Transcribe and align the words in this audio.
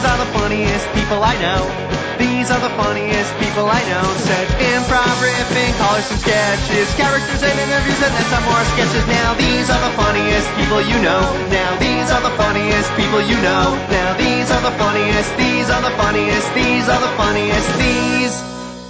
These 0.00 0.08
are 0.08 0.24
the 0.24 0.32
funniest 0.32 0.88
people 0.96 1.20
I 1.20 1.36
know. 1.44 1.60
These 2.16 2.48
are 2.48 2.56
the 2.56 2.72
funniest 2.72 3.36
people 3.36 3.68
I 3.68 3.84
know. 3.84 4.00
Said 4.24 4.48
improv, 4.72 5.12
riffing, 5.20 5.76
callers 5.76 6.08
some 6.08 6.16
sketches, 6.16 6.88
characters 6.96 7.44
and 7.44 7.52
interviews, 7.52 8.00
and 8.00 8.08
then 8.08 8.24
some 8.32 8.40
more 8.48 8.64
sketches. 8.72 9.04
Now 9.12 9.36
these 9.36 9.68
are 9.68 9.76
the 9.76 9.92
funniest 10.00 10.48
people 10.56 10.80
you 10.80 10.96
know. 11.04 11.20
Now 11.52 11.76
these 11.76 12.08
are 12.08 12.24
the 12.24 12.32
funniest 12.32 12.88
people 12.96 13.20
you 13.28 13.36
know. 13.44 13.76
Now 13.92 14.16
these 14.16 14.48
are 14.48 14.64
the 14.64 14.72
funniest. 14.80 15.36
These 15.36 15.68
are 15.68 15.84
the 15.84 15.92
funniest. 15.92 16.48
These 16.56 16.88
are 16.88 17.00
the 17.04 17.14
funniest. 17.20 17.68
These 17.76 18.34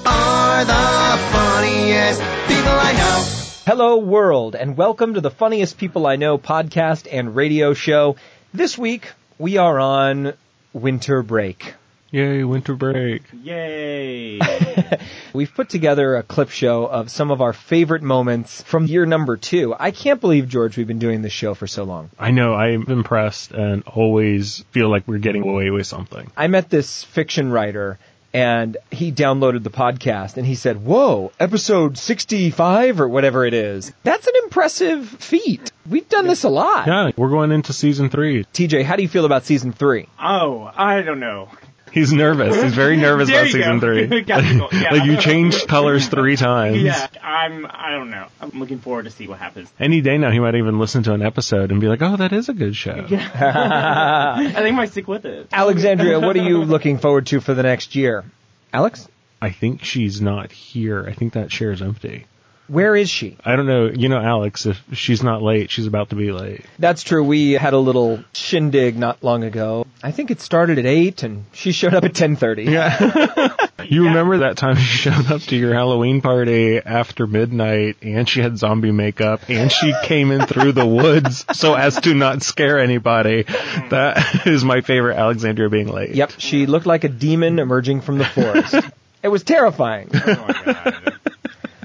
are 0.07 0.63
the 0.63 1.19
funniest 1.35 2.23
people 2.47 2.77
I 2.79 2.95
know. 2.95 3.19
Hello, 3.67 3.99
world, 3.99 4.55
and 4.55 4.77
welcome 4.77 5.15
to 5.15 5.21
the 5.21 5.35
Funniest 5.35 5.75
People 5.77 6.07
I 6.07 6.15
Know 6.15 6.39
podcast 6.39 7.11
and 7.11 7.35
radio 7.35 7.75
show. 7.75 8.15
This 8.55 8.79
week, 8.79 9.11
we 9.41 9.57
are 9.57 9.81
on 9.81 10.35
winter 10.73 11.23
break. 11.23 11.75
Yay, 12.13 12.43
winter 12.43 12.75
break. 12.75 13.23
Yay! 13.33 14.41
We've 15.33 15.53
put 15.55 15.69
together 15.69 16.17
a 16.17 16.25
clip 16.25 16.51
show 16.51 16.87
of 16.87 17.09
some 17.09 17.31
of 17.31 17.41
our 17.41 17.53
favorite 17.53 18.03
moments 18.03 18.63
from 18.63 18.87
year 18.87 19.07
number 19.07 19.37
two. 19.37 19.77
I 19.79 19.93
can't 19.93 20.21
believe, 20.21 20.49
George, 20.49 20.77
we've 20.77 20.89
been 20.89 20.99
doing 20.99 21.23
this 21.23 21.33
show 21.33 21.55
for 21.55 21.69
so 21.69 21.85
long. 21.85 22.11
I 22.19 22.33
know, 22.33 22.55
I'm 22.55 22.91
impressed 22.91 23.53
and 23.53 23.85
always 23.87 24.65
feel 24.73 24.89
like 24.89 25.07
we're 25.07 25.19
getting 25.19 25.49
away 25.49 25.71
with 25.71 25.87
something. 25.87 26.33
I 26.37 26.49
met 26.49 26.69
this 26.69 27.05
fiction 27.05 27.53
writer 27.53 28.01
and 28.33 28.77
he 28.91 29.13
downloaded 29.13 29.63
the 29.63 29.71
podcast 29.71 30.37
and 30.37 30.47
he 30.47 30.57
said, 30.57 30.85
whoa, 30.85 31.31
episode 31.39 31.97
65 31.97 33.01
or 33.01 33.09
whatever 33.09 33.45
it 33.45 33.55
is. 33.55 33.93
That's 34.03 34.27
an 34.27 34.35
impressive 34.45 35.09
feat. 35.09 35.70
We've 35.91 36.09
done 36.09 36.27
this 36.27 36.45
a 36.45 36.49
lot. 36.49 36.87
Yeah, 36.87 37.11
we're 37.17 37.31
going 37.31 37.51
into 37.53 37.73
season 37.73 38.09
three. 38.11 38.45
TJ, 38.45 38.85
how 38.85 38.97
do 38.97 39.03
you 39.03 39.09
feel 39.09 39.25
about 39.25 39.45
season 39.45 39.73
three? 39.73 40.07
oh, 40.19 40.71
I 40.75 41.03
don't 41.03 41.21
know. 41.21 41.49
He's 41.93 42.13
nervous. 42.13 42.63
He's 42.63 42.73
very 42.73 42.97
nervous 42.97 43.29
about 43.31 43.47
season 43.49 43.81
go. 43.81 44.09
three. 44.09 44.21
Got. 44.23 44.45
Yeah. 44.73 44.93
like 44.93 45.05
you 45.05 45.17
changed 45.17 45.67
colors 45.67 46.07
three 46.07 46.37
times. 46.37 46.81
Yeah, 46.81 47.09
I'm. 47.21 47.67
I 47.69 47.91
don't 47.91 48.11
know. 48.11 48.27
I'm 48.41 48.51
looking 48.51 48.79
forward 48.79 49.07
to 49.07 49.11
see 49.11 49.27
what 49.27 49.41
happens. 49.41 49.69
Any 49.81 50.01
day 50.01 50.17
now, 50.17 50.31
he 50.31 50.39
might 50.39 50.55
even 50.55 50.79
listen 50.79 51.03
to 51.05 51.13
an 51.15 51.23
episode 51.23 51.73
and 51.73 51.81
be 51.81 51.89
like, 51.89 52.01
"Oh, 52.01 52.17
that 52.17 52.33
is 52.33 52.49
a 52.49 52.53
good 52.55 52.77
show." 52.77 52.93
I 52.93 54.37
think 54.45 54.57
I 54.57 54.71
might 54.71 54.91
stick 54.93 55.09
with 55.09 55.25
it. 55.25 55.49
Alexandria, 55.53 56.21
what 56.21 56.37
are 56.37 56.43
you 56.45 56.63
looking 56.63 56.99
forward 56.99 57.27
to 57.29 57.41
for 57.41 57.55
the 57.55 57.65
next 57.65 57.97
year? 57.97 58.25
Alex? 58.73 59.09
I 59.43 59.51
think 59.51 59.83
she's 59.85 60.21
not 60.21 60.53
here. 60.53 61.05
I 61.09 61.13
think 61.15 61.33
that 61.33 61.51
chair's 61.51 61.83
empty. 61.83 62.27
Where 62.71 62.95
is 62.95 63.11
she? 63.11 63.37
I 63.45 63.57
don't 63.57 63.67
know. 63.67 63.87
You 63.87 64.09
know, 64.09 64.21
Alex, 64.21 64.65
if 64.65 64.81
she's 64.93 65.25
not 65.25 65.43
late, 65.43 65.73
she's 65.73 65.89
about 65.89 66.11
to 66.11 66.15
be 66.15 66.31
late. 66.31 66.65
That's 66.79 67.03
true. 67.03 67.25
We 67.25 67.53
had 67.53 67.73
a 67.73 67.79
little 67.79 68.23
shindig 68.33 68.97
not 68.97 69.25
long 69.25 69.43
ago. 69.43 69.89
I 70.05 70.13
think 70.13 70.31
it 70.31 70.41
started 70.41 70.79
at 70.79 70.87
8 70.87 71.25
and 71.25 71.47
she 71.53 71.73
showed 71.73 71.95
up 71.95 72.05
at 72.05 72.13
10:30. 72.13 72.67
Yeah. 72.71 73.57
you 73.85 74.05
remember 74.05 74.39
that 74.39 74.57
time 74.57 74.77
she 74.77 75.11
showed 75.11 75.33
up 75.33 75.41
to 75.43 75.57
your 75.57 75.75
Halloween 75.75 76.21
party 76.21 76.79
after 76.79 77.27
midnight 77.27 77.97
and 78.03 78.29
she 78.29 78.41
had 78.41 78.57
zombie 78.57 78.93
makeup 78.93 79.43
and 79.49 79.73
she 79.73 79.93
came 80.05 80.31
in 80.31 80.47
through 80.47 80.71
the 80.71 80.87
woods 80.87 81.45
so 81.53 81.75
as 81.75 82.01
to 82.03 82.15
not 82.15 82.45
scare 82.45 82.79
anybody. 82.79 83.43
That 83.89 84.47
is 84.47 84.65
my 84.65 84.81
favorite 84.81 85.17
Alexandria 85.17 85.71
being 85.71 85.89
late. 85.89 86.15
Yep, 86.15 86.35
she 86.39 86.67
looked 86.67 86.87
like 86.87 87.03
a 87.03 87.09
demon 87.09 87.59
emerging 87.59 88.03
from 88.03 88.19
the 88.19 88.27
forest. 88.27 88.77
it 89.25 89.29
was 89.29 89.43
terrifying. 89.43 90.09
Oh 90.15 90.45
my 90.47 90.73
god. 90.73 91.17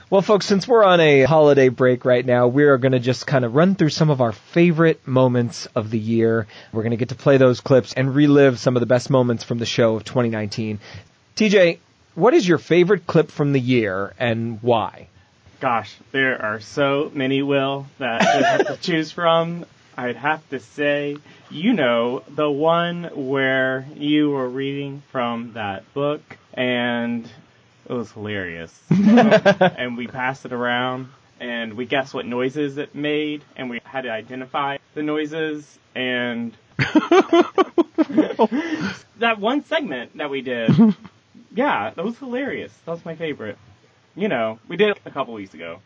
Well, 0.08 0.22
folks, 0.22 0.45
since 0.45 0.67
we're 0.67 0.84
on 0.84 1.00
a 1.00 1.23
holiday 1.23 1.70
break 1.70 2.06
right 2.06 2.23
now, 2.23 2.48
we 2.48 2.66
are 2.66 2.78
going 2.78 2.92
to 2.92 3.00
just 3.00 3.25
kind 3.25 3.44
of 3.44 3.56
run 3.56 3.73
through 3.73 3.89
some 3.89 4.11
of 4.11 4.22
our 4.22 4.34
favorite 4.34 5.08
moments 5.08 5.66
of 5.73 5.89
the 5.89 5.98
year. 5.98 6.45
We're 6.72 6.84
going 6.84 6.92
to 6.92 6.98
get 6.98 7.09
to 7.09 7.16
play 7.16 7.38
those 7.38 7.59
clips 7.59 7.92
and 7.92 8.14
relive 8.14 8.59
some 8.59 8.76
of 8.76 8.81
the 8.81 8.86
best 8.86 9.09
moments 9.09 9.44
from 9.44 9.58
the 9.58 9.66
show 9.66 9.95
of 9.95 10.03
2019. 10.03 10.80
TJ, 11.36 11.80
what 12.14 12.36
is 12.36 12.48
your 12.48 12.59
favorite 12.59 13.08
clip 13.08 13.31
from 13.31 13.52
the 13.52 13.59
year 13.59 14.14
and 14.20 14.61
why? 14.61 15.08
Gosh, 15.60 15.95
there 16.11 16.39
are 16.39 16.60
so 16.60 17.11
many, 17.11 17.42
Will, 17.42 17.87
that 17.98 18.22
I 18.22 18.48
have 18.48 18.67
to 18.67 18.77
choose 18.77 19.11
from. 19.11 19.66
I'd 19.98 20.17
have 20.17 20.48
to 20.52 20.60
say, 20.60 21.17
you 21.49 21.73
know, 21.73 22.22
the 22.27 22.52
one 22.52 23.10
where 23.16 23.87
you 23.95 24.30
were 24.30 24.49
reading 24.49 25.02
from 25.11 25.54
that 25.54 25.92
book 25.95 26.22
and 26.54 27.27
it 27.88 27.94
was 27.94 28.12
hilarious. 28.12 28.78
and 28.90 29.98
we 29.98 30.08
passed 30.08 30.46
it 30.46 30.54
around 30.54 31.10
and 31.40 31.73
we 31.73 31.86
guessed 31.86 32.14
what 32.14 32.26
noises 32.26 32.78
it 32.78 32.96
made 32.96 33.44
and 33.56 33.70
we 33.70 33.82
had 33.84 34.02
to 34.02 34.10
identify 34.10 34.78
the 34.94 35.04
noises 35.04 35.78
and 35.94 36.54
that 39.18 39.40
one 39.40 39.64
segment 39.64 40.18
that 40.18 40.30
we 40.30 40.42
did. 40.42 40.72
Yeah, 41.56 41.92
that 41.96 42.04
was 42.04 42.18
hilarious. 42.18 42.73
That 42.84 42.92
was 42.92 43.06
my 43.06 43.16
favorite. 43.16 43.58
You 44.14 44.28
know, 44.28 44.60
we 44.67 44.76
did 44.76 44.90
it 44.90 44.98
a 45.06 45.12
couple 45.12 45.34
weeks 45.34 45.54
ago. 45.54 45.80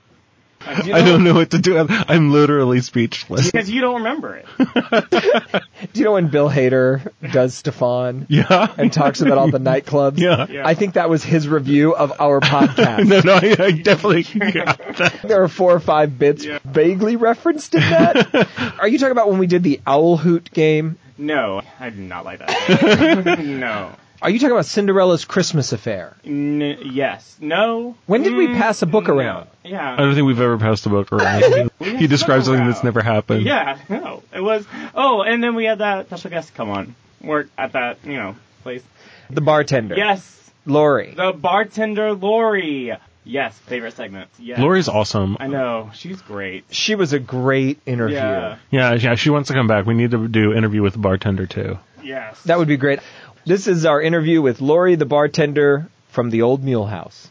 Do 0.60 0.94
I 0.94 1.02
don't 1.04 1.24
know 1.24 1.34
what 1.34 1.52
to 1.52 1.60
do. 1.60 1.78
I'm, 1.78 1.88
I'm 1.90 2.32
literally 2.32 2.82
speechless. 2.82 3.50
because 3.50 3.70
you 3.70 3.80
don't 3.82 3.96
remember 4.04 4.36
it. 4.36 4.46
Do 5.94 6.00
you 6.00 6.04
know 6.06 6.12
when 6.14 6.28
Bill 6.28 6.50
Hader 6.50 7.10
does 7.32 7.62
Stefon 7.62 8.26
Yeah. 8.30 8.74
and 8.78 8.92
talks 8.92 9.22
about 9.22 9.38
all 9.38 9.50
the 9.50 9.58
nightclubs? 9.60 10.20
Yeah. 10.20 10.48
Yeah. 10.50 10.68
I 10.68 10.74
think 10.74 10.96
that 10.96 11.10
was 11.10 11.24
his 11.24 11.48
review 11.48 11.96
of 11.96 12.20
our 12.20 12.40
podcast. 12.42 13.08
No, 13.08 13.22
no, 13.22 13.34
I, 13.36 13.56
I 13.68 13.72
definitely 13.72 14.24
got 14.52 14.78
that. 14.98 15.20
There 15.24 15.44
are 15.44 15.48
four 15.48 15.74
or 15.74 15.80
five 15.80 16.20
bits 16.20 16.44
Yeah. 16.46 16.60
vaguely 16.66 17.16
referenced 17.16 17.74
in 17.76 17.82
that. 17.82 18.48
are 18.80 18.88
you 18.88 18.98
talking 19.00 19.12
about 19.14 19.30
when 19.30 19.40
we 19.40 19.48
did 19.48 19.64
the 19.64 19.80
Owl 19.88 20.18
Hoot 20.18 20.52
game? 20.52 20.98
No, 21.18 21.62
I 21.80 21.90
did 21.90 22.00
not 22.00 22.26
like 22.26 22.40
that. 22.40 23.40
no. 23.40 23.92
Are 24.22 24.30
you 24.30 24.38
talking 24.40 24.52
about 24.52 24.66
Cinderella's 24.66 25.24
Christmas 25.26 25.72
affair? 25.72 26.16
N- 26.26 26.78
yes. 26.84 27.38
No. 27.40 27.96
When 28.06 28.24
did 28.24 28.36
we 28.36 28.48
Mm, 28.48 28.58
pass 28.58 28.82
a 28.82 28.86
book 28.86 29.08
no. 29.08 29.14
around? 29.16 29.48
Yeah. 29.64 29.94
I 29.94 29.98
don't 29.98 30.14
think 30.14 30.28
we've 30.28 30.40
ever 30.42 30.58
passed 30.58 30.86
a 30.86 30.90
book 30.90 31.12
around. 31.12 31.72
He 31.80 32.08
describes 32.08 32.46
something 32.46 32.60
around. 32.62 32.72
that's 32.72 32.84
never 32.84 33.02
happened. 33.02 33.44
Yeah. 33.46 33.78
No. 33.88 34.22
It 34.34 34.42
was. 34.42 34.66
Oh, 34.94 35.22
and 35.22 35.42
then 35.44 35.56
we 35.56 35.64
had 35.66 35.78
that 35.80 36.08
special 36.08 36.30
guest 36.30 36.54
come 36.54 36.70
on, 36.70 36.96
work 37.22 37.48
at 37.58 37.72
that 37.74 38.00
you 38.04 38.18
know 38.18 38.36
place. 38.64 38.84
The 39.30 39.42
bartender. 39.42 39.96
Yes. 39.96 40.52
Lori. 40.66 41.14
The 41.16 41.32
bartender 41.32 42.14
Lori. 42.14 42.92
Yes. 43.24 43.58
Favorite 43.58 43.96
segment. 43.96 44.30
Yes. 44.40 44.60
Lori's 44.60 44.88
awesome. 44.90 45.38
I 45.40 45.48
know. 45.48 45.92
She's 45.94 46.22
great. 46.22 46.66
She 46.72 46.96
was 46.96 47.14
a 47.14 47.20
great 47.20 47.80
interview. 47.86 48.18
Yeah. 48.18 48.58
Yeah, 48.72 48.94
yeah, 48.94 49.16
she 49.16 49.30
wants 49.30 49.50
to 49.50 49.54
come 49.54 49.68
back. 49.68 49.86
We 49.86 49.94
need 49.94 50.12
to 50.12 50.28
do 50.28 50.54
interview 50.54 50.82
with 50.82 50.94
the 50.94 51.00
bartender 51.00 51.46
too. 51.46 51.78
Yes. 52.02 52.42
That 52.44 52.58
would 52.58 52.68
be 52.68 52.78
great. 52.78 53.00
This 53.46 53.68
is 53.68 53.86
our 53.86 54.02
interview 54.02 54.42
with 54.42 54.62
Lori, 54.62 54.96
the 54.96 55.06
bartender 55.06 55.88
from 56.10 56.30
the 56.30 56.42
Old 56.42 56.64
Mule 56.64 56.88
House. 56.88 57.30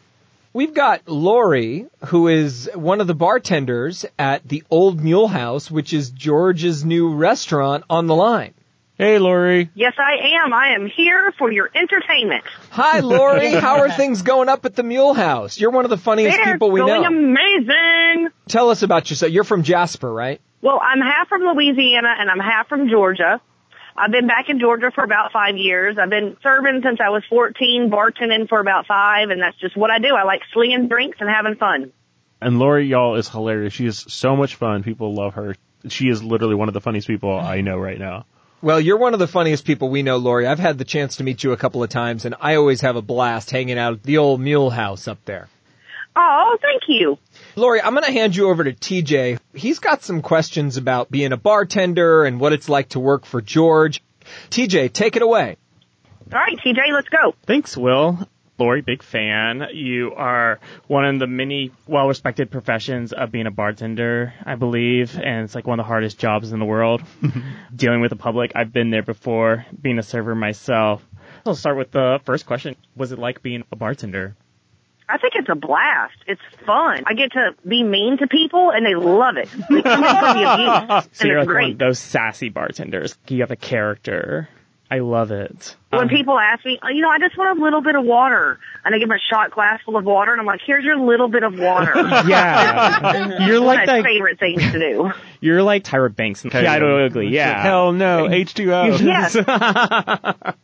We've 0.53 0.75
got 0.75 1.06
Lori, 1.06 1.87
who 2.06 2.28
is 2.28 2.70
one 2.75 3.00
of 3.00 3.06
the 3.06 3.15
bartenders 3.15 4.06
at 4.19 4.49
the 4.49 4.65
Old 4.70 5.03
Mule 5.03 5.28
House, 5.28 5.70
which 5.70 5.93
is 5.93 6.10
George's 6.10 6.84
new 6.84 7.15
restaurant 7.15 7.84
on 7.91 8.06
the 8.06 8.15
line. 8.15 8.55
Hey, 8.98 9.20
Lori. 9.20 9.70
Yes, 9.76 9.94
I 9.97 10.42
am. 10.44 10.53
I 10.53 10.70
am 10.75 10.86
here 10.88 11.32
for 11.38 11.53
your 11.53 11.70
entertainment. 11.72 12.42
Hi, 12.70 12.98
Lori. 12.98 13.50
How 13.53 13.78
are 13.78 13.91
things 13.92 14.22
going 14.22 14.48
up 14.48 14.64
at 14.64 14.75
the 14.75 14.82
Mule 14.82 15.14
House? 15.14 15.60
You're 15.60 15.70
one 15.70 15.84
of 15.84 15.91
the 15.91 15.97
funniest 15.97 16.36
people 16.36 16.72
we 16.72 16.81
know. 16.81 16.86
They're 16.86 16.98
people 16.98 17.04
we 17.04 17.14
going 17.14 17.37
know. 17.37 17.69
amazing. 18.19 18.32
Tell 18.48 18.70
us 18.70 18.82
about 18.82 19.08
yourself. 19.08 19.31
You're 19.31 19.44
from 19.44 19.62
Jasper, 19.62 20.12
right? 20.12 20.41
Well, 20.62 20.81
I'm 20.82 21.00
half 21.00 21.28
from 21.28 21.42
Louisiana 21.42 22.12
and 22.19 22.28
I'm 22.28 22.41
half 22.41 22.69
from 22.69 22.88
Georgia. 22.88 23.41
I've 23.97 24.10
been 24.10 24.26
back 24.26 24.48
in 24.48 24.58
Georgia 24.58 24.91
for 24.92 25.04
about 25.04 25.31
five 25.31 25.56
years. 25.56 25.97
I've 25.97 26.10
been 26.10 26.37
serving 26.42 26.81
since 26.84 26.98
I 27.00 27.10
was 27.10 27.22
14, 27.31 27.91
bartending 27.92 28.48
for 28.48 28.58
about 28.58 28.87
five, 28.87 29.31
and 29.31 29.41
that's 29.41 29.56
just 29.58 29.76
what 29.76 29.92
I 29.92 30.00
do. 30.00 30.08
I 30.08 30.25
like 30.25 30.41
slinging 30.53 30.88
drinks 30.88 31.19
and 31.20 31.31
having 31.31 31.54
fun. 31.54 31.92
And 32.41 32.58
Lori, 32.58 32.87
y'all, 32.87 33.14
is 33.14 33.28
hilarious. 33.28 33.72
She 33.72 33.87
is 33.87 34.04
so 34.08 34.34
much 34.34 34.56
fun. 34.56 34.82
People 34.82 35.14
love 35.14 35.34
her. 35.34 35.54
She 35.88 36.08
is 36.08 36.20
literally 36.20 36.56
one 36.56 36.66
of 36.66 36.75
the 36.75 36.81
funniest 36.81 37.06
people 37.06 37.37
I 37.37 37.60
know 37.60 37.78
right 37.78 37.98
now. 37.98 38.26
Well, 38.60 38.80
you're 38.80 38.96
one 38.96 39.12
of 39.12 39.20
the 39.20 39.28
funniest 39.28 39.64
people 39.64 39.88
we 39.88 40.02
know, 40.02 40.16
Lori. 40.16 40.46
I've 40.46 40.58
had 40.58 40.78
the 40.78 40.84
chance 40.84 41.16
to 41.16 41.25
meet 41.25 41.44
you 41.44 41.52
a 41.52 41.56
couple 41.56 41.82
of 41.84 41.90
times, 41.90 42.25
and 42.25 42.34
I 42.40 42.56
always 42.56 42.81
have 42.81 42.96
a 42.96 43.02
blast 43.02 43.50
hanging 43.52 43.78
out 43.78 43.93
at 43.93 44.02
the 44.02 44.19
old 44.19 44.40
Mule 44.40 44.70
House 44.70 45.06
up 45.06 45.25
there. 45.25 45.49
Oh, 46.16 46.58
thank 46.60 46.82
you. 46.88 47.19
Lori, 47.55 47.81
I'm 47.81 47.93
going 47.93 48.05
to 48.05 48.12
hand 48.12 48.34
you 48.34 48.49
over 48.49 48.64
to 48.64 48.72
TJ. 48.72 49.38
He's 49.55 49.78
got 49.78 50.02
some 50.02 50.22
questions 50.22 50.76
about 50.76 51.08
being 51.08 51.32
a 51.32 51.37
bartender 51.37 52.25
and 52.25 52.40
what 52.40 52.52
it's 52.52 52.69
like 52.69 52.88
to 52.90 53.00
work 53.00 53.25
for 53.25 53.40
George. 53.40 54.02
TJ, 54.50 54.93
take 54.93 55.14
it 55.14 55.22
away. 55.22 55.56
All 56.32 56.38
right, 56.40 56.58
TJ, 56.58 56.93
let's 56.93 57.08
go. 57.08 57.37
Thanks, 57.46 57.76
Will. 57.76 58.28
Lori, 58.58 58.81
big 58.81 59.02
fan. 59.02 59.69
You 59.72 60.12
are 60.14 60.58
one 60.88 61.05
of 61.05 61.19
the 61.20 61.26
many 61.26 61.70
well-respected 61.87 62.50
professions 62.50 63.12
of 63.12 63.31
being 63.31 63.46
a 63.46 63.50
bartender, 63.52 64.34
I 64.44 64.56
believe, 64.56 65.14
and 65.16 65.44
it's 65.44 65.55
like 65.55 65.66
one 65.66 65.78
of 65.78 65.84
the 65.84 65.88
hardest 65.88 66.19
jobs 66.19 66.52
in 66.52 66.58
the 66.58 66.64
world. 66.64 67.02
Dealing 67.75 68.00
with 68.00 68.10
the 68.10 68.16
public, 68.16 68.52
I've 68.56 68.72
been 68.72 68.90
there 68.90 69.02
before, 69.05 69.64
being 69.81 69.99
a 69.99 70.02
server 70.02 70.34
myself. 70.34 71.06
I'll 71.46 71.55
start 71.55 71.76
with 71.76 71.93
the 71.93 72.20
first 72.25 72.46
question. 72.46 72.75
Was 72.96 73.12
it 73.12 73.19
like 73.19 73.43
being 73.43 73.62
a 73.70 73.76
bartender? 73.76 74.34
I 75.08 75.16
think 75.16 75.34
it's 75.37 75.49
a 75.49 75.54
blast. 75.54 76.16
It's 76.26 76.40
fun. 76.66 77.04
I 77.06 77.14
get 77.14 77.32
to 77.32 77.52
be 77.66 77.82
mean 77.82 78.19
to 78.19 78.26
people 78.26 78.70
and 78.70 78.84
they 78.84 78.94
love 78.94 79.37
it. 79.38 79.49
They 79.70 79.82
come 79.82 80.00
the 80.02 80.52
abuse. 80.52 81.08
So 81.12 81.26
you're 81.26 81.38
it's 81.38 81.46
like 81.49 81.62
one 81.62 81.70
of 81.72 81.78
those 81.78 81.99
sassy 81.99 82.50
bartenders. 82.50 83.16
You 83.28 83.40
have 83.40 83.50
a 83.50 83.56
character. 83.56 84.49
I 84.90 84.99
love 84.99 85.31
it. 85.31 85.76
When 85.90 86.02
um, 86.02 86.08
people 86.11 86.38
ask 86.38 86.64
me, 86.67 86.79
oh, 86.82 86.88
you 86.88 87.00
know, 87.00 87.08
I 87.08 87.19
just 87.19 87.38
want 87.38 87.58
a 87.58 87.62
little 87.62 87.81
bit 87.81 87.94
of 87.94 88.05
water, 88.05 88.58
and 88.85 88.94
I 88.94 88.99
give 88.99 89.08
them 89.08 89.17
a 89.17 89.35
shot 89.35 89.52
glass 89.52 89.81
full 89.87 89.96
of 89.96 90.05
water, 90.05 90.32
and 90.32 90.40
I'm 90.40 90.46
like, 90.46 90.61
here's 90.67 90.85
your 90.85 90.99
little 90.99 91.29
bit 91.29 91.43
of 91.44 91.58
water. 91.58 91.93
Yeah. 92.29 93.46
You're 93.46 93.61
like 93.61 93.82
of 93.82 93.87
my 93.87 93.96
that. 93.96 94.05
favorite 94.05 94.38
things 94.38 94.61
to 94.61 94.79
do. 94.79 95.11
You're 95.40 95.62
like 95.62 95.85
Tyra 95.85 96.14
Banks 96.14 96.43
and 96.43 96.50
Coyote 96.52 97.06
Ugly. 97.06 97.29
Yeah. 97.29 97.62
Hell 97.62 97.93
no, 97.93 98.26
H2O. 98.31 99.00
Yes. 99.00 99.35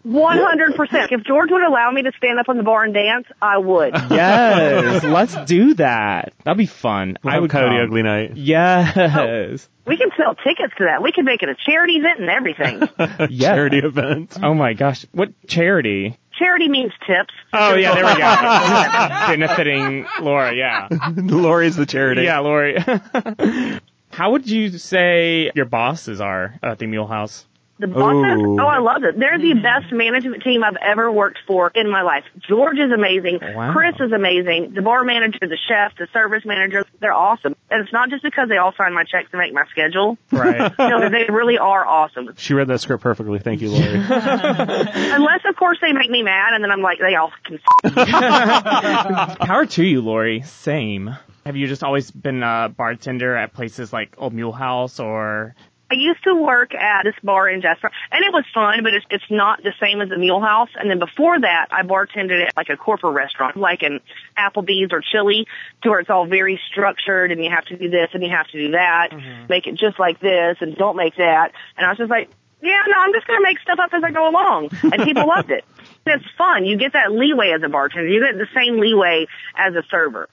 100%. 0.05 1.13
If 1.13 1.25
George 1.25 1.51
would 1.51 1.63
allow 1.63 1.91
me 1.91 2.03
to 2.03 2.13
stand 2.19 2.39
up 2.39 2.49
on 2.49 2.57
the 2.57 2.63
bar 2.65 2.85
and 2.85 2.93
dance, 2.93 3.27
I 3.41 3.59
would. 3.59 3.95
yes. 3.95 5.05
Let's 5.05 5.37
do 5.45 5.75
that. 5.75 6.33
That'd 6.45 6.59
be 6.59 6.67
fun. 6.67 7.19
We'll 7.23 7.35
I 7.35 7.39
would 7.39 7.51
Cody 7.51 7.77
come. 7.77 7.87
Ugly 7.87 8.03
Night. 8.03 8.37
Yes. 8.37 8.97
Oh, 8.97 9.57
we 9.87 9.97
can 9.99 10.09
sell 10.17 10.35
tickets 10.35 10.73
to 10.79 10.85
that. 10.85 11.03
We 11.03 11.13
can 11.13 11.25
make 11.27 11.43
it 11.43 11.49
a 11.51 11.55
charity 11.55 11.95
event 11.95 12.21
and 12.21 12.31
everything. 12.31 12.89
Yeah. 13.31 13.55
Charity 13.55 13.79
event. 13.79 14.37
Oh 14.43 14.55
my 14.55 14.73
gosh. 14.73 15.05
What 15.15 15.33
charity? 15.47 16.19
charity 16.39 16.69
means 16.69 16.93
tips. 17.07 17.33
Oh 17.53 17.75
yeah, 17.75 17.95
there 17.95 18.05
we 18.05 18.15
go. 18.15 18.19
Benefiting 19.47 20.07
Laura, 20.21 20.55
yeah. 20.55 20.89
Lori's 21.17 21.77
the 21.77 21.87
charity. 21.87 22.23
Yeah, 22.23 22.41
Lori. 22.41 22.79
How 24.11 24.33
would 24.33 24.49
you 24.49 24.79
say 24.79 25.51
your 25.55 25.65
bosses 25.65 26.21
are 26.21 26.55
at 26.63 26.79
the 26.79 26.87
Mule 26.87 27.07
House? 27.07 27.47
The 27.77 27.89
bosses, 27.89 28.41
Ooh. 28.41 28.61
oh, 28.61 28.67
I 28.67 28.79
love 28.79 29.03
it. 29.03 29.19
They're 29.19 29.37
the 29.39 29.55
best 29.55 29.93
management 29.93 30.45
team 30.45 30.63
I've 30.63 30.77
ever 30.81 31.11
worked 31.11 31.39
for 31.45 31.73
in 31.75 31.91
my 31.91 32.03
life. 32.03 32.23
George 32.49 32.79
is 32.79 32.93
amazing. 32.93 33.41
Wow. 33.43 33.73
Chris 33.73 33.97
is 33.99 34.13
amazing. 34.13 34.75
The 34.75 34.83
bar 34.83 35.03
manager, 35.03 35.41
the 35.41 35.59
chef, 35.67 35.97
the 35.99 36.07
service 36.13 36.45
manager, 36.45 36.85
they're 37.01 37.13
awesome. 37.13 37.57
And 37.71 37.83
it's 37.83 37.93
not 37.93 38.11
just 38.11 38.23
because 38.23 38.49
they 38.49 38.59
all 38.59 38.73
sign 38.79 38.95
my 38.95 39.03
checks 39.03 39.29
and 39.33 39.41
make 39.41 39.53
my 39.53 39.65
schedule. 39.71 40.17
Right. 40.31 40.73
No, 40.85 41.09
they 41.11 41.25
really 41.29 41.59
are 41.59 41.85
awesome. 41.85 42.35
She 42.37 42.55
read 42.55 42.69
that 42.69 42.81
script 42.81 43.03
perfectly. 43.03 43.39
Thank 43.39 43.61
you, 43.63 43.71
Lori. 43.71 43.87
Unless, 43.95 45.41
of 45.49 45.57
course, 45.57 45.79
they 45.81 45.93
make 45.93 46.11
me 46.11 46.23
mad, 46.23 46.53
and 46.53 46.63
then 46.63 46.71
I'm 46.71 46.83
like, 46.83 46.99
they 46.99 47.15
all 47.17 47.33
can. 47.45 47.59
Power 49.47 49.67
to 49.67 49.85
you, 49.85 50.03
Lori. 50.03 50.43
Same. 50.43 51.17
Have 51.47 51.57
you 51.57 51.67
just 51.67 51.83
always 51.83 52.11
been 52.11 52.43
a 52.43 52.73
bartender 52.75 53.35
at 53.35 53.53
places 53.55 53.93
like 53.93 54.15
Old 54.19 54.33
Mule 54.35 54.53
House 54.53 55.01
or? 55.01 55.55
I 55.91 55.95
used 55.95 56.25
to 56.25 56.35
work 56.35 56.75
at 56.75 57.05
this 57.05 57.15
bar 57.23 57.49
in 57.49 57.61
Jasper, 57.61 57.91
and 58.11 58.25
it 58.25 58.33
was 58.33 58.45
fun, 58.55 58.83
but 58.83 58.95
it's 58.95 59.05
it's 59.11 59.31
not 59.31 59.63
the 59.63 59.73
same 59.81 60.01
as 60.01 60.09
the 60.09 60.17
Mule 60.17 60.41
House. 60.41 60.71
And 60.75 60.91
then 60.91 60.99
before 60.99 61.39
that, 61.39 61.69
I 61.71 61.83
bartended 61.83 62.47
at 62.47 62.57
like 62.57 62.69
a 62.71 62.77
corporate 62.77 63.15
restaurant, 63.15 63.57
like 63.57 63.83
an 63.83 64.01
Applebee's 64.37 64.93
or 64.93 65.03
Chili, 65.03 65.47
to 65.83 65.91
where 65.91 66.01
it's 66.01 66.11
all 66.11 66.27
very 66.27 66.59
structured, 66.71 67.33
and 67.33 67.45
you 67.45 67.51
have 67.51 67.67
to 67.67 67.77
do 67.77 67.91
this 67.91 68.09
and 68.15 68.23
you 68.23 68.31
have 68.31 68.47
to 68.49 68.59
do 68.59 68.71
that, 68.73 69.11
mm-hmm. 69.13 69.47
make 69.49 69.67
it 69.67 69.75
just 69.77 69.99
like 69.99 70.21
this, 70.21 70.57
and 70.61 70.75
don't 70.77 70.97
make 70.97 71.17
that. 71.17 71.53
And 71.77 71.87
I 71.87 71.91
was 71.91 71.99
just 71.99 72.11
like, 72.11 72.31
yeah, 72.63 72.81
no, 72.89 72.95
I'm 72.97 73.13
just 73.13 73.27
gonna 73.27 73.43
make 73.43 73.59
stuff 73.61 73.79
up 73.79 73.93
as 73.93 74.03
I 74.03 74.11
go 74.11 74.29
along, 74.29 74.71
and 74.83 75.03
people 75.03 75.27
loved 75.29 75.51
it. 75.51 75.65
It's 76.07 76.25
fun. 76.37 76.67
You 76.67 76.77
get 76.77 76.93
that 76.93 77.13
leeway 77.13 77.53
as 77.57 77.63
a 77.63 77.69
bartender. 77.71 78.07
You 78.07 78.21
get 78.21 78.37
the 78.37 78.47
same 78.55 78.79
leeway 78.79 79.27
as 79.57 79.75
a 79.75 79.83
server, 79.91 80.29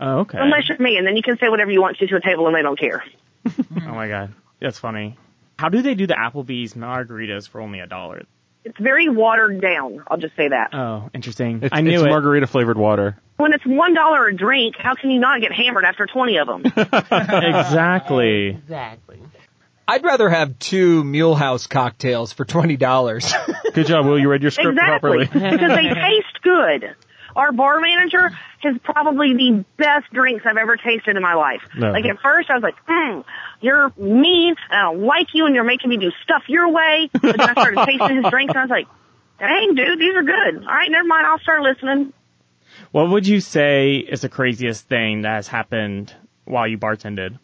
Oh, 0.00 0.20
okay. 0.20 0.38
unless 0.40 0.66
you're 0.66 0.78
me, 0.78 0.96
and 0.96 1.06
then 1.06 1.14
you 1.14 1.22
can 1.22 1.36
say 1.36 1.50
whatever 1.50 1.70
you 1.70 1.82
want 1.82 1.98
to 1.98 2.06
to 2.06 2.16
a 2.16 2.20
table, 2.22 2.46
and 2.46 2.56
they 2.56 2.62
don't 2.62 2.78
care. 2.78 3.04
Oh 3.86 3.94
my 3.94 4.08
god, 4.08 4.32
that's 4.60 4.78
funny. 4.78 5.16
How 5.58 5.68
do 5.68 5.82
they 5.82 5.94
do 5.94 6.06
the 6.06 6.14
Applebee's 6.14 6.74
margaritas 6.74 7.48
for 7.48 7.60
only 7.60 7.80
a 7.80 7.86
dollar? 7.86 8.22
It's 8.64 8.78
very 8.78 9.08
watered 9.08 9.60
down. 9.60 10.04
I'll 10.06 10.18
just 10.18 10.36
say 10.36 10.48
that. 10.48 10.74
Oh, 10.74 11.08
interesting. 11.14 11.60
It's, 11.62 11.74
I 11.74 11.80
knew 11.80 11.94
it's 11.94 12.02
it. 12.02 12.08
margarita 12.10 12.46
flavored 12.46 12.76
water. 12.76 13.18
When 13.38 13.54
it's 13.54 13.64
one 13.64 13.94
dollar 13.94 14.26
a 14.26 14.36
drink, 14.36 14.76
how 14.78 14.94
can 14.94 15.10
you 15.10 15.18
not 15.18 15.40
get 15.40 15.52
hammered 15.52 15.84
after 15.84 16.06
twenty 16.06 16.36
of 16.36 16.46
them? 16.46 16.62
exactly. 16.76 18.48
Exactly. 18.48 19.20
I'd 19.88 20.04
rather 20.04 20.28
have 20.28 20.58
two 20.58 21.02
Mulehouse 21.04 21.68
cocktails 21.68 22.32
for 22.32 22.44
twenty 22.44 22.76
dollars. 22.76 23.32
Good 23.72 23.86
job, 23.86 24.06
Will. 24.06 24.18
You 24.18 24.28
read 24.28 24.42
your 24.42 24.50
script 24.50 24.78
exactly, 24.78 25.26
properly. 25.26 25.56
because 25.56 25.74
they 25.74 25.88
taste 25.94 26.42
good. 26.42 26.94
Our 27.36 27.52
bar 27.52 27.80
manager 27.80 28.30
has 28.60 28.76
probably 28.82 29.34
the 29.34 29.64
best 29.76 30.12
drinks 30.12 30.44
I've 30.46 30.56
ever 30.56 30.76
tasted 30.76 31.16
in 31.16 31.22
my 31.22 31.34
life. 31.34 31.62
No. 31.76 31.90
Like 31.90 32.04
at 32.04 32.18
first, 32.20 32.50
I 32.50 32.54
was 32.54 32.62
like, 32.62 32.76
mm, 32.86 33.24
"You're 33.60 33.92
mean, 33.96 34.54
and 34.70 34.78
I 34.78 34.82
don't 34.92 35.02
like 35.02 35.28
you, 35.34 35.46
and 35.46 35.54
you're 35.54 35.64
making 35.64 35.90
me 35.90 35.96
do 35.96 36.10
stuff 36.22 36.42
your 36.48 36.68
way." 36.70 37.08
But 37.12 37.22
then 37.22 37.40
I 37.40 37.52
started 37.52 37.76
tasting 37.86 38.22
his 38.22 38.30
drinks, 38.30 38.50
and 38.50 38.58
I 38.58 38.62
was 38.62 38.70
like, 38.70 38.88
"Dang, 39.38 39.74
dude, 39.74 39.98
these 39.98 40.14
are 40.14 40.22
good. 40.22 40.56
All 40.58 40.74
right, 40.74 40.90
never 40.90 41.06
mind. 41.06 41.26
I'll 41.26 41.38
start 41.38 41.62
listening." 41.62 42.12
What 42.92 43.10
would 43.10 43.26
you 43.26 43.40
say 43.40 43.96
is 43.96 44.20
the 44.22 44.28
craziest 44.28 44.88
thing 44.88 45.22
that 45.22 45.34
has 45.34 45.48
happened 45.48 46.14
while 46.44 46.66
you 46.66 46.78
bartended? 46.78 47.38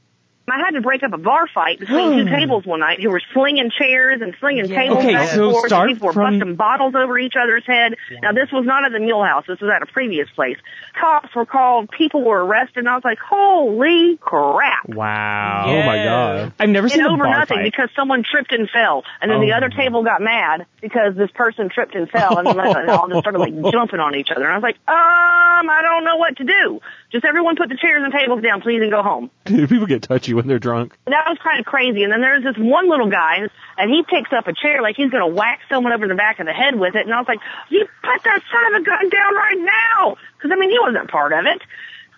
I 0.49 0.59
had 0.59 0.71
to 0.73 0.81
break 0.81 1.03
up 1.03 1.13
a 1.13 1.19
bar 1.19 1.49
fight 1.53 1.81
between 1.81 2.19
two 2.25 2.31
tables 2.31 2.65
one 2.65 2.79
night 2.81 3.01
who 3.03 3.11
were 3.11 3.21
slinging 3.33 3.71
chairs 3.77 4.21
and 4.23 4.35
slinging 4.39 4.69
tables 4.69 4.99
Okay, 4.99 5.13
back 5.13 5.29
so 5.31 5.45
and 5.47 5.53
forth. 5.53 5.67
start 5.67 5.89
and 5.89 5.97
people 5.99 6.07
were 6.07 6.13
from- 6.13 6.39
busting 6.39 6.55
bottles 6.55 6.95
over 6.95 7.19
each 7.19 7.35
other's 7.41 7.67
head. 7.67 7.97
Now 8.23 8.33
this 8.33 8.51
was 8.53 8.65
not 8.65 8.85
at 8.85 8.93
the 8.93 9.01
Mule 9.01 9.25
House. 9.25 9.45
This 9.49 9.61
was 9.61 9.71
at 9.75 9.83
a 9.83 9.87
previous 9.93 10.29
place. 10.31 10.57
Cops 11.01 11.35
were 11.35 11.47
called. 11.47 11.91
People 11.91 12.23
were 12.23 12.45
arrested. 12.45 12.79
And 12.79 12.89
I 12.89 12.95
was 12.95 13.05
like, 13.05 13.19
holy 13.19 14.17
crap. 14.21 14.89
Wow. 14.89 15.65
Oh 15.67 15.83
my 15.85 15.97
god. 16.05 16.53
I've 16.61 16.69
never 16.69 16.89
seen 16.89 17.01
And 17.01 17.09
a 17.09 17.13
over 17.13 17.25
bar 17.25 17.39
nothing 17.41 17.57
fight. 17.59 17.65
because 17.65 17.89
someone 17.97 18.23
tripped 18.23 18.53
and 18.53 18.71
fell. 18.71 19.03
And 19.21 19.31
then 19.31 19.41
the 19.41 19.53
Oh. 19.53 19.57
other 19.57 19.69
table 19.69 20.05
got 20.05 20.21
mad 20.23 20.67
because 20.81 21.17
this 21.17 21.31
person 21.33 21.69
tripped 21.71 21.95
and 21.97 22.09
fell 22.09 22.39
and 22.39 22.47
then 22.47 22.57
they 22.87 22.93
all 22.93 23.09
just 23.09 23.21
started 23.21 23.39
like 23.41 23.55
jumping 23.73 23.99
on 24.01 24.15
each 24.15 24.31
other. 24.31 24.45
And 24.45 24.53
I 24.53 24.57
was 24.57 24.63
like, 24.63 24.77
um, 24.87 25.69
I 25.71 25.81
don't 25.83 26.05
know 26.05 26.17
what 26.17 26.37
to 26.37 26.45
do. 26.45 26.81
Just 27.17 27.25
everyone 27.25 27.57
put 27.57 27.71
the 27.71 27.81
chairs 27.81 28.05
and 28.05 28.13
tables 28.13 28.43
down, 28.43 28.61
please, 28.61 28.83
and 28.83 28.91
go 28.91 29.03
home. 29.03 29.31
People 29.47 29.87
get 29.87 30.03
touchy 30.03 30.35
when 30.35 30.47
they're 30.47 30.59
drunk. 30.59 30.93
That 31.07 31.25
was 31.33 31.39
kind 31.43 31.59
of 31.59 31.65
crazy. 31.65 32.03
And 32.03 32.13
then 32.13 32.21
there's 32.21 32.45
this 32.45 32.59
one 32.59 32.91
little 32.91 33.09
guy, 33.09 33.49
and 33.79 33.89
he 33.91 34.05
picks 34.05 34.35
up 34.37 34.47
a 34.49 34.53
chair 34.53 34.83
like 34.83 34.97
he's 34.97 35.09
going 35.09 35.25
to 35.25 35.35
whack 35.35 35.61
someone 35.71 35.95
over 35.95 36.07
the 36.07 36.15
back 36.15 36.41
of 36.41 36.47
the 36.47 36.53
head 36.53 36.79
with 36.79 36.95
it. 36.95 37.07
And 37.07 37.15
I 37.15 37.17
was 37.17 37.27
like, 37.27 37.41
you 37.71 37.89
put 38.05 38.23
that 38.23 38.43
son 38.53 38.75
of 38.75 38.83
a 38.83 38.85
gun 38.85 39.09
down 39.09 39.35
right 39.35 39.57
now. 39.57 40.17
Because, 40.37 40.51
I 40.53 40.61
mean, 40.61 40.69
he 40.69 40.77
wasn't 40.79 41.09
part 41.09 41.33
of 41.33 41.47
it. 41.47 41.63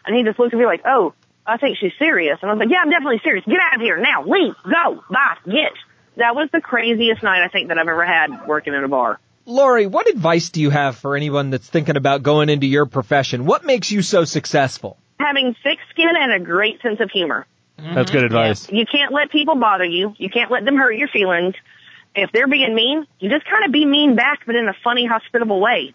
And 0.05 0.17
he 0.17 0.25
just 0.25 0.37
looked 0.37 0.53
at 0.53 0.59
me 0.59 0.67
like, 0.67 0.83
oh, 0.85 1.15
I 1.47 1.59
think 1.59 1.79
she's 1.79 1.95
serious. 1.97 2.41
And 2.43 2.51
I 2.51 2.55
was 2.55 2.59
like, 2.59 2.73
yeah, 2.73 2.83
I'm 2.83 2.91
definitely 2.91 3.21
serious. 3.23 3.45
Get 3.47 3.61
out 3.61 3.77
of 3.77 3.81
here 3.81 3.99
now. 3.99 4.27
Leave. 4.27 4.57
Go. 4.65 5.05
Bye. 5.09 5.39
Get. 5.47 5.79
That 6.17 6.35
was 6.35 6.49
the 6.53 6.61
craziest 6.61 7.23
night 7.23 7.45
I 7.45 7.49
think 7.49 7.69
that 7.69 7.79
I've 7.79 7.87
ever 7.87 8.05
had 8.05 8.49
working 8.49 8.75
in 8.75 8.83
a 8.83 8.89
bar. 8.89 9.21
Lori, 9.49 9.87
what 9.87 10.07
advice 10.11 10.51
do 10.51 10.61
you 10.61 10.69
have 10.69 10.99
for 10.99 11.17
anyone 11.17 11.49
that's 11.49 11.67
thinking 11.67 11.97
about 11.97 12.23
going 12.23 12.51
into 12.51 12.67
your 12.67 12.85
profession? 12.85 13.47
What 13.47 13.65
makes 13.65 13.91
you 13.91 14.03
so 14.03 14.25
successful? 14.25 14.99
Having 15.19 15.57
thick 15.63 15.79
skin 15.89 16.11
and 16.21 16.35
a 16.35 16.45
great 16.45 16.83
sense 16.83 17.01
of 17.01 17.11
humor. 17.11 17.47
Mm-hmm. 17.79 17.95
That's 17.95 18.11
good 18.11 18.25
advice. 18.25 18.71
You 18.71 18.85
can't 18.85 19.11
let 19.11 19.31
people 19.31 19.55
bother 19.55 19.87
you. 19.87 20.15
You 20.19 20.29
can't 20.29 20.51
let 20.51 20.67
them 20.67 20.77
hurt 20.77 20.93
your 20.93 21.09
feelings. 21.09 21.55
If 22.15 22.31
they're 22.31 22.47
being 22.47 22.75
mean, 22.75 23.07
you 23.21 23.31
just 23.31 23.47
kind 23.47 23.65
of 23.65 23.73
be 23.73 23.87
mean 23.87 24.17
back, 24.17 24.41
but 24.45 24.55
in 24.55 24.69
a 24.69 24.75
funny, 24.85 25.07
hospitable 25.07 25.61
way. 25.61 25.95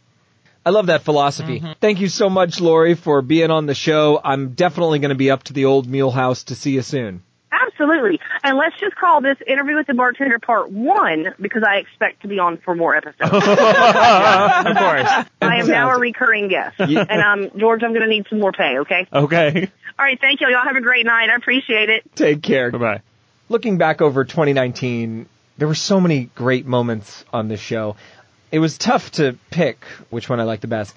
I 0.65 0.71
love 0.71 0.87
that 0.87 1.03
philosophy. 1.03 1.59
Mm-hmm. 1.59 1.73
Thank 1.79 2.01
you 2.01 2.09
so 2.09 2.31
much, 2.31 2.59
Lori, 2.59 2.95
for 2.95 3.21
being 3.21 3.51
on 3.51 3.67
the 3.67 3.75
show. 3.75 4.19
I'm 4.23 4.53
definitely 4.53 4.97
going 4.97 5.09
to 5.09 5.15
be 5.15 5.29
up 5.29 5.43
to 5.43 5.53
the 5.53 5.65
old 5.65 5.87
Mule 5.87 6.09
House 6.09 6.45
to 6.45 6.55
see 6.55 6.71
you 6.71 6.81
soon. 6.81 7.21
Absolutely. 7.83 8.19
And 8.43 8.57
let's 8.57 8.79
just 8.79 8.95
call 8.95 9.21
this 9.21 9.37
interview 9.45 9.75
with 9.75 9.87
the 9.87 9.93
bartender 9.93 10.39
part 10.39 10.71
one 10.71 11.33
because 11.39 11.63
I 11.67 11.77
expect 11.77 12.21
to 12.21 12.27
be 12.27 12.39
on 12.39 12.57
for 12.57 12.75
more 12.75 12.95
episodes. 12.95 13.21
of 13.21 13.29
course. 13.31 13.45
I 15.41 15.59
am 15.59 15.67
now 15.67 15.91
a 15.91 15.99
recurring 15.99 16.47
guest. 16.47 16.79
And 16.79 17.09
um, 17.09 17.51
George, 17.57 17.83
I'm 17.83 17.91
going 17.91 18.03
to 18.03 18.07
need 18.07 18.27
some 18.29 18.39
more 18.39 18.51
pay, 18.51 18.79
okay? 18.79 19.07
Okay. 19.11 19.71
All 19.99 20.05
right, 20.05 20.19
thank 20.19 20.41
you. 20.41 20.47
Y'all 20.49 20.63
have 20.63 20.75
a 20.75 20.81
great 20.81 21.05
night. 21.05 21.29
I 21.29 21.35
appreciate 21.35 21.89
it. 21.89 22.15
Take 22.15 22.41
care. 22.41 22.71
Bye 22.71 22.77
bye. 22.77 23.01
Looking 23.49 23.77
back 23.77 24.01
over 24.01 24.23
2019, 24.23 25.27
there 25.57 25.67
were 25.67 25.75
so 25.75 25.99
many 25.99 26.29
great 26.35 26.65
moments 26.65 27.25
on 27.31 27.47
this 27.47 27.59
show. 27.59 27.95
It 28.51 28.59
was 28.59 28.77
tough 28.77 29.11
to 29.11 29.37
pick 29.51 29.83
which 30.09 30.29
one 30.29 30.39
I 30.39 30.43
liked 30.43 30.61
the 30.61 30.67
best. 30.67 30.95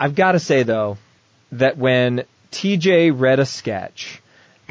I've 0.00 0.14
got 0.14 0.32
to 0.32 0.40
say 0.40 0.62
though 0.62 0.98
that 1.52 1.78
when 1.78 2.24
TJ 2.52 3.18
read 3.18 3.38
a 3.38 3.46
sketch 3.46 4.20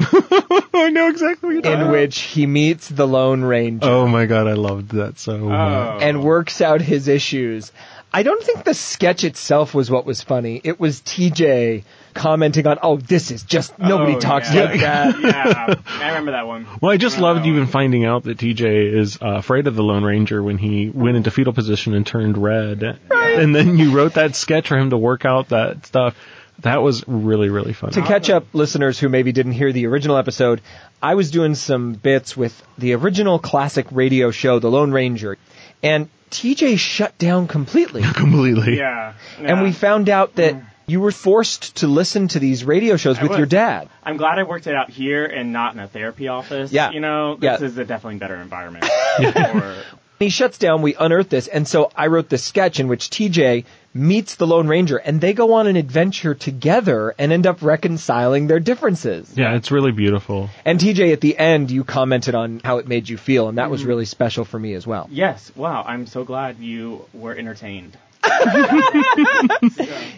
I 0.00 0.90
know 0.92 1.08
exactly 1.08 1.56
what 1.56 1.64
you're 1.64 1.74
in 1.80 1.90
which 1.90 2.20
he 2.20 2.46
meets 2.46 2.88
the 2.88 3.06
Lone 3.06 3.42
Ranger 3.42 3.86
Oh 3.86 4.06
my 4.06 4.26
god, 4.26 4.46
I 4.46 4.52
loved 4.54 4.92
that 4.92 5.18
so 5.18 5.36
much. 5.38 6.02
and 6.02 6.22
works 6.22 6.60
out 6.60 6.80
his 6.80 7.08
issues. 7.08 7.72
I 8.10 8.22
don't 8.22 8.42
think 8.42 8.64
the 8.64 8.72
sketch 8.72 9.22
itself 9.24 9.74
was 9.74 9.90
what 9.90 10.06
was 10.06 10.22
funny. 10.22 10.60
It 10.64 10.80
was 10.80 11.02
TJ 11.02 11.84
commenting 12.14 12.66
on, 12.66 12.78
"Oh, 12.82 12.96
this 12.96 13.30
is 13.30 13.42
just 13.42 13.78
nobody 13.78 14.14
Oh, 14.14 14.20
talks 14.20 14.52
yeah. 14.54 14.62
like 14.64 14.80
that." 14.80 15.20
yeah, 15.20 15.74
I 16.02 16.08
remember 16.08 16.30
that 16.30 16.46
one. 16.46 16.66
Well, 16.80 16.90
I 16.90 16.96
just 16.96 17.18
Oh. 17.18 17.22
loved 17.22 17.44
even 17.44 17.66
finding 17.66 18.06
out 18.06 18.22
that 18.24 18.38
TJ 18.38 18.94
is 18.94 19.18
uh, 19.20 19.26
afraid 19.36 19.66
of 19.66 19.74
the 19.76 19.82
Lone 19.82 20.04
Ranger 20.04 20.42
when 20.42 20.56
he 20.56 20.88
went 20.88 21.18
into 21.18 21.30
fetal 21.30 21.52
position 21.52 21.92
and 21.94 22.06
turned 22.06 22.38
red. 22.38 22.98
And 23.10 23.54
then 23.54 23.76
you 23.76 23.94
wrote 23.94 24.14
that 24.14 24.34
sketch 24.34 24.68
for 24.68 24.78
him 24.78 24.88
to 24.88 24.96
work 24.96 25.26
out 25.26 25.50
that 25.50 25.84
stuff. 25.84 26.16
That 26.60 26.82
was 26.82 27.04
really, 27.06 27.48
really 27.48 27.72
fun. 27.72 27.90
To 27.92 28.02
catch 28.02 28.30
up 28.30 28.46
listeners 28.52 28.98
who 28.98 29.08
maybe 29.08 29.30
didn't 29.32 29.52
hear 29.52 29.72
the 29.72 29.86
original 29.86 30.16
episode, 30.16 30.60
I 31.00 31.14
was 31.14 31.30
doing 31.30 31.54
some 31.54 31.92
bits 31.92 32.36
with 32.36 32.60
the 32.78 32.94
original 32.94 33.38
classic 33.38 33.86
radio 33.92 34.32
show, 34.32 34.58
The 34.58 34.70
Lone 34.70 34.90
Ranger, 34.90 35.38
and 35.82 36.08
TJ 36.30 36.78
shut 36.78 37.16
down 37.18 37.46
completely. 37.46 38.02
Completely. 38.14 38.76
Yeah, 38.76 39.14
And 39.38 39.62
we 39.62 39.72
found 39.72 40.08
out 40.08 40.34
that 40.34 40.54
mm. 40.54 40.64
you 40.86 41.00
were 41.00 41.12
forced 41.12 41.76
to 41.76 41.86
listen 41.86 42.28
to 42.28 42.38
these 42.38 42.64
radio 42.64 42.96
shows 42.96 43.18
I 43.18 43.22
with 43.22 43.30
was. 43.30 43.38
your 43.38 43.46
dad. 43.46 43.88
I'm 44.02 44.16
glad 44.16 44.38
I 44.38 44.42
worked 44.42 44.66
it 44.66 44.74
out 44.74 44.90
here 44.90 45.24
and 45.24 45.52
not 45.52 45.74
in 45.74 45.80
a 45.80 45.88
therapy 45.88 46.28
office. 46.28 46.72
Yeah. 46.72 46.90
You 46.90 47.00
know, 47.00 47.38
Yeah. 47.40 47.56
this 47.56 47.72
is 47.72 47.78
a 47.78 47.84
definitely 47.84 48.18
better 48.18 48.36
environment 48.36 48.84
for 49.16 49.76
He 50.18 50.28
shuts 50.30 50.58
down, 50.58 50.82
we 50.82 50.96
unearth 50.96 51.28
this, 51.28 51.46
and 51.46 51.66
so 51.66 51.90
I 51.94 52.08
wrote 52.08 52.28
this 52.28 52.42
sketch 52.44 52.80
in 52.80 52.88
which 52.88 53.08
TJ 53.08 53.64
meets 53.98 54.36
the 54.36 54.46
Lone 54.46 54.68
Ranger 54.68 54.96
and 54.96 55.20
they 55.20 55.32
go 55.32 55.54
on 55.54 55.66
an 55.66 55.76
adventure 55.76 56.34
together 56.34 57.14
and 57.18 57.32
end 57.32 57.46
up 57.46 57.62
reconciling 57.62 58.46
their 58.46 58.60
differences. 58.60 59.30
Yeah, 59.36 59.56
it's 59.56 59.70
really 59.70 59.92
beautiful. 59.92 60.50
And 60.64 60.78
TJ, 60.78 61.12
at 61.12 61.20
the 61.20 61.36
end, 61.36 61.70
you 61.70 61.84
commented 61.84 62.34
on 62.34 62.60
how 62.64 62.78
it 62.78 62.86
made 62.86 63.08
you 63.08 63.16
feel, 63.16 63.48
and 63.48 63.58
that 63.58 63.70
was 63.70 63.82
mm. 63.82 63.88
really 63.88 64.04
special 64.04 64.44
for 64.44 64.58
me 64.58 64.74
as 64.74 64.86
well. 64.86 65.08
Yes, 65.10 65.50
wow, 65.56 65.84
I'm 65.86 66.06
so 66.06 66.24
glad 66.24 66.58
you 66.58 67.04
were 67.12 67.34
entertained. 67.34 67.96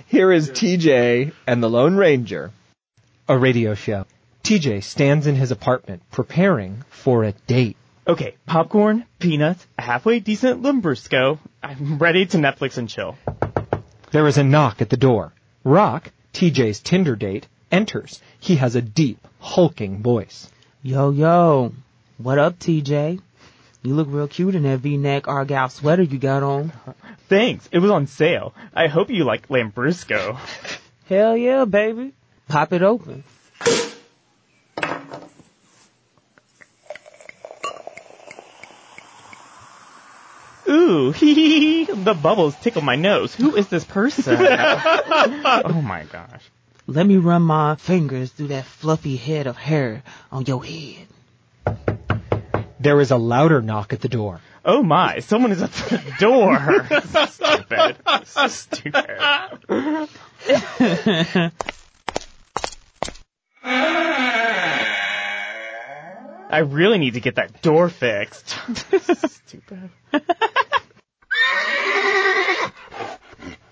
Here 0.06 0.32
is 0.32 0.50
TJ 0.50 1.32
and 1.46 1.62
the 1.62 1.70
Lone 1.70 1.96
Ranger. 1.96 2.50
A 3.28 3.38
radio 3.38 3.75
show. 3.75 4.06
TJ 4.42 4.82
stands 4.82 5.26
in 5.26 5.37
his 5.37 5.50
apartment 5.50 6.02
preparing 6.10 6.82
for 6.90 7.25
a 7.25 7.32
date. 7.32 7.76
Okay, 8.06 8.34
popcorn, 8.46 9.04
peanuts, 9.18 9.64
a 9.78 9.82
halfway 9.82 10.18
decent 10.18 10.62
Lambrusco. 10.62 11.38
I'm 11.62 11.99
ready 11.99 12.26
to 12.26 12.38
Netflix 12.38 12.78
and 12.78 12.88
chill. 12.88 13.16
There 14.12 14.26
is 14.26 14.38
a 14.38 14.42
knock 14.42 14.82
at 14.82 14.90
the 14.90 14.96
door. 14.96 15.32
Rock, 15.62 16.10
TJ's 16.34 16.80
Tinder 16.80 17.14
date, 17.14 17.46
enters. 17.70 18.20
He 18.40 18.56
has 18.56 18.74
a 18.74 18.82
deep, 18.82 19.24
hulking 19.38 20.02
voice. 20.02 20.50
Yo, 20.82 21.10
yo. 21.10 21.72
What 22.18 22.38
up, 22.38 22.58
TJ? 22.58 23.20
You 23.82 23.94
look 23.94 24.08
real 24.10 24.26
cute 24.26 24.56
in 24.56 24.64
that 24.64 24.80
V-neck 24.80 25.28
Argyle 25.28 25.68
sweater 25.68 26.02
you 26.02 26.18
got 26.18 26.42
on. 26.42 26.72
Thanks, 27.28 27.68
it 27.70 27.78
was 27.78 27.92
on 27.92 28.08
sale. 28.08 28.52
I 28.74 28.88
hope 28.88 29.10
you 29.10 29.22
like 29.22 29.48
Lambrusco. 29.48 30.36
Hell 31.06 31.36
yeah, 31.36 31.64
baby. 31.64 32.12
Pop 32.48 32.72
it 32.72 32.82
open. 32.82 33.22
Ooh, 41.10 41.12
hee. 41.12 41.84
The 41.86 42.14
bubbles 42.14 42.54
tickle 42.56 42.82
my 42.82 42.94
nose. 42.94 43.34
Who 43.34 43.56
is 43.56 43.68
this 43.68 43.84
person? 43.84 44.36
oh 44.40 45.82
my 45.82 46.04
gosh. 46.04 46.50
Let 46.86 47.04
me 47.06 47.16
run 47.16 47.42
my 47.42 47.74
fingers 47.76 48.30
through 48.30 48.48
that 48.48 48.64
fluffy 48.64 49.16
head 49.16 49.46
of 49.46 49.56
hair 49.56 50.02
on 50.30 50.46
your 50.46 50.64
head. 50.64 51.08
There 52.78 53.00
is 53.00 53.10
a 53.10 53.16
louder 53.16 53.60
knock 53.60 53.92
at 53.92 54.00
the 54.00 54.08
door. 54.08 54.40
Oh 54.64 54.82
my, 54.82 55.18
someone 55.20 55.52
is 55.52 55.62
at 55.62 55.72
the 55.72 56.00
door. 56.18 56.86
stupid. 57.28 57.96
So 58.24 58.46
stupid. 58.48 59.18
I 66.52 66.58
really 66.58 66.98
need 66.98 67.14
to 67.14 67.20
get 67.20 67.34
that 67.36 67.62
door 67.62 67.88
fixed. 67.88 68.56
stupid. 69.28 69.90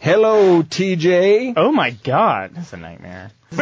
Hello, 0.00 0.62
TJ. 0.62 1.54
Oh 1.56 1.72
my 1.72 1.90
god, 1.90 2.52
that's 2.54 2.72
a 2.72 2.76
nightmare. 2.76 3.30
Keep 3.50 3.60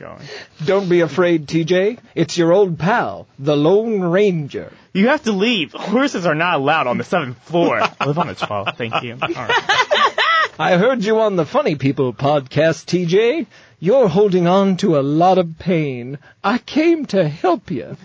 going. 0.00 0.22
Don't 0.64 0.88
be 0.88 1.00
afraid, 1.00 1.46
TJ. 1.46 1.98
It's 2.14 2.38
your 2.38 2.52
old 2.52 2.78
pal, 2.78 3.26
the 3.38 3.56
Lone 3.56 4.00
Ranger. 4.00 4.72
You 4.92 5.08
have 5.08 5.22
to 5.24 5.32
leave. 5.32 5.72
Horses 5.72 6.26
are 6.26 6.34
not 6.34 6.54
allowed 6.54 6.86
on 6.86 6.98
the 6.98 7.04
seventh 7.04 7.38
floor. 7.42 7.80
I 7.80 8.06
live 8.06 8.18
on 8.18 8.28
the 8.28 8.34
twelfth. 8.34 8.78
Thank 8.78 9.02
you. 9.02 9.18
All 9.20 9.28
right. 9.28 10.14
I 10.58 10.76
heard 10.76 11.04
you 11.04 11.20
on 11.20 11.36
the 11.36 11.44
Funny 11.44 11.74
People 11.74 12.14
podcast, 12.14 12.86
TJ. 12.86 13.46
You're 13.80 14.08
holding 14.08 14.46
on 14.46 14.76
to 14.78 14.98
a 14.98 15.02
lot 15.02 15.38
of 15.38 15.58
pain. 15.58 16.18
I 16.42 16.58
came 16.58 17.06
to 17.06 17.28
help 17.28 17.70
you. 17.70 17.96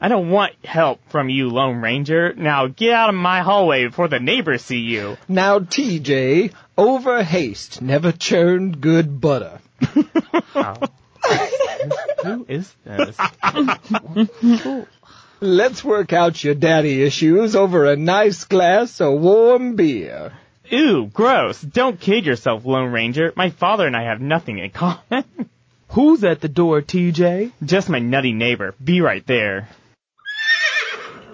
I 0.00 0.08
don't 0.08 0.30
want 0.30 0.54
help 0.64 1.00
from 1.10 1.28
you, 1.28 1.48
Lone 1.48 1.80
Ranger. 1.80 2.32
Now 2.34 2.68
get 2.68 2.92
out 2.94 3.08
of 3.08 3.16
my 3.16 3.40
hallway 3.40 3.86
before 3.86 4.06
the 4.06 4.20
neighbors 4.20 4.62
see 4.62 4.78
you. 4.78 5.16
Now, 5.26 5.58
TJ, 5.58 6.52
over 6.76 7.24
haste 7.24 7.82
never 7.82 8.12
churned 8.12 8.80
good 8.80 9.20
butter. 9.20 9.60
Who 12.24 12.46
is 12.48 12.72
this? 12.84 13.16
Let's 15.40 15.84
work 15.84 16.12
out 16.12 16.42
your 16.42 16.54
daddy 16.54 17.02
issues 17.02 17.56
over 17.56 17.86
a 17.86 17.96
nice 17.96 18.44
glass 18.44 19.00
of 19.00 19.20
warm 19.20 19.76
beer. 19.76 20.32
Ew, 20.70 21.06
gross. 21.06 21.60
Don't 21.60 21.98
kid 21.98 22.26
yourself, 22.26 22.64
Lone 22.64 22.92
Ranger. 22.92 23.32
My 23.36 23.50
father 23.50 23.86
and 23.86 23.96
I 23.96 24.04
have 24.04 24.20
nothing 24.20 24.58
in 24.58 24.70
common. 24.70 25.24
Who's 25.88 26.22
at 26.24 26.40
the 26.40 26.48
door, 26.48 26.82
TJ? 26.82 27.52
Just 27.64 27.88
my 27.88 27.98
nutty 27.98 28.32
neighbor. 28.32 28.74
Be 28.82 29.00
right 29.00 29.26
there. 29.26 29.68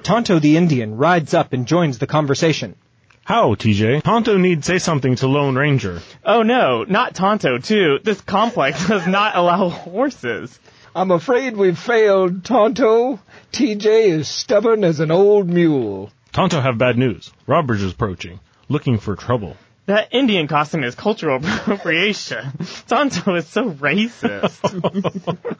Tonto 0.04 0.38
the 0.38 0.58
Indian 0.58 0.98
rides 0.98 1.32
up 1.32 1.54
and 1.54 1.66
joins 1.66 1.96
the 1.96 2.06
conversation. 2.06 2.76
How, 3.24 3.54
TJ? 3.54 4.02
Tonto 4.02 4.36
needs 4.36 4.66
say 4.66 4.78
something 4.78 5.16
to 5.16 5.26
Lone 5.26 5.56
Ranger. 5.56 6.02
Oh 6.22 6.42
no, 6.42 6.84
not 6.84 7.14
Tonto 7.14 7.56
too. 7.56 8.00
This 8.04 8.20
complex 8.20 8.86
does 8.88 9.06
not 9.06 9.34
allow 9.34 9.70
horses. 9.70 10.60
I'm 10.94 11.10
afraid 11.10 11.56
we've 11.56 11.78
failed, 11.78 12.44
Tonto. 12.44 13.18
TJ 13.52 14.08
is 14.08 14.28
stubborn 14.28 14.84
as 14.84 15.00
an 15.00 15.10
old 15.10 15.48
mule. 15.48 16.10
Tonto 16.32 16.60
have 16.60 16.76
bad 16.76 16.98
news. 16.98 17.32
Robbers 17.46 17.82
is 17.82 17.92
approaching, 17.94 18.40
looking 18.68 18.98
for 18.98 19.16
trouble. 19.16 19.56
That 19.86 20.12
Indian 20.12 20.48
costume 20.48 20.84
is 20.84 20.94
cultural 20.94 21.36
appropriation. 21.42 22.52
Tonto 22.88 23.36
is 23.36 23.46
so 23.46 23.70
racist. 23.70 24.60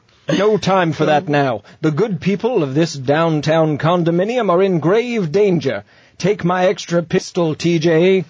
No 0.28 0.56
time 0.56 0.92
for 0.92 1.06
that 1.06 1.28
now. 1.28 1.62
The 1.82 1.90
good 1.90 2.20
people 2.20 2.62
of 2.62 2.74
this 2.74 2.94
downtown 2.94 3.76
condominium 3.78 4.50
are 4.50 4.62
in 4.62 4.80
grave 4.80 5.30
danger. 5.30 5.84
Take 6.16 6.44
my 6.44 6.66
extra 6.66 7.02
pistol, 7.02 7.54
TJ. 7.54 8.24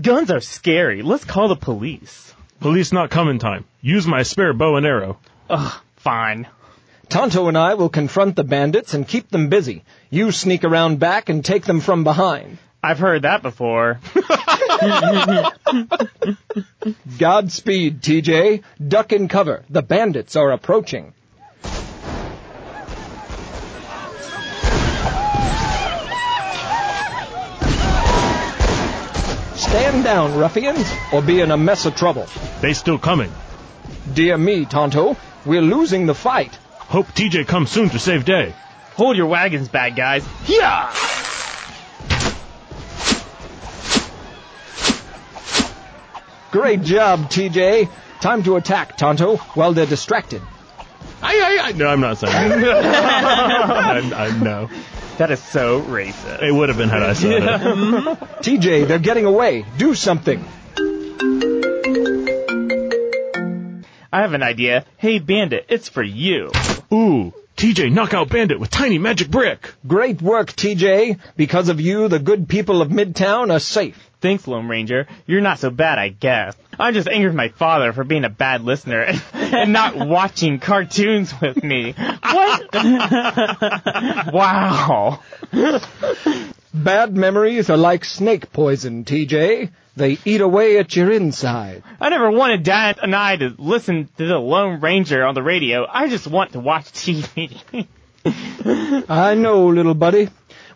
Guns 0.00 0.30
are 0.30 0.40
scary. 0.40 1.02
Let's 1.02 1.24
call 1.24 1.48
the 1.48 1.56
police. 1.56 2.32
Police 2.60 2.92
not 2.92 3.10
come 3.10 3.28
in 3.28 3.38
time. 3.38 3.64
Use 3.80 4.06
my 4.06 4.22
spare 4.22 4.52
bow 4.52 4.76
and 4.76 4.86
arrow. 4.86 5.18
Ugh, 5.48 5.72
fine. 5.96 6.46
Tonto 7.08 7.48
and 7.48 7.58
I 7.58 7.74
will 7.74 7.88
confront 7.88 8.36
the 8.36 8.44
bandits 8.44 8.94
and 8.94 9.08
keep 9.08 9.30
them 9.30 9.48
busy. 9.48 9.82
You 10.10 10.30
sneak 10.30 10.62
around 10.62 11.00
back 11.00 11.28
and 11.28 11.44
take 11.44 11.64
them 11.64 11.80
from 11.80 12.04
behind. 12.04 12.58
I've 12.82 13.00
heard 13.00 13.22
that 13.22 13.42
before. 13.42 13.98
Godspeed, 17.18 18.00
TJ. 18.00 18.62
Duck 18.86 19.12
and 19.12 19.28
cover. 19.28 19.64
The 19.68 19.82
bandits 19.82 20.36
are 20.36 20.52
approaching. 20.52 21.12
Stand 29.70 30.02
down, 30.02 30.36
ruffians, 30.36 30.84
or 31.12 31.22
be 31.22 31.40
in 31.40 31.52
a 31.52 31.56
mess 31.56 31.86
of 31.86 31.94
trouble. 31.94 32.26
They 32.60 32.72
still 32.72 32.98
coming. 32.98 33.30
Dear 34.12 34.36
me, 34.36 34.64
Tonto, 34.64 35.16
we're 35.46 35.62
losing 35.62 36.06
the 36.06 36.14
fight. 36.14 36.52
Hope 36.76 37.06
TJ 37.06 37.46
comes 37.46 37.70
soon 37.70 37.88
to 37.90 38.00
save 38.00 38.24
day. 38.24 38.52
Hold 38.96 39.16
your 39.16 39.28
wagons, 39.28 39.68
bad 39.68 39.94
guys. 39.94 40.26
Yeah! 40.48 40.92
Great 46.50 46.82
job, 46.82 47.30
TJ. 47.30 47.88
Time 48.20 48.42
to 48.42 48.56
attack, 48.56 48.96
Tonto, 48.96 49.36
while 49.54 49.72
they're 49.72 49.86
distracted. 49.86 50.42
I, 51.22 51.60
I, 51.62 51.68
I, 51.68 51.72
no, 51.72 51.86
I'm 51.86 52.00
not 52.00 52.18
saying. 52.18 52.34
I, 52.64 54.00
I, 54.16 54.38
no. 54.42 54.68
That 55.20 55.30
is 55.30 55.42
so 55.42 55.82
racist. 55.82 56.42
It 56.42 56.50
would 56.50 56.70
have 56.70 56.78
been 56.78 56.88
had 56.88 57.02
I 57.02 57.12
said 57.12 57.30
it. 57.30 57.42
Mm-hmm. 57.60 58.24
TJ, 58.40 58.88
they're 58.88 58.98
getting 58.98 59.26
away. 59.26 59.66
Do 59.76 59.94
something. 59.94 60.42
I 64.10 64.22
have 64.22 64.32
an 64.32 64.42
idea. 64.42 64.86
Hey, 64.96 65.18
Bandit, 65.18 65.66
it's 65.68 65.90
for 65.90 66.02
you. 66.02 66.50
Ooh, 66.90 67.34
TJ, 67.54 67.92
knock 67.92 68.14
out 68.14 68.30
Bandit 68.30 68.58
with 68.58 68.70
tiny 68.70 68.96
magic 68.96 69.30
brick. 69.30 69.74
Great 69.86 70.22
work, 70.22 70.52
TJ. 70.52 71.18
Because 71.36 71.68
of 71.68 71.82
you, 71.82 72.08
the 72.08 72.18
good 72.18 72.48
people 72.48 72.80
of 72.80 72.88
Midtown 72.88 73.52
are 73.52 73.60
safe. 73.60 74.09
Thanks, 74.20 74.46
Lone 74.46 74.68
Ranger. 74.68 75.06
You're 75.26 75.40
not 75.40 75.58
so 75.58 75.70
bad, 75.70 75.98
I 75.98 76.08
guess. 76.08 76.54
I'm 76.78 76.94
just 76.94 77.08
angry 77.08 77.28
with 77.28 77.36
my 77.36 77.48
father 77.48 77.92
for 77.92 78.04
being 78.04 78.24
a 78.24 78.30
bad 78.30 78.62
listener 78.62 79.02
and, 79.02 79.22
and 79.32 79.72
not 79.72 79.96
watching 79.96 80.58
cartoons 80.58 81.32
with 81.40 81.62
me. 81.62 81.92
What? 81.92 82.74
wow. 84.32 85.20
Bad 86.72 87.16
memories 87.16 87.68
are 87.68 87.76
like 87.76 88.04
snake 88.04 88.52
poison, 88.52 89.04
TJ. 89.04 89.70
They 89.96 90.18
eat 90.24 90.40
away 90.40 90.78
at 90.78 90.94
your 90.94 91.10
inside. 91.10 91.82
I 92.00 92.10
never 92.10 92.30
wanted 92.30 92.62
Dad 92.62 93.00
and 93.02 93.14
I 93.14 93.34
to 93.36 93.54
listen 93.58 94.08
to 94.18 94.26
the 94.26 94.38
Lone 94.38 94.80
Ranger 94.80 95.24
on 95.26 95.34
the 95.34 95.42
radio. 95.42 95.84
I 95.84 96.08
just 96.08 96.28
want 96.28 96.52
to 96.52 96.60
watch 96.60 96.84
TV. 96.92 97.88
I 98.24 99.34
know, 99.34 99.66
little 99.66 99.94
buddy. 99.94 100.28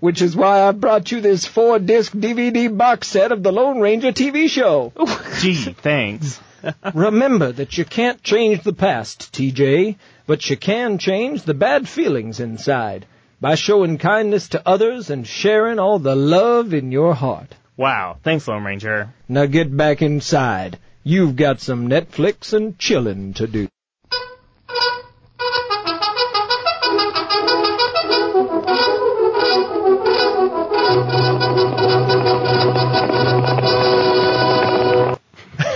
Which 0.05 0.21
is 0.21 0.37
why 0.37 0.69
I 0.69 0.73
brought 0.73 1.11
you 1.11 1.23
this 1.23 1.47
four 1.47 1.79
disc 1.79 2.13
DVD 2.13 2.69
box 2.77 3.09
set 3.09 3.33
of 3.33 3.43
the 3.43 3.51
Lone 3.51 3.81
Ranger 3.81 4.13
TV 4.13 4.51
show. 4.51 4.93
Gee, 5.41 5.55
thanks. 5.55 6.39
Remember 6.95 7.51
that 7.53 7.79
you 7.79 7.87
can't 7.87 8.23
change 8.23 8.63
the 8.63 8.75
past, 8.75 9.33
TJ, 9.33 9.97
but 10.27 10.51
you 10.51 10.59
can 10.59 10.99
change 10.99 11.45
the 11.45 11.55
bad 11.55 11.89
feelings 11.89 12.39
inside. 12.39 13.07
by 13.41 13.55
showing 13.55 13.97
kindness 13.97 14.49
to 14.51 14.69
others 14.69 15.09
and 15.09 15.27
sharing 15.27 15.79
all 15.79 15.99
the 15.99 16.15
love 16.15 16.75
in 16.75 16.93
your 16.93 17.15
heart. 17.15 17.55
Wow. 17.79 18.19
Thanks, 18.23 18.47
Lone 18.47 18.63
Ranger. 18.63 19.09
Now 19.27 19.47
get 19.47 19.75
back 19.75 20.03
inside. 20.03 20.79
You've 21.03 21.35
got 21.35 21.63
some 21.63 21.89
Netflix 21.89 22.53
and 22.53 22.77
chillin' 22.77 23.35
to 23.37 23.47
do. 23.47 23.69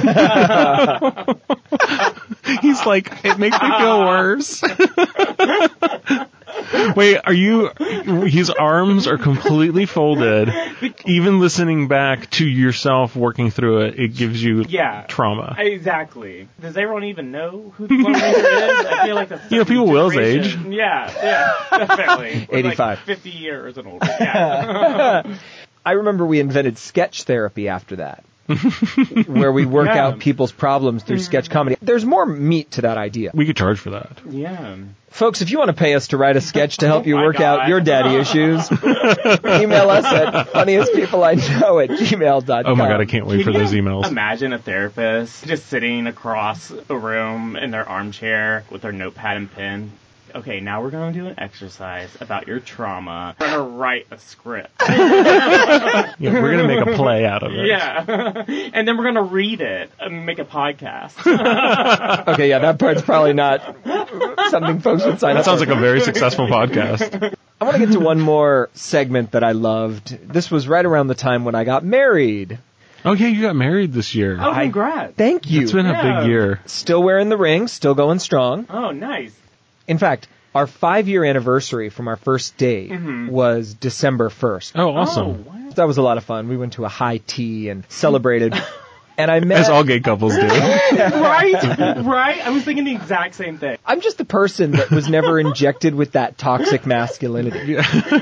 He's 2.63 2.85
like, 2.87 3.25
it 3.25 3.39
makes 3.39 3.61
me 3.61 3.69
feel 3.79 4.01
worse. 4.01 4.63
Wait, 6.97 7.19
are 7.25 7.33
you, 7.33 7.69
his 8.27 8.51
arms 8.51 9.07
are 9.07 9.19
completely 9.19 9.87
folded. 9.87 10.53
Even 11.07 11.41
listening 11.41 11.89
back 11.89 12.31
to 12.31 12.47
yourself 12.47 13.15
working 13.15 13.51
through 13.51 13.83
it, 13.83 13.99
it 13.99 14.09
gives 14.15 14.43
you 14.43 14.65
Yeah. 14.69 15.05
trauma. 15.09 15.55
Exactly. 15.59 16.49
Does 16.61 16.77
everyone 16.77 17.05
even 17.05 17.31
know 17.31 17.73
who 17.77 17.87
the 17.87 17.95
Lone 17.95 18.13
Ranger 18.13 18.39
is? 18.41 18.87
I 18.87 19.07
feel 19.07 19.15
like 19.15 19.29
that's 19.29 19.51
You 19.59 19.59
know, 19.59 19.65
people 19.65 19.87
Will's 19.87 20.15
generation. 20.15 20.73
Yeah, 20.73 21.13
yeah, 21.23 21.87
definitely. 21.87 22.49
We're 22.51 22.75
like 22.75 22.99
50 23.01 23.31
years 23.31 23.79
and 23.79 23.87
older. 23.87 24.07
Yeah. 24.21 25.37
I 25.85 25.93
remember 25.93 26.27
we 26.27 26.41
invented 26.41 26.79
sketch 26.79 27.23
therapy 27.25 27.69
after 27.69 27.97
that. 27.97 28.25
Where 29.27 29.53
we 29.53 29.67
work 29.67 29.87
Yeah. 29.89 30.07
out 30.07 30.19
people's 30.19 30.53
problems 30.53 31.03
through 31.03 31.19
mm. 31.19 31.23
sketch 31.23 31.51
comedy. 31.51 31.77
There's 31.83 32.05
more 32.05 32.25
meat 32.27 32.73
to 32.73 32.83
that 32.83 32.97
idea. 32.99 33.31
We 33.35 33.47
could 33.47 33.57
charge 33.57 33.79
for 33.79 33.91
that. 33.91 34.19
yeah. 34.29 34.77
Folks, 35.11 35.41
if 35.41 35.51
you 35.51 35.59
want 35.59 35.69
to 35.69 35.75
pay 35.75 35.95
us 35.95 36.09
to 36.09 36.19
write 36.19 36.37
a 36.37 36.41
sketch 36.41 36.77
to 36.79 36.87
help 36.87 37.07
you 37.07 37.15
Oh 37.17 37.21
my 37.21 37.25
work 37.25 37.41
out 37.41 37.67
your 37.69 37.81
daddy 37.81 38.15
issues, 38.21 38.71
email 38.71 39.91
us 39.91 40.05
at 40.05 40.49
funniestpeopleiknow 40.49 41.85
at 41.85 41.91
gmail.com. 41.91 42.67
Oh 42.67 42.75
my 42.77 42.89
god, 42.89 43.01
I 43.01 43.07
can't 43.07 43.27
wait 43.27 43.43
for 43.45 43.53
those 43.53 43.73
emails. 43.73 44.07
Imagine 44.07 44.53
a 44.53 44.59
therapist 44.59 45.47
just 45.47 45.67
sitting 45.67 46.07
across 46.07 46.71
a 46.89 46.97
room 46.97 47.57
in 47.57 47.71
their 47.71 47.89
armchair 47.89 48.65
with 48.71 48.83
their 48.83 48.93
notepad 48.93 49.37
and 49.39 49.51
pen. 49.51 49.93
Okay, 50.35 50.61
now 50.61 50.83
we're 50.83 50.91
going 50.91 51.13
to 51.13 51.19
do 51.19 51.27
an 51.27 51.35
exercise 51.39 52.11
about 52.21 52.47
your 52.47 52.61
trauma. 52.61 53.35
We're 53.41 53.47
going 53.51 53.71
to 53.71 53.77
write 53.77 54.07
a 54.11 54.19
script. 54.19 54.71
Yeah, 56.21 56.33
we're 56.33 56.51
gonna 56.57 56.67
make 56.67 56.81
a 56.85 56.97
play 56.97 57.25
out 57.25 57.43
of 57.45 57.53
it. 57.55 57.67
Yeah. 57.67 58.45
and 58.75 58.89
then 58.89 58.97
we're 58.97 59.05
going 59.05 59.15
to 59.15 59.23
read 59.23 59.61
it 59.61 59.91
and 60.01 60.27
make 60.27 60.39
a 60.39 60.45
podcast. 60.45 61.15
Okay, 62.35 62.49
yeah, 62.49 62.59
that 62.61 62.79
part's 62.79 63.03
probably 63.03 63.33
not 63.33 63.61
something 64.51 64.81
folks 64.81 65.05
would 65.05 65.21
sign 65.21 65.35
That 65.35 65.41
up 65.41 65.45
sounds 65.45 65.63
for. 65.63 65.67
like 65.69 65.77
a 65.77 65.81
very 65.81 66.01
successful 66.01 66.47
podcast. 66.47 67.35
I 67.61 67.65
want 67.65 67.77
to 67.77 67.87
get 67.87 67.93
to 67.93 68.01
one 68.01 68.21
more 68.21 68.69
segment 68.75 69.33
that 69.33 69.45
I 69.45 69.53
loved. 69.53 70.19
This 70.33 70.51
was 70.51 70.67
right 70.69 70.85
around 70.85 71.07
the 71.09 71.15
time 71.15 71.45
when 71.45 71.55
I 71.55 71.65
got 71.65 71.85
married. 71.85 72.59
Oh 73.05 73.13
yeah, 73.13 73.29
you 73.29 73.43
got 73.43 73.55
married 73.57 73.93
this 73.93 74.15
year. 74.15 74.37
oh, 74.41 74.53
congrats. 74.53 75.15
Thank 75.17 75.51
you. 75.51 75.63
It's 75.63 75.73
been 75.73 75.87
a 75.87 76.21
big 76.21 76.29
year. 76.29 76.61
Still 76.67 77.03
wearing 77.03 77.29
the 77.29 77.37
ring, 77.37 77.69
still 77.69 77.95
going 77.95 78.19
strong. 78.19 78.67
Oh, 78.69 78.91
nice. 78.91 79.33
In 79.89 79.99
fact, 79.99 80.29
our 80.55 80.67
five 80.67 81.09
year 81.09 81.25
anniversary 81.25 81.89
from 81.89 82.07
our 82.09 82.17
first 82.17 82.57
date 82.57 82.91
Mm-hmm. 82.91 83.29
was 83.29 83.75
December 83.75 84.29
1st. 84.29 84.73
Oh, 84.77 84.91
Oh, 84.91 84.97
awesome. 84.97 85.45
wow. 85.45 85.55
That 85.75 85.87
was 85.87 85.99
a 85.99 86.03
lot 86.03 86.17
of 86.19 86.25
fun. 86.25 86.49
We 86.49 86.57
went 86.57 86.75
to 86.75 86.85
a 86.85 86.89
high 86.89 87.19
tea 87.27 87.69
and 87.69 87.85
celebrated. 87.89 88.55
and 89.19 89.31
I 89.31 89.41
met. 89.41 89.59
As 89.61 89.69
all 89.69 89.85
gay 89.85 90.01
couples 90.01 90.35
do. 90.35 90.41
right? 90.47 91.99
Right? 92.09 92.41
I 92.47 92.51
was 92.51 92.65
thinking 92.65 92.85
the 92.85 92.95
exact 92.95 93.35
same 93.35 93.59
thing. 93.59 93.77
I'm 93.85 94.01
just 94.01 94.19
the 94.19 94.25
person 94.25 94.73
that 94.73 94.91
was 94.91 95.09
never 95.09 95.39
injected 95.39 95.95
with 95.95 96.13
that 96.13 96.39
toxic 96.39 96.87
masculinity. 96.87 97.77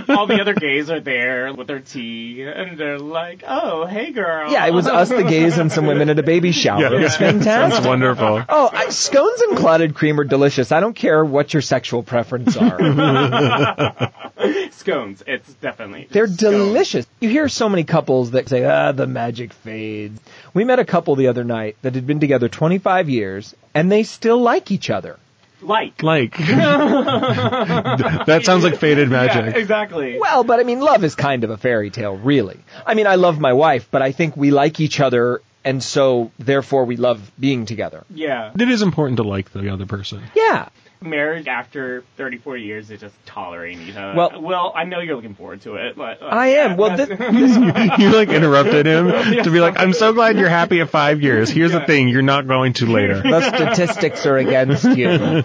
All 0.09 0.27
the 0.27 0.39
other 0.41 0.55
gays 0.55 0.91
are 0.91 1.01
there 1.01 1.53
with 1.53 1.67
their 1.67 1.81
tea, 1.81 2.43
and 2.43 2.79
they're 2.79 2.99
like, 2.99 3.45
"Oh, 3.47 3.85
hey, 3.87 4.13
girl." 4.13 4.51
Yeah, 4.51 4.67
it 4.67 4.73
was 4.73 4.87
us, 4.87 5.09
the 5.11 5.23
gays, 5.23 5.59
and 5.59 5.71
some 5.71 5.87
women 5.87 6.09
at 6.09 6.19
a 6.19 6.23
baby 6.23 6.53
shower. 6.53 6.85
It 6.87 7.03
was 7.03 7.15
Sounds 7.15 7.45
fantastic. 7.45 7.85
wonderful. 7.85 8.43
Oh, 8.49 8.71
I, 8.73 8.89
scones 8.91 9.41
and 9.43 9.57
clotted 9.59 9.95
cream 9.95 10.19
are 10.19 10.25
delicious. 10.25 10.73
I 10.73 10.81
don't 10.81 10.95
care 10.97 11.25
what 11.25 11.53
your 11.53 11.63
sexual 11.63 12.03
preference 12.03 12.57
are. 12.57 12.79
scones. 14.73 15.23
It's 15.27 15.53
definitely 15.55 16.09
They're 16.11 16.27
scones. 16.27 16.39
delicious. 16.41 17.07
You 17.21 17.29
hear 17.29 17.49
so 17.49 17.69
many 17.69 17.85
couples 17.85 18.33
that 18.33 18.49
say, 18.49 18.65
ah, 18.65 18.93
the 18.93 19.07
magic 19.07 19.53
fades. 19.53 20.21
We 20.55 20.65
met 20.65 20.79
a 20.79 20.85
couple 20.87 21.15
the 21.17 21.29
other 21.29 21.45
night 21.45 21.77
that 21.83 21.95
had 21.95 22.07
been 22.07 22.21
together 22.21 22.49
25 22.49 23.09
years, 23.09 23.55
and 23.75 23.91
they 23.93 24.03
still 24.03 24.41
like 24.41 24.71
each 24.71 24.91
other. 24.91 25.19
Like. 25.63 26.03
Like 26.03 26.37
that 26.39 28.43
sounds 28.45 28.65
like 28.65 28.77
faded 28.79 29.11
Yeah, 29.11 29.27
magic. 29.27 29.57
exactly. 29.57 30.19
Well, 30.19 30.45
but 30.45 30.61
I 30.61 30.65
mean, 30.65 30.81
love 30.81 31.05
is 31.05 31.15
kind 31.15 31.45
of 31.45 31.51
a 31.51 31.57
fairy 31.57 31.91
tale, 31.91 32.17
really. 32.17 32.59
I 32.87 32.95
mean, 32.95 33.07
I 33.07 33.17
love 33.17 33.41
my 33.41 33.53
wife, 33.53 33.89
but 33.91 34.03
I 34.03 34.13
think 34.13 34.37
we 34.37 34.51
like 34.51 34.81
each 34.81 35.01
other, 35.01 35.41
and 35.65 35.83
so 35.83 36.31
therefore 36.39 36.85
we 36.85 36.97
love 36.97 37.31
being 37.39 37.67
together. 37.67 38.05
Yeah. 38.11 38.53
It 38.59 38.69
is 38.71 38.83
important 38.83 39.17
to 39.19 39.23
like 39.25 39.51
the 39.53 39.73
other 39.73 39.87
person. 39.87 40.23
Yeah. 40.35 40.69
Marriage 41.01 41.47
after 41.47 42.03
30, 42.17 42.39
40 42.39 42.63
years 42.63 42.91
is 42.91 43.01
just 43.01 43.15
tolerating 43.27 43.83
each 43.89 43.97
other. 43.97 44.15
Well- 44.17 44.41
well, 44.41 44.73
I 44.75 44.85
know 44.85 45.01
you're 45.01 45.17
looking 45.17 45.35
forward 45.35 45.61
to 45.63 45.75
it. 45.77 45.97
But, 45.97 46.23
uh, 46.23 46.27
I 46.27 46.47
am. 46.49 46.77
Well, 46.77 46.97
that's- 46.97 47.19
th- 47.19 47.93
you 47.99 48.11
like 48.11 48.29
interrupted 48.31 48.87
him 48.87 49.09
to 49.45 49.51
be 49.51 49.61
like, 49.61 49.79
I'm 49.79 49.93
so 49.93 50.13
glad 50.13 50.39
you're 50.39 50.49
happy 50.49 50.81
at 50.81 50.91
five 50.91 51.21
years. 51.23 51.51
Here's 51.51 51.73
the 51.73 51.81
thing, 51.81 52.09
you're 52.09 52.23
not 52.23 52.47
going 52.47 52.73
to 52.75 52.87
later. 52.87 53.21
the 53.23 53.41
statistics 53.75 54.27
are 54.27 54.37
against 54.37 54.85
you. 54.85 55.43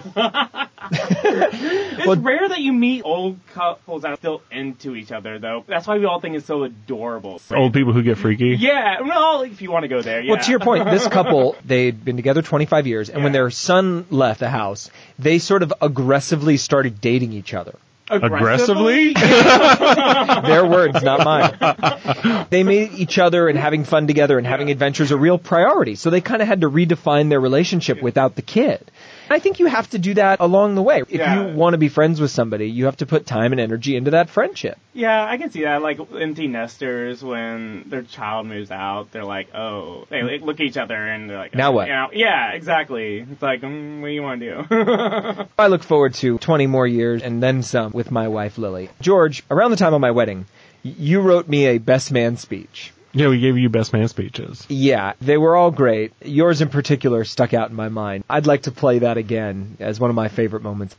It's 2.04 2.20
rare 2.20 2.48
that 2.48 2.60
you 2.60 2.72
meet 2.72 3.02
old 3.04 3.38
couples 3.54 4.02
that 4.02 4.10
are 4.10 4.16
still 4.16 4.42
into 4.50 4.96
each 4.96 5.12
other, 5.12 5.38
though. 5.38 5.64
That's 5.66 5.86
why 5.86 5.98
we 5.98 6.04
all 6.04 6.20
think 6.20 6.36
it's 6.36 6.46
so 6.46 6.64
adorable. 6.64 7.40
Old 7.50 7.72
people 7.72 7.92
who 7.92 8.02
get 8.02 8.18
freaky. 8.18 8.56
Yeah, 8.58 9.02
well, 9.02 9.42
if 9.42 9.62
you 9.62 9.70
want 9.70 9.84
to 9.84 9.88
go 9.88 10.02
there, 10.02 10.20
yeah. 10.20 10.32
Well, 10.32 10.42
to 10.42 10.50
your 10.50 10.60
point, 10.60 10.86
this 10.86 11.06
couple, 11.08 11.56
they'd 11.64 12.04
been 12.04 12.16
together 12.16 12.42
25 12.42 12.86
years, 12.86 13.08
and 13.08 13.22
when 13.22 13.32
their 13.32 13.50
son 13.50 14.06
left 14.10 14.40
the 14.40 14.48
house, 14.50 14.90
they 15.18 15.38
sort 15.38 15.62
of 15.62 15.72
aggressively 15.80 16.56
started 16.56 17.00
dating 17.00 17.32
each 17.32 17.54
other. 17.54 17.76
Aggressively? 18.10 19.12
Their 19.14 20.66
words, 20.66 21.02
not 21.02 21.24
mine. 21.24 22.46
They 22.50 22.62
made 22.62 22.92
each 22.92 23.18
other 23.18 23.48
and 23.48 23.58
having 23.58 23.84
fun 23.84 24.06
together 24.06 24.36
and 24.36 24.46
having 24.46 24.70
adventures 24.70 25.12
a 25.12 25.16
real 25.16 25.38
priority. 25.38 25.94
So 25.94 26.10
they 26.10 26.20
kind 26.20 26.42
of 26.42 26.48
had 26.48 26.60
to 26.60 26.70
redefine 26.70 27.30
their 27.30 27.40
relationship 27.40 28.02
without 28.02 28.34
the 28.34 28.42
kid. 28.42 28.90
I 29.32 29.38
think 29.38 29.58
you 29.58 29.66
have 29.66 29.88
to 29.90 29.98
do 29.98 30.14
that 30.14 30.40
along 30.40 30.74
the 30.74 30.82
way. 30.82 31.00
If 31.00 31.10
Yeah. 31.12 31.48
you 31.50 31.56
want 31.56 31.74
to 31.74 31.78
be 31.78 31.88
friends 31.88 32.20
with 32.20 32.30
somebody, 32.30 32.68
you 32.70 32.84
have 32.86 32.96
to 32.98 33.06
put 33.06 33.26
time 33.26 33.52
and 33.52 33.60
energy 33.60 33.96
into 33.96 34.12
that 34.12 34.30
friendship. 34.30 34.78
Yeah, 34.94 35.24
I 35.24 35.36
can 35.38 35.50
see 35.50 35.62
that. 35.62 35.82
Like 35.82 35.98
empty 36.18 36.46
nesters, 36.46 37.22
when 37.22 37.84
their 37.86 38.02
child 38.02 38.46
moves 38.46 38.70
out, 38.70 39.10
they're 39.12 39.24
like, 39.24 39.54
oh, 39.54 40.06
they 40.10 40.38
look 40.38 40.60
at 40.60 40.66
each 40.66 40.76
other 40.76 40.94
and 40.96 41.30
they're 41.30 41.38
like, 41.38 41.54
Now 41.54 41.72
what? 41.72 41.88
You 41.88 41.94
know, 41.94 42.08
yeah, 42.12 42.52
exactly. 42.52 43.20
It's 43.30 43.42
like, 43.42 43.62
mm, 43.62 44.00
what 44.00 44.08
do 44.08 44.12
you 44.12 44.22
want 44.22 44.40
to 44.40 44.64
do? 44.68 45.44
I 45.58 45.66
look 45.68 45.82
forward 45.82 46.14
to 46.14 46.38
20 46.38 46.66
more 46.66 46.86
years 46.86 47.22
and 47.22 47.42
then 47.42 47.62
some 47.62 47.92
with 47.92 48.10
my 48.10 48.28
wife 48.28 48.58
Lily. 48.58 48.90
George, 49.00 49.42
around 49.50 49.70
the 49.70 49.76
time 49.76 49.94
of 49.94 50.00
my 50.00 50.10
wedding, 50.10 50.46
you 50.82 51.20
wrote 51.20 51.48
me 51.48 51.66
a 51.66 51.78
best 51.78 52.12
man 52.12 52.36
speech. 52.36 52.92
Yeah, 53.14 53.28
we 53.28 53.40
gave 53.40 53.58
you 53.58 53.68
best 53.68 53.92
man 53.92 54.08
speeches. 54.08 54.66
Yeah, 54.68 55.12
they 55.20 55.36
were 55.36 55.54
all 55.54 55.70
great. 55.70 56.12
Yours 56.22 56.62
in 56.62 56.68
particular 56.68 57.24
stuck 57.24 57.52
out 57.52 57.70
in 57.70 57.76
my 57.76 57.88
mind. 57.90 58.24
I'd 58.28 58.46
like 58.46 58.62
to 58.62 58.72
play 58.72 59.00
that 59.00 59.18
again 59.18 59.76
as 59.80 60.00
one 60.00 60.08
of 60.10 60.16
my 60.16 60.28
favorite 60.28 60.62
moments. 60.62 60.96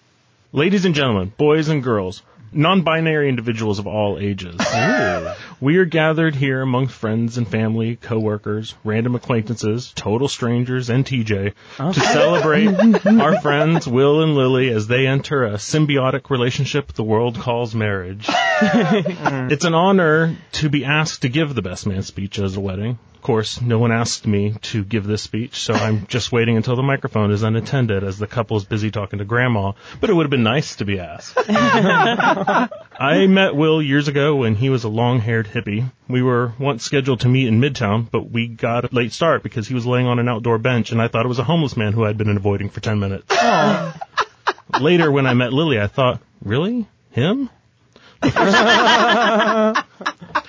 Ladies 0.51 0.85
and 0.85 0.93
gentlemen, 0.93 1.33
boys 1.35 1.69
and 1.69 1.83
girls, 1.83 2.21
non-binary 2.53 3.29
individuals 3.29 3.79
of 3.79 3.87
all 3.87 4.17
ages. 4.19 4.55
we 5.59 5.77
are 5.77 5.85
gathered 5.85 6.35
here 6.35 6.61
among 6.61 6.87
friends 6.87 7.37
and 7.37 7.47
family, 7.47 7.95
coworkers, 7.95 8.75
random 8.83 9.15
acquaintances, 9.15 9.91
total 9.95 10.27
strangers, 10.27 10.89
and 10.89 11.05
TJ 11.05 11.53
to 11.77 11.99
celebrate 11.99 13.05
our 13.05 13.39
friends 13.41 13.87
Will 13.87 14.21
and 14.21 14.35
Lily 14.35 14.69
as 14.69 14.87
they 14.87 15.07
enter 15.07 15.45
a 15.45 15.53
symbiotic 15.53 16.29
relationship 16.29 16.93
the 16.93 17.03
world 17.03 17.39
calls 17.39 17.75
marriage. 17.75 18.25
it's 18.29 19.65
an 19.65 19.73
honor 19.73 20.35
to 20.53 20.69
be 20.69 20.85
asked 20.85 21.23
to 21.23 21.29
give 21.29 21.55
the 21.55 21.61
best 21.61 21.85
man 21.85 22.03
speech 22.03 22.39
as 22.39 22.55
a 22.55 22.59
wedding. 22.59 22.99
Of 23.23 23.27
course, 23.27 23.61
no 23.61 23.79
one 23.79 23.93
asked 23.93 24.27
me 24.27 24.55
to 24.63 24.83
give 24.83 25.07
this 25.07 25.21
speech, 25.21 25.61
so 25.61 25.73
I'm 25.73 26.05
just 26.07 26.33
waiting 26.33 26.57
until 26.57 26.75
the 26.75 26.83
microphone 26.83 27.31
is 27.31 27.41
unattended 27.41 28.03
as 28.03 28.19
the 28.19 28.27
couple 28.27 28.57
is 28.57 28.65
busy 28.65 28.91
talking 28.91 29.19
to 29.19 29.23
grandma, 29.23 29.71
but 30.01 30.09
it 30.09 30.13
would 30.13 30.25
have 30.25 30.29
been 30.29 30.43
nice 30.43 30.75
to 30.75 30.83
be 30.83 30.99
asked. 30.99 31.37
I 31.47 33.27
met 33.29 33.55
Will 33.55 33.81
years 33.81 34.09
ago 34.09 34.35
when 34.35 34.55
he 34.55 34.69
was 34.69 34.83
a 34.83 34.89
long-haired 34.89 35.47
hippie. 35.47 35.89
We 36.09 36.21
were 36.21 36.51
once 36.59 36.83
scheduled 36.83 37.21
to 37.21 37.29
meet 37.29 37.47
in 37.47 37.61
Midtown, 37.61 38.11
but 38.11 38.29
we 38.29 38.49
got 38.49 38.91
a 38.91 38.93
late 38.93 39.13
start 39.13 39.41
because 39.41 39.69
he 39.69 39.73
was 39.73 39.85
laying 39.85 40.07
on 40.07 40.19
an 40.19 40.27
outdoor 40.27 40.57
bench 40.57 40.91
and 40.91 41.01
I 41.01 41.07
thought 41.07 41.23
it 41.23 41.29
was 41.29 41.39
a 41.39 41.45
homeless 41.45 41.77
man 41.77 41.93
who 41.93 42.03
I'd 42.03 42.17
been 42.17 42.35
avoiding 42.35 42.71
for 42.71 42.81
10 42.81 42.99
minutes. 42.99 43.33
Later 44.81 45.09
when 45.09 45.27
I 45.27 45.33
met 45.33 45.53
Lily, 45.53 45.79
I 45.79 45.87
thought, 45.87 46.19
really? 46.43 46.89
Him? 47.11 47.49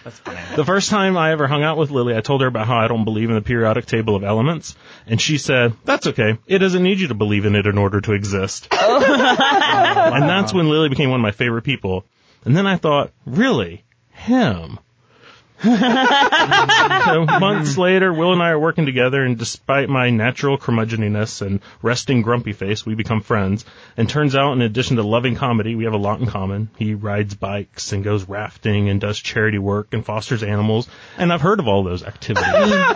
The 0.57 0.65
first 0.65 0.91
time 0.91 1.17
I 1.17 1.33
ever 1.33 1.47
hung 1.47 1.63
out 1.63 1.79
with 1.79 1.91
Lily, 1.91 2.15
I 2.15 2.21
told 2.21 2.43
her 2.43 2.47
about 2.47 2.67
how 2.67 2.77
I 2.77 2.89
don't 2.89 3.05
believe 3.05 3.31
in 3.31 3.35
the 3.35 3.41
periodic 3.43 3.87
table 3.87 4.15
of 4.17 4.23
elements, 4.23 4.77
and 5.07 5.21
she 5.21 5.39
said, 5.39 5.73
"That's 5.85 6.07
okay. 6.09 6.39
It 6.47 6.59
doesn't 6.59 6.83
need 6.83 7.01
you 7.01 7.09
to 7.09 7.15
believe 7.15 7.47
in 7.47 7.57
it 7.57 7.67
in 7.67 7.79
order 7.79 8.01
to 8.03 8.13
exist." 8.13 8.69
Oh. 8.87 9.01
and 10.15 10.25
that's 10.25 10.53
when 10.53 10.69
Lily 10.69 10.89
became 10.91 11.11
one 11.11 11.21
of 11.21 11.23
my 11.23 11.31
favorite 11.31 11.63
people. 11.63 12.05
And 12.45 12.55
then 12.55 12.67
I 12.67 12.77
thought, 12.77 13.13
really? 13.25 13.83
Him? 14.11 14.79
so 15.63 15.69
mm-hmm. 15.71 17.41
months 17.41 17.79
later, 17.79 18.13
Will 18.13 18.33
and 18.33 18.43
I 18.43 18.51
are 18.51 18.59
working 18.59 18.87
together, 18.87 19.23
and 19.23 19.39
despite 19.39 19.89
my 19.89 20.11
natural 20.11 20.59
curmudgeoniness 20.59 21.43
and 21.43 21.61
resting 21.81 22.23
grumpy 22.23 22.53
face, 22.53 22.85
we 22.85 22.95
become 22.95 23.21
friends. 23.21 23.65
And 23.97 24.09
turns 24.09 24.35
out, 24.35 24.53
in 24.53 24.63
addition 24.63 24.97
to 24.97 25.03
loving 25.03 25.37
comedy, 25.37 25.75
we 25.75 25.85
have 25.85 25.95
a 25.95 25.99
lot 25.99 26.21
in 26.21 26.27
common. 26.27 26.71
He 26.77 26.95
rides 26.95 27.35
bikes 27.35 27.93
and 27.93 28.03
goes 28.03 28.29
rafting 28.29 28.89
and 28.89 29.01
does 29.01 29.21
charity 29.21 29.59
work 29.59 29.95
and 29.95 30.05
fosters 30.05 30.43
animals. 30.43 30.89
And 31.19 31.33
I've 31.33 31.41
heard 31.41 31.61
of 31.61 31.69
all 31.69 31.85
those 31.85 32.03
activities. 32.03 32.45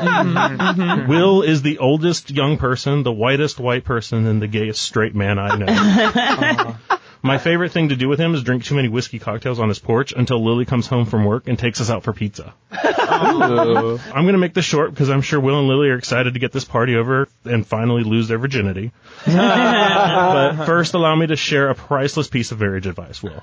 Mm-hmm. 0.08 1.08
Will 1.08 1.42
is 1.42 1.62
the 1.62 1.78
oldest 1.78 2.30
young 2.30 2.56
person, 2.56 3.02
the 3.02 3.12
whitest 3.12 3.58
white 3.58 3.84
person, 3.84 4.26
and 4.26 4.40
the 4.42 4.46
gayest 4.46 4.82
straight 4.82 5.14
man 5.14 5.38
I 5.38 5.56
know. 5.56 6.76
My 7.22 7.38
favorite 7.38 7.72
thing 7.72 7.88
to 7.88 7.96
do 7.96 8.08
with 8.08 8.20
him 8.20 8.34
is 8.34 8.42
drink 8.42 8.64
too 8.64 8.74
many 8.74 8.88
whiskey 8.88 9.18
cocktails 9.18 9.58
on 9.58 9.68
his 9.68 9.78
porch 9.78 10.12
until 10.16 10.44
Lily 10.44 10.64
comes 10.64 10.86
home 10.86 11.04
from 11.04 11.24
work 11.24 11.48
and 11.48 11.58
takes 11.58 11.80
us 11.80 11.90
out 11.90 12.04
for 12.04 12.12
pizza. 12.12 12.54
I'm 12.70 14.22
going 14.24 14.32
to 14.32 14.38
make 14.38 14.54
this 14.54 14.64
short 14.64 14.90
because 14.90 15.10
I'm 15.10 15.22
sure 15.22 15.40
Will 15.40 15.58
and 15.58 15.68
Lily 15.68 15.88
are 15.88 15.96
excited 15.96 16.34
to 16.34 16.40
get 16.40 16.52
this 16.52 16.64
party 16.64 16.96
over 16.96 17.28
and 17.44 17.66
finally 17.66 18.04
lose 18.04 18.28
their 18.28 18.38
virginity. 18.38 18.92
but 19.26 20.64
first, 20.64 20.94
allow 20.94 21.14
me 21.16 21.26
to 21.26 21.36
share 21.36 21.70
a 21.70 21.74
priceless 21.74 22.28
piece 22.28 22.52
of 22.52 22.60
marriage 22.60 22.86
advice, 22.86 23.22
Will. 23.22 23.42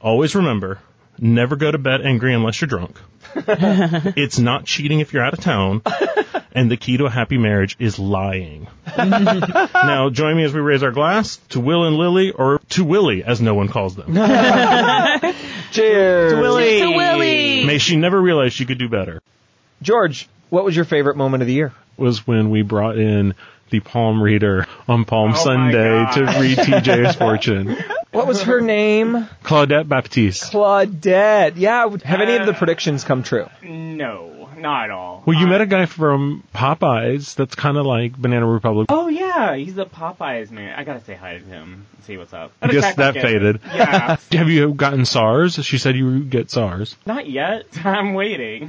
Always 0.00 0.34
remember, 0.34 0.78
never 1.18 1.56
go 1.56 1.70
to 1.70 1.78
bed 1.78 2.00
angry 2.02 2.34
unless 2.34 2.60
you're 2.60 2.68
drunk. 2.68 2.98
it's 3.34 4.38
not 4.38 4.64
cheating 4.64 5.00
if 5.00 5.12
you're 5.12 5.22
out 5.22 5.34
of 5.34 5.40
town. 5.40 5.82
And 6.52 6.70
the 6.70 6.76
key 6.76 6.96
to 6.96 7.04
a 7.04 7.10
happy 7.10 7.36
marriage 7.36 7.76
is 7.78 7.98
lying. 7.98 8.66
now, 8.96 10.08
join 10.08 10.36
me 10.36 10.44
as 10.44 10.54
we 10.54 10.60
raise 10.60 10.82
our 10.82 10.90
glass 10.90 11.36
to 11.50 11.60
Will 11.60 11.84
and 11.84 11.96
Lily, 11.96 12.30
or 12.30 12.60
to 12.70 12.84
Willie, 12.84 13.22
as 13.24 13.42
no 13.42 13.54
one 13.54 13.68
calls 13.68 13.94
them. 13.94 14.14
Cheers. 15.72 16.32
Willie. 16.32 16.80
To 16.80 16.90
Willie. 16.92 17.64
May 17.66 17.76
she 17.76 17.96
never 17.96 18.18
realize 18.18 18.54
she 18.54 18.64
could 18.64 18.78
do 18.78 18.88
better. 18.88 19.20
George, 19.82 20.28
what 20.48 20.64
was 20.64 20.74
your 20.74 20.86
favorite 20.86 21.16
moment 21.18 21.42
of 21.42 21.46
the 21.46 21.52
year? 21.52 21.74
Was 21.98 22.26
when 22.26 22.48
we 22.48 22.62
brought 22.62 22.96
in 22.96 23.34
the 23.70 23.80
palm 23.80 24.22
reader 24.22 24.66
on 24.88 25.04
Palm 25.04 25.32
Oh 25.34 25.44
Sunday 25.44 26.06
to 26.14 26.24
read 26.40 26.58
TJ's 26.58 27.16
fortune. 27.16 27.76
What 28.16 28.26
was 28.26 28.42
her 28.42 28.60
name? 28.76 29.28
Claudette 29.44 29.88
Baptiste. 29.88 30.52
Claudette. 30.52 31.52
Yeah. 31.56 31.88
Have 32.04 32.20
any 32.20 32.36
of 32.36 32.46
the 32.46 32.54
predictions 32.54 33.04
come 33.04 33.22
true? 33.22 33.46
No, 33.62 34.48
not 34.56 34.84
at 34.84 34.90
all. 34.90 35.22
Well, 35.26 35.38
you 35.38 35.46
Uh, 35.46 35.50
met 35.50 35.60
a 35.60 35.66
guy 35.66 35.86
from 35.86 36.42
Popeyes 36.54 37.34
that's 37.34 37.54
kind 37.54 37.76
of 37.76 37.84
like 37.86 38.16
Banana 38.16 38.46
Republic. 38.46 38.86
Oh 38.90 39.08
yeah, 39.08 39.54
he's 39.56 39.74
the 39.74 39.86
Popeyes 39.86 40.50
man. 40.50 40.78
I 40.78 40.84
gotta 40.84 41.04
say 41.04 41.14
hi 41.14 41.38
to 41.38 41.44
him 41.44 41.86
and 41.94 42.04
see 42.04 42.16
what's 42.16 42.32
up. 42.32 42.52
I 42.62 42.68
guess 42.68 42.94
that 42.96 43.14
faded. 43.14 43.60
Yeah, 43.64 44.16
Have 44.32 44.48
you 44.48 44.72
gotten 44.74 45.04
SARS? 45.04 45.54
She 45.64 45.78
said 45.78 45.96
you 45.96 46.06
would 46.06 46.30
get 46.30 46.50
SARS. 46.50 46.96
not 47.06 47.28
yet. 47.28 47.66
I'm 47.84 48.14
waiting. 48.14 48.68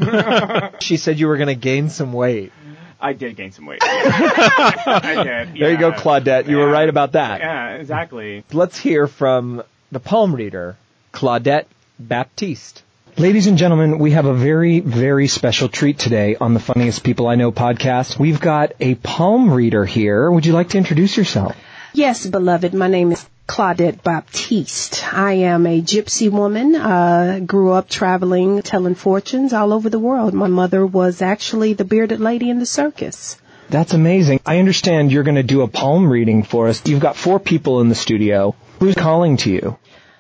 She 0.80 0.98
said 0.98 1.20
you 1.20 1.28
were 1.28 1.38
going 1.38 1.48
to 1.48 1.56
gain 1.56 1.90
some 1.90 2.14
weight. 2.14 2.52
I 3.00 3.14
did 3.14 3.36
gain 3.36 3.52
some 3.52 3.66
weight. 3.66 3.80
I 3.84 5.24
did. 5.24 5.60
There 5.60 5.72
you 5.72 5.78
go. 5.78 5.92
Claudette. 5.92 6.48
You 6.48 6.58
were 6.58 6.70
right 6.70 6.90
about 6.90 7.12
that. 7.14 7.40
Yeah, 7.40 7.76
exactly. 7.76 8.44
Let's 8.52 8.80
hear 8.80 9.08
from 9.08 9.64
the 9.92 10.00
palm 10.00 10.34
reader, 10.36 10.78
Claudette 11.14 11.66
Baptiste. 12.00 12.84
Ladies 13.18 13.48
and 13.48 13.58
gentlemen, 13.58 13.98
we 13.98 14.12
have 14.12 14.26
a 14.26 14.34
very, 14.34 14.80
very 14.80 15.28
special 15.28 15.70
treat 15.70 15.98
today 15.98 16.36
on 16.40 16.54
the 16.54 16.60
Funniest 16.60 17.04
People 17.04 17.28
I 17.28 17.36
Know 17.36 17.52
podcast. 17.52 18.20
We've 18.20 18.40
got 18.40 18.74
a 18.80 18.94
palm 18.96 19.50
reader 19.52 19.86
here. 19.86 20.30
Would 20.30 20.46
you 20.46 20.54
like 20.54 20.70
to 20.70 20.78
introduce 20.78 21.18
yourself? 21.18 21.56
Yes, 21.94 22.28
beloved. 22.28 22.76
My 22.76 22.88
name 22.88 23.12
is 23.12 23.28
Claudette 23.48 24.04
Baptiste. 24.04 25.04
I 25.14 25.34
am 25.34 25.66
a 25.66 25.82
gypsy 25.82 26.30
woman. 26.30 26.76
Uh, 26.76 27.40
grew 27.46 27.72
up 27.72 27.90
traveling, 27.90 28.62
telling 28.62 28.96
fortunes 28.96 29.54
all 29.54 29.74
over 29.74 29.90
the 29.90 30.00
world. 30.00 30.34
My 30.34 30.48
mother 30.48 30.86
was 30.86 31.22
actually 31.22 31.74
the 31.74 31.86
bearded 31.86 32.20
lady 32.20 32.50
in 32.50 32.60
the 32.60 32.66
circus. 32.66 33.38
That's 33.70 33.94
amazing. 33.94 34.42
I 34.46 34.60
understand 34.60 35.12
you're 35.12 35.24
going 35.24 35.36
to 35.36 35.44
do 35.44 35.62
a 35.62 35.68
palm 35.68 36.10
reading 36.10 36.44
for 36.44 36.68
us. 36.68 36.86
You've 36.86 37.02
got 37.02 37.16
four 37.16 37.40
people 37.40 37.82
in 37.82 37.90
the 37.90 37.96
studio. 37.96 38.56
Who's 38.80 38.96
calling 38.96 39.38
to 39.38 39.50
you? 39.50 39.78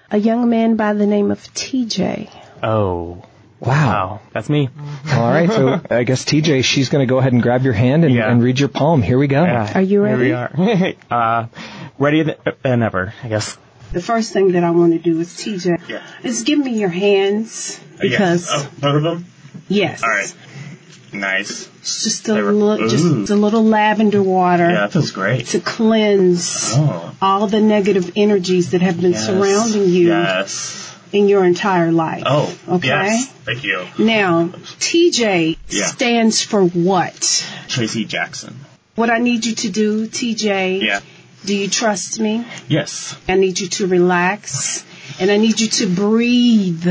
A 0.09 0.17
young 0.17 0.49
man 0.49 0.75
by 0.75 0.93
the 0.93 1.05
name 1.05 1.31
of 1.31 1.39
TJ. 1.53 2.29
Oh, 2.63 3.23
Wow. 3.59 3.69
wow. 3.69 4.19
That's 4.33 4.49
me. 4.49 4.69
All 5.11 5.29
right. 5.29 5.49
So 5.49 5.81
I 5.89 6.03
guess 6.03 6.23
TJ, 6.25 6.63
she's 6.63 6.89
going 6.89 7.05
to 7.07 7.09
go 7.09 7.17
ahead 7.17 7.33
and 7.33 7.41
grab 7.41 7.63
your 7.63 7.73
hand 7.73 8.05
and, 8.05 8.13
Yeah. 8.13 8.29
and 8.31 8.41
read 8.43 8.59
your 8.59 8.69
palm. 8.69 9.01
Here 9.01 9.17
we 9.17 9.27
go. 9.27 9.43
Yeah. 9.43 9.71
Are 9.73 9.81
you 9.81 10.03
ready? 10.03 10.25
Here 10.25 10.51
we 10.55 10.95
are. 11.09 11.11
uh, 11.43 11.47
ready 11.97 12.23
than 12.23 12.83
ever, 12.83 13.13
I 13.23 13.27
guess. 13.29 13.57
The 13.93 14.01
first 14.01 14.33
thing 14.33 14.51
that 14.51 14.63
I 14.63 14.71
want 14.71 14.93
to 14.93 14.99
do 14.99 15.19
is 15.19 15.29
TJ, 15.29 15.87
yeah. 15.89 16.01
is 16.23 16.43
give 16.43 16.59
me 16.59 16.77
your 16.77 16.89
hands 16.89 17.79
because 17.99 18.47
both 18.79 18.95
of 18.97 19.03
them? 19.03 19.25
yes, 19.69 20.03
All 20.03 20.09
right. 20.09 20.35
Nice. 21.13 21.69
it's 21.79 22.03
just 22.03 22.27
a 22.27 22.33
little, 22.33 22.89
just 22.89 23.29
a 23.31 23.35
little 23.35 23.63
lavender 23.63 24.21
water. 24.21 24.65
Yeah, 24.69 24.81
that 24.81 24.91
feels 24.91 25.11
great. 25.11 25.47
to 25.47 25.61
cleanse 25.61 26.73
Oh. 26.75 27.15
all 27.21 27.47
the 27.47 27.61
negative 27.61 28.11
energies 28.17 28.71
that 28.71 28.81
have 28.81 28.99
been 28.99 29.13
Yes. 29.13 29.25
surrounding 29.25 29.85
you 29.89 30.09
Yes. 30.09 30.86
In 31.11 31.27
your 31.27 31.45
entire 31.45 31.91
life. 31.91 32.23
Oh. 32.25 32.53
Okay. 32.69 32.87
Yes. 32.87 33.27
Thank 33.45 33.63
you. 33.63 33.85
Now, 33.97 34.49
TJ 34.79 35.57
Yeah. 35.69 35.85
stands 35.87 36.41
for 36.41 36.63
what? 36.63 37.45
Tracy 37.67 38.05
Jackson. 38.05 38.55
What 38.95 39.09
I 39.09 39.19
need 39.19 39.45
you 39.45 39.55
to 39.55 39.69
do, 39.69 40.07
TJ, 40.07 40.79
Yeah. 40.81 40.99
do 41.45 41.55
you 41.55 41.67
trust 41.69 42.19
me? 42.19 42.45
Yes. 42.67 43.15
I 43.29 43.35
need 43.35 43.59
you 43.59 43.67
to 43.67 43.87
relax 43.87 44.83
and 45.19 45.29
I 45.31 45.37
need 45.37 45.59
you 45.59 45.67
to 45.79 45.87
breathe 45.87 46.87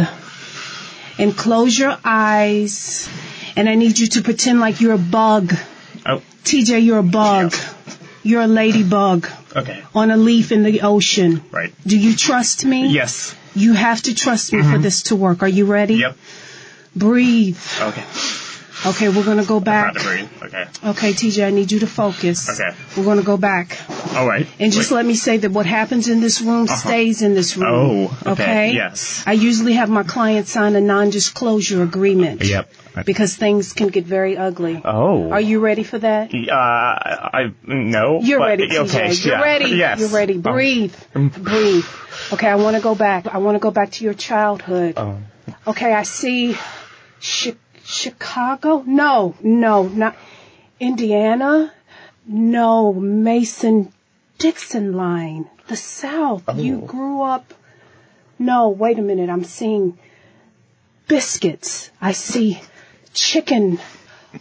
and 1.19 1.37
close 1.37 1.79
your 1.79 1.97
eyes 2.05 3.09
and 3.57 3.69
I 3.69 3.75
need 3.75 3.99
you 3.99 4.07
to 4.09 4.23
pretend 4.23 4.61
like 4.61 4.81
you're 4.81 4.95
a 4.95 4.99
bug. 4.99 5.55
Oh. 6.05 6.23
TJ, 6.45 6.79
you're 6.85 6.99
a 6.99 7.03
bug. 7.03 7.55
You're 8.23 8.43
a 8.43 8.47
ladybug 8.49 9.29
Okay. 9.55 9.79
on 9.95 10.11
a 10.11 10.17
leaf 10.17 10.53
in 10.53 10.63
the 10.63 10.81
ocean. 10.83 11.43
Right. 11.51 11.73
Do 11.87 11.97
you 11.97 12.15
trust 12.17 12.65
me? 12.65 12.89
Yes. 12.89 13.35
You 13.57 13.73
have 13.73 14.03
to 14.03 14.15
trust 14.15 14.53
me 14.53 14.61
for 14.61 14.69
mm-hmm. 14.69 14.83
this 14.83 15.05
to 15.05 15.17
work. 15.17 15.43
Are 15.43 15.49
you 15.49 15.65
ready? 15.67 15.97
Yep. 15.97 16.17
Breathe. 16.95 17.59
Okay. 17.81 18.05
Okay, 18.87 19.09
we're 19.09 19.25
going 19.25 19.39
to 19.39 19.45
go 19.45 19.59
back. 19.59 19.95
Trying 19.95 20.29
to 20.29 20.29
breathe. 20.39 20.55
Okay. 20.55 20.91
Okay, 20.91 21.13
TJ, 21.13 21.47
I 21.47 21.51
need 21.51 21.73
you 21.73 21.81
to 21.81 21.89
focus. 21.89 22.49
Okay. 22.49 22.71
We're 22.97 23.05
going 23.05 23.19
to 23.19 23.25
go 23.25 23.37
back. 23.37 23.77
All 24.15 24.27
right. 24.27 24.47
And 24.61 24.73
just 24.73 24.91
Wait. 24.91 24.99
let 24.99 25.07
me 25.07 25.15
say 25.15 25.39
that 25.39 25.51
what 25.51 25.67
happens 25.67 26.09
in 26.09 26.21
this 26.21 26.41
room 26.41 26.65
uh-huh. 26.65 26.77
stays 26.77 27.21
in 27.21 27.35
this 27.35 27.57
room. 27.57 28.09
Oh, 28.11 28.33
okay. 28.33 28.73
Yes. 28.73 29.25
I 29.27 29.33
usually 29.33 29.73
have 29.73 29.91
my 29.91 30.05
clients 30.05 30.53
sign 30.53 30.77
a 30.77 30.81
non-disclosure 30.81 31.83
agreement. 31.83 32.45
Yep. 32.45 32.71
Because 33.05 33.37
things 33.37 33.73
can 33.73 33.89
get 33.89 34.05
very 34.07 34.39
ugly. 34.39 34.81
Oh. 34.83 35.31
Are 35.31 35.41
you 35.41 35.61
ready 35.61 35.83
for 35.83 35.99
that? 35.99 36.33
Uh, 36.33 36.55
I 36.55 37.53
no. 37.67 38.21
You're 38.23 38.39
but- 38.39 38.47
ready, 38.47 38.69
TJ. 38.69 38.79
Okay. 38.79 39.13
You're 39.13 39.37
yeah. 39.37 39.43
ready. 39.43 39.71
Yes. 39.71 40.01
You're 40.01 40.09
ready. 40.09 40.37
Oh. 40.37 40.53
Breathe. 40.53 40.95
Um, 41.15 41.29
breathe. 41.29 41.85
Okay, 42.33 42.49
I 42.49 42.55
want 42.55 42.77
to 42.77 42.83
go 42.83 42.95
back. 42.95 43.27
I 43.27 43.39
want 43.39 43.57
to 43.57 43.59
go 43.59 43.71
back 43.71 43.91
to 43.93 44.05
your 44.05 44.15
childhood. 44.15 44.95
Oh. 44.97 45.19
Okay, 45.67 45.93
I 45.93 46.05
see 46.05 46.57
Chi- 47.21 47.57
Chicago. 47.87 48.83
No, 48.87 49.35
no, 49.43 49.85
not 49.89 50.17
Indiana. 50.81 51.73
No, 52.27 52.93
Mason 52.93 53.93
Dixon 54.39 54.93
line. 54.95 55.49
The 55.69 55.77
South. 55.77 56.43
You 56.57 56.81
Oh. 56.83 56.87
grew 56.87 57.23
up. 57.23 57.55
No, 58.39 58.69
wait 58.69 58.99
a 58.99 59.03
minute. 59.03 59.31
I'm 59.31 59.45
seeing 59.45 59.97
biscuits. 61.09 61.91
I 62.01 62.13
see 62.13 62.61
chicken. 63.15 63.79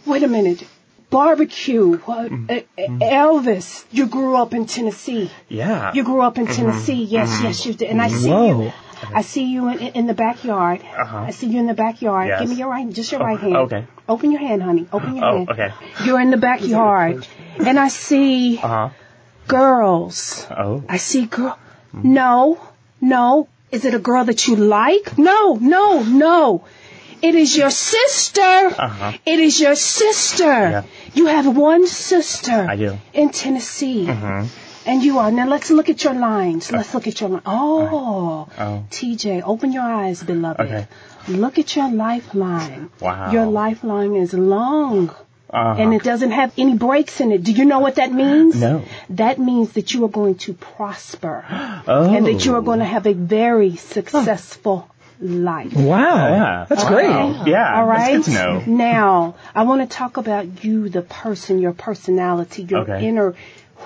Wait 0.04 0.22
a 0.22 0.28
minute. 0.28 0.64
Barbecue. 1.08 1.96
What? 1.98 2.30
Mm-hmm. 2.30 2.50
Uh, 2.50 3.06
Elvis. 3.06 3.84
You 3.92 4.06
grew 4.06 4.36
up 4.36 4.52
in 4.54 4.66
Tennessee. 4.66 5.30
Yeah. 5.48 5.92
You 5.94 6.02
grew 6.04 6.20
up 6.20 6.36
in 6.36 6.46
Tennessee. 6.46 7.04
Yes, 7.04 7.40
yes, 7.42 7.64
you 7.64 7.74
did. 7.74 7.88
And 7.90 8.02
I 8.02 8.08
see 8.08 8.28
Whoa. 8.28 8.62
you. 8.64 8.72
I 9.14 9.22
see 9.22 9.44
you 9.44 9.68
in, 9.68 9.78
in 9.78 10.06
the 10.06 10.14
backyard. 10.14 10.80
Uh-huh. 10.80 11.18
I 11.28 11.30
see 11.30 11.46
you 11.48 11.58
in 11.60 11.66
the 11.66 11.74
backyard. 11.74 12.28
Yes. 12.28 12.40
Give 12.40 12.50
me 12.50 12.56
your 12.56 12.68
right, 12.68 12.88
just 12.92 13.12
your 13.12 13.20
Oh, 13.22 13.24
right 13.24 13.38
hand. 13.38 13.56
okay. 13.56 13.84
Open 14.08 14.30
your 14.30 14.40
hand, 14.40 14.62
honey. 14.62 14.86
Open 14.92 15.16
your 15.16 15.24
Oh, 15.24 15.36
hand. 15.36 15.50
okay. 15.50 15.70
You're 16.04 16.20
in 16.20 16.30
the 16.30 16.36
backyard, 16.36 17.26
and 17.58 17.78
I 17.78 17.88
see 17.88 18.58
Uh 18.58 18.68
huh. 18.68 18.88
girls. 19.48 20.46
Oh. 20.50 20.82
I 20.88 20.96
see 20.98 21.26
girl. 21.26 21.58
No, 21.92 22.58
no. 23.00 23.48
Is 23.72 23.84
it 23.84 23.94
a 23.94 23.98
girl 23.98 24.24
that 24.24 24.46
you 24.46 24.56
like? 24.56 25.18
No, 25.18 25.54
no, 25.60 26.02
no. 26.02 26.64
It 27.22 27.34
is 27.34 27.56
your 27.56 27.70
sister. 27.70 28.40
Uh-huh. 28.86 29.12
It 29.24 29.40
is 29.40 29.58
your 29.60 29.74
sister. 29.74 30.44
Yeah. 30.44 30.82
You 31.14 31.26
have 31.26 31.46
one 31.56 31.86
sister. 31.86 32.66
I 32.68 32.76
do. 32.76 32.98
In 33.14 33.30
Tennessee. 33.30 34.06
Mhm. 34.06 34.48
And 34.86 35.02
you 35.02 35.18
are. 35.18 35.30
Now 35.32 35.46
let's 35.48 35.70
look 35.70 35.88
at 35.88 36.02
your 36.04 36.14
lines. 36.14 36.70
Let's 36.72 36.94
look 36.94 37.06
at 37.08 37.20
your 37.20 37.30
line. 37.30 37.42
Oh, 37.44 38.48
Oh. 38.58 38.84
TJ, 38.90 39.42
open 39.44 39.72
your 39.72 39.82
eyes, 39.82 40.22
beloved. 40.22 40.60
Okay. 40.60 40.86
Look 41.28 41.58
at 41.58 41.74
your 41.76 41.90
lifeline. 41.90 42.90
Wow. 43.00 43.32
Your 43.32 43.46
lifeline 43.46 44.14
is 44.14 44.32
long. 44.32 45.08
Uh-huh. 45.48 45.74
And 45.82 45.94
it 45.94 46.02
doesn't 46.02 46.32
have 46.32 46.52
any 46.58 46.74
breaks 46.74 47.20
in 47.20 47.30
it. 47.32 47.42
Do 47.42 47.52
you 47.52 47.64
know 47.64 47.78
what 47.80 47.96
that 47.96 48.12
means? 48.12 48.60
No. 48.60 48.82
That 49.10 49.38
means 49.38 49.72
that 49.72 49.92
you 49.94 50.04
are 50.04 50.08
going 50.20 50.36
to 50.46 50.54
prosper. 50.54 51.44
Oh. 51.88 52.12
And 52.14 52.26
that 52.26 52.44
you 52.44 52.54
are 52.56 52.62
going 52.62 52.80
to 52.80 52.84
have 52.84 53.06
a 53.06 53.12
very 53.12 53.76
successful 53.76 54.88
life. 55.20 55.72
Wow. 55.74 56.16
Yeah. 56.28 56.66
That's 56.68 56.84
Okay. 56.84 56.94
great. 56.94 57.46
Yeah. 57.52 57.76
All 57.78 57.86
right. 57.86 58.14
That's 58.14 58.26
good 58.28 58.32
to 58.32 58.38
know. 58.38 58.62
Now, 58.66 59.36
I 59.54 59.62
want 59.62 59.82
to 59.88 59.96
talk 59.96 60.16
about 60.16 60.64
you, 60.64 60.88
the 60.88 61.02
person, 61.02 61.60
your 61.60 61.72
personality, 61.72 62.64
your 62.64 62.80
Okay. 62.80 63.06
inner, 63.06 63.34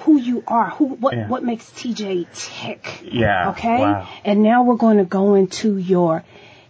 who 0.03 0.19
you 0.19 0.43
are, 0.47 0.71
who, 0.71 0.87
what, 0.87 1.15
Yeah. 1.17 1.29
what 1.29 1.43
makes 1.43 1.65
TJ 1.71 2.27
tick. 2.35 3.01
Yeah. 3.05 3.51
Okay. 3.51 3.79
Wow. 3.79 4.09
And 4.25 4.43
now 4.43 4.63
we're 4.63 4.77
going 4.77 4.99
to 4.99 5.05
go 5.05 5.35
into 5.35 5.77
your 5.77 6.23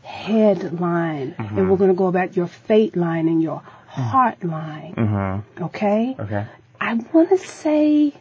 headline, 0.03 1.35
Mm-hmm. 1.39 1.59
and 1.59 1.71
we're 1.71 1.77
going 1.77 1.91
to 1.91 1.97
go 1.97 2.07
about 2.07 2.37
your 2.37 2.47
fate 2.49 2.97
line 2.97 3.29
and 3.29 3.43
your 3.43 3.63
heart 3.89 4.43
line. 4.45 4.95
Mm-hmm. 4.97 5.65
Okay. 5.65 6.17
Okay. 6.19 6.47
I 6.81 6.95
want 7.13 7.29
to 7.31 7.39
say 7.39 8.13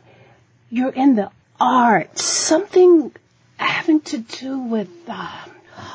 you're 0.70 0.92
in 0.92 1.16
the 1.16 1.32
arts, 1.60 2.24
something 2.24 3.12
having 3.58 4.02
to 4.02 4.18
do 4.20 4.60
with, 4.60 4.90
um, 5.10 5.52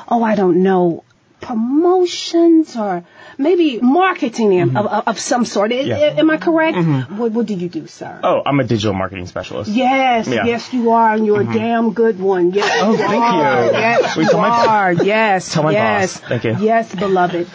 oh, 0.09 0.23
I 0.23 0.35
don't 0.35 0.63
know, 0.63 1.03
promotions 1.45 2.75
or 2.75 3.03
maybe 3.37 3.79
marketing 3.79 4.61
of, 4.61 4.69
mm-hmm. 4.69 4.77
of, 4.77 5.07
of 5.07 5.19
some 5.19 5.45
sort. 5.45 5.71
Mm-hmm. 5.71 5.89
Yeah. 5.89 6.21
Am 6.21 6.29
I 6.31 6.37
correct? 6.37 6.77
Mm-hmm. 6.77 7.17
What, 7.17 7.31
what 7.33 7.45
do 7.45 7.53
you 7.53 7.69
do, 7.69 7.85
sir? 7.87 8.19
Oh, 8.23 8.41
I'm 8.45 8.59
a 8.59 8.63
digital 8.63 8.93
marketing 8.93 9.27
specialist. 9.27 9.69
Yes, 9.69 10.27
Yeah. 10.27 10.45
yes, 10.45 10.73
you 10.73 10.91
are, 10.91 11.13
and 11.13 11.25
you're 11.25 11.41
a 11.41 11.43
mm-hmm. 11.43 11.53
damn 11.53 11.93
good 11.93 12.19
one. 12.19 12.51
Yes, 12.51 12.71
Oh, 12.81 12.91
you 12.91 12.97
thank 12.97 13.23
are. 13.23 13.65
you. 13.65 13.71
Yes, 13.71 14.17
Wait, 14.17 14.23
you 14.23 14.29
tell 14.29 14.41
my- 14.41 14.65
are. 14.65 14.93
Yes, 14.93 15.53
tell 15.53 15.63
my 15.63 15.71
yes. 15.71 16.19
boss. 16.19 16.29
Thank 16.29 16.43
you. 16.45 16.57
Yes, 16.59 16.95
beloved. 16.95 17.47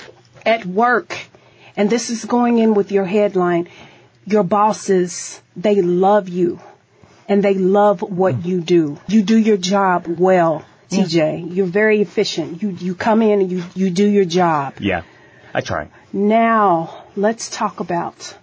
At 0.47 0.65
work, 0.65 1.19
and 1.77 1.91
this 1.91 2.11
is 2.11 2.25
going 2.25 2.59
in 2.59 2.75
with 2.75 2.93
your 2.93 3.05
headline. 3.05 3.69
Your 4.25 4.45
bosses, 4.45 5.43
they 5.57 5.83
love 5.83 6.29
you, 6.29 6.61
and 7.29 7.43
they 7.43 7.55
love 7.55 8.03
what 8.03 8.37
mm. 8.37 8.47
you 8.47 8.61
do. 8.61 8.99
You 9.09 9.23
do 9.23 9.37
your 9.37 9.57
job 9.57 10.07
well, 10.07 10.65
TJ. 10.91 11.55
You're 11.55 11.67
very 11.67 12.01
efficient. 12.01 12.63
You 12.63 12.71
you 12.71 12.95
come 12.95 13.23
in 13.23 13.41
and 13.41 13.51
you 13.51 13.63
you 13.75 13.91
do 13.91 14.07
your 14.07 14.25
job. 14.25 14.75
Yeah. 14.81 15.03
I 15.55 15.61
try. 15.61 15.89
Now, 16.13 17.05
let's 17.17 17.49
talk 17.51 17.81
about 17.81 18.37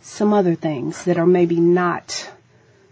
some 0.00 0.32
other 0.32 0.54
things 0.54 1.04
that 1.04 1.18
are 1.18 1.26
maybe 1.26 1.58
not 1.60 2.30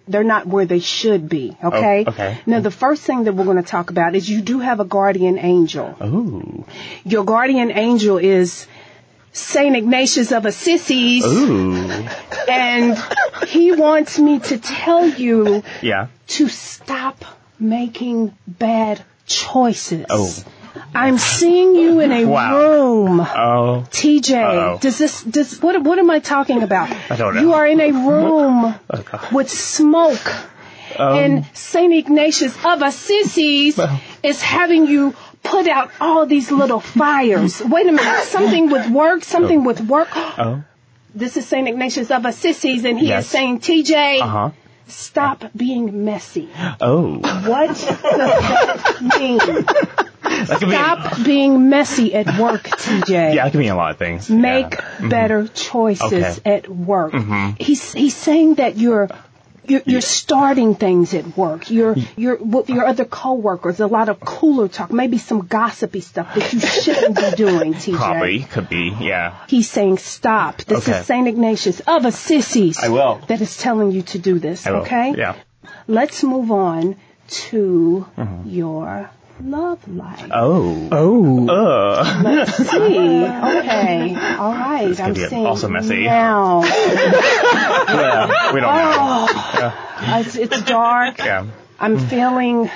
they're 0.09 0.25
not 0.25 0.47
where 0.47 0.65
they 0.67 0.81
should 0.81 1.29
be, 1.29 1.57
oh, 1.63 1.69
okay? 1.69 2.05
Oh, 2.05 2.11
okay. 2.11 2.39
Now, 2.45 2.59
the 2.59 2.71
first 2.73 3.03
thing 3.03 3.25
that 3.25 3.33
we're 3.33 3.45
going 3.45 3.63
to 3.63 3.71
talk 3.71 3.91
about 3.91 4.17
is 4.17 4.29
you 4.29 4.41
do 4.43 4.59
have 4.59 4.81
a 4.81 4.85
guardian 4.85 5.39
angel. 5.39 5.95
Ooh. 6.03 6.65
Your 7.05 7.25
guardian 7.25 7.71
angel 7.71 8.19
is 8.19 8.67
Saint 9.33 9.77
Ignatius 9.77 10.33
of 10.33 10.47
Assisi, 10.47 11.21
Ooh. 11.25 11.77
and 12.49 12.99
he 13.47 13.71
wants 13.71 14.19
me 14.19 14.41
to 14.41 14.59
tell 14.59 15.07
you 15.07 15.63
Yeah. 15.81 16.09
to 16.29 16.49
stop 16.49 17.25
making 17.61 18.33
bad 18.47 19.03
choices. 19.27 20.07
Oh. 20.11 20.35
I'm 20.95 21.19
seeing 21.19 21.75
you 21.75 22.01
in 22.01 22.13
a 22.13 22.25
Wow. 22.25 22.55
room. 22.57 23.21
Oh. 23.21 23.85
TJ, 23.91 24.35
Uh-oh. 24.45 24.79
does 24.81 24.99
this 24.99 25.23
does 25.23 25.61
what 25.63 25.83
what 25.83 25.99
am 25.99 26.11
I 26.11 26.19
talking 26.21 26.63
about? 26.63 26.89
I 27.11 27.17
don't 27.17 27.35
know. 27.35 27.41
You 27.41 27.53
are 27.55 27.67
in 27.67 27.81
a 27.81 27.91
room 27.93 28.75
Okay. 28.93 29.19
with 29.33 29.51
smoke, 29.51 30.33
Um, 30.99 31.17
and 31.17 31.45
Saint 31.55 31.95
Ignatius 31.95 32.57
of 32.65 32.83
Assisi 32.83 33.73
is 34.23 34.43
having 34.43 34.87
you 34.87 35.15
put 35.43 35.69
out 35.69 35.91
all 36.01 36.27
these 36.27 36.51
little 36.51 36.81
fires. 36.81 37.63
Wait 37.65 37.87
a 37.87 37.93
minute, 37.93 38.25
something 38.25 38.71
with 38.71 38.89
work, 38.89 39.23
something 39.25 39.65
with 39.65 39.81
work. 39.83 40.09
Oh. 40.17 40.63
This 41.15 41.37
is 41.37 41.47
Saint 41.47 41.67
Ignatius 41.69 42.11
of 42.11 42.25
Assisi, 42.27 42.79
and 42.89 42.99
he 42.99 43.09
Yes. 43.09 43.25
is 43.25 43.31
saying, 43.31 43.61
TJ, 43.61 44.21
Uh 44.23 44.27
huh. 44.27 44.51
Stop 44.91 45.45
being 45.57 46.05
messy. 46.05 46.49
Oh. 46.81 47.19
What 47.49 47.69
does 47.69 47.87
that 47.87 49.19
mean? 49.19 49.41
Stop 50.47 51.25
being 51.25 51.69
messy 51.69 52.15
at 52.15 52.39
work, 52.39 52.63
TJ. 52.65 53.35
Yeah, 53.35 53.47
it 53.47 53.51
can 53.51 53.61
mean 53.61 53.71
a 53.71 53.77
lot 53.77 53.91
of 53.91 53.97
things. 53.99 54.31
Make 54.31 54.73
Yeah. 54.75 54.81
Mhm. 54.99 55.11
better 55.11 55.49
choices 55.49 56.13
Okay. 56.13 56.55
at 56.57 56.69
work. 56.69 57.13
Mhm. 57.13 57.61
He's 57.61 57.93
he's 57.93 58.15
saying 58.17 58.55
that 58.55 58.77
you're 58.77 59.09
you're, 59.67 59.83
you're 59.87 60.01
starting 60.01 60.75
things 60.75 61.15
at 61.15 61.37
work. 61.37 61.71
You're 61.71 61.97
you're 62.17 62.37
with 62.37 62.69
your 62.71 62.87
other 62.87 63.05
coworkers. 63.05 63.81
A 63.81 63.87
lot 63.87 64.09
of 64.09 64.19
cooler 64.21 64.69
talk, 64.69 64.93
maybe 64.93 65.19
some 65.19 65.47
gossipy 65.47 66.01
stuff 66.01 66.35
that 66.35 66.53
you 66.53 66.61
shouldn't 66.61 67.17
be 67.17 67.31
doing, 67.37 67.75
TJ. 67.75 67.97
Probably 67.97 68.41
could 68.45 68.69
be. 68.69 68.95
Yeah. 69.01 69.37
He's 69.49 69.71
saying 69.71 69.99
stop. 69.99 70.59
This 70.65 70.89
Okay. 70.89 70.99
is 71.01 71.07
Saint 71.07 71.29
Ignatius 71.29 71.81
of 71.81 72.05
Assisi. 72.05 72.73
I 72.83 72.89
will. 72.89 73.21
That 73.29 73.41
is 73.41 73.57
telling 73.57 73.93
you 73.93 74.03
to 74.03 74.19
do 74.19 74.39
this. 74.39 74.67
Okay. 74.67 75.15
Yeah. 75.17 75.37
Let's 75.87 76.23
move 76.25 76.51
on 76.51 76.97
to 77.29 78.07
Mhm. 78.19 78.43
your 78.47 79.11
love 79.43 79.87
life. 79.89 80.27
Oh. 80.33 80.89
Oh. 80.93 81.49
Uh. 81.49 82.21
Let's 82.23 82.57
see. 82.71 83.25
Okay. 83.25 84.15
All 84.37 84.53
right. 84.53 84.87
This 84.89 84.97
could 84.99 85.07
I'm 85.07 85.15
be 85.15 85.27
seeing 85.27 85.47
also 85.47 85.69
messy. 85.69 86.05
now. 86.05 86.63
yeah. 86.63 88.53
We 88.53 88.61
don't 88.61 88.75
know. 88.75 88.97
Oh, 89.01 89.97
Yeah. 90.03 90.19
it's, 90.21 90.37
it's 90.37 90.63
dark. 90.63 91.19
Yeah. 91.19 91.47
I'm 91.79 91.99
feeling. 91.99 92.71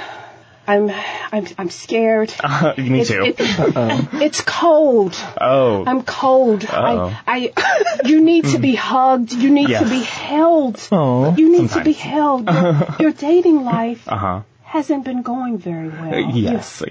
I'm. 0.66 0.90
I'm. 1.30 1.46
I'm 1.58 1.68
scared. 1.70 2.32
Uh, 2.42 2.72
me 2.78 3.00
It's- 3.02 3.08
too. 3.08 3.22
it's- 3.24 4.08
It's 4.22 4.40
cold. 4.40 5.14
oh. 5.40 5.84
I'm 5.86 6.02
cold. 6.04 6.64
Uh-oh. 6.64 7.14
I, 7.26 7.52
I, 7.56 8.00
you 8.06 8.22
need 8.22 8.46
to 8.46 8.58
be 8.58 8.74
hugged. 8.74 9.32
You 9.32 9.50
need 9.50 9.68
Yes. 9.68 9.82
to 9.82 9.90
be 9.90 10.00
held. 10.02 10.80
Oh. 10.90 11.34
You 11.36 11.50
need 11.52 11.70
to 11.70 11.84
be 11.84 11.92
held. 11.92 12.48
Your, 12.50 12.86
your 13.00 13.12
dating 13.12 13.64
life 13.64 14.08
Uh 14.08 14.16
huh. 14.16 14.40
Hasn't 14.74 15.04
been 15.04 15.22
going 15.22 15.58
very 15.58 15.88
well. 15.88 16.18
Yes. 16.34 16.82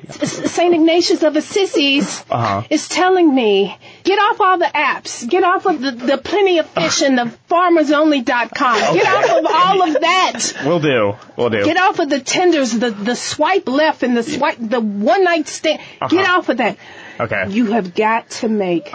Saint 0.52 0.74
Ignatius 0.74 1.22
of 1.22 1.36
Assisi 1.36 2.00
Uh 2.00 2.40
huh. 2.62 2.64
is 2.70 2.88
telling 2.88 3.36
me 3.36 3.78
get 4.06 4.18
off 4.20 4.40
all 4.40 4.58
the 4.58 4.72
apps, 4.74 5.28
get 5.28 5.44
off 5.44 5.66
of 5.66 5.82
the, 5.82 5.92
the 5.92 6.18
Plenty 6.18 6.60
of 6.60 6.66
Fish 6.70 7.02
and 7.02 7.18
the 7.18 7.26
FarmersOnly.com, 7.50 8.94
get 8.96 9.06
off 9.06 9.26
of 9.38 9.46
all 9.54 9.82
of 9.84 9.94
that. 10.02 10.54
We'll 10.66 10.80
do. 10.80 11.14
We'll 11.36 11.50
do. 11.50 11.66
Get 11.66 11.76
off 11.78 12.00
of 12.00 12.10
the 12.10 12.22
Tinders, 12.22 12.72
the 12.72 12.92
the 12.92 13.16
swipe 13.18 13.68
left 13.68 14.02
and 14.04 14.16
the 14.16 14.24
swipe, 14.24 14.56
the 14.60 14.80
one 14.80 15.26
night 15.26 15.50
stand. 15.50 15.82
Get 16.10 16.14
Uh-huh. 16.26 16.38
off 16.40 16.48
of 16.48 16.58
that. 16.58 16.78
Okay. 17.20 17.50
You 17.50 17.66
have 17.74 17.94
got 17.94 18.30
to 18.42 18.48
make 18.48 18.94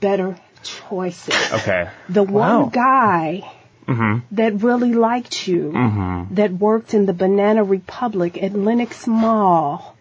better 0.00 0.38
choices. 0.62 1.34
Okay. 1.52 1.88
The 2.10 2.22
one 2.24 2.64
Wow. 2.64 2.70
guy 2.70 3.50
Mhm. 3.88 4.22
that 4.32 4.62
really 4.62 4.92
liked 4.92 5.48
you, 5.48 5.72
Mhm. 5.74 6.34
that 6.36 6.52
worked 6.52 6.92
in 6.94 7.06
the 7.06 7.12
Banana 7.14 7.64
Republic 7.64 8.42
at 8.42 8.52
Lenox 8.54 9.06
Mall, 9.06 9.94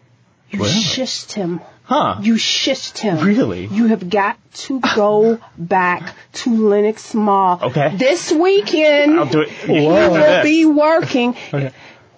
you 0.51 0.59
Really? 0.59 0.71
shished 0.71 1.33
him. 1.33 1.61
Huh. 1.83 2.17
You 2.21 2.33
shished 2.35 2.97
him. 2.99 3.19
Really? 3.25 3.65
You 3.71 3.85
have 3.87 4.09
got 4.09 4.35
to 4.65 4.81
go 4.93 5.37
back 5.57 6.13
to 6.33 6.67
Lenox 6.67 7.13
Mall. 7.13 7.59
Okay. 7.63 7.93
This 7.95 8.29
weekend, 8.31 9.17
I'll 9.17 9.25
do 9.25 9.41
it. 9.41 9.49
you 9.67 9.87
will 9.87 10.43
be 10.43 10.65
working. 10.65 11.33
Okay. 11.53 11.71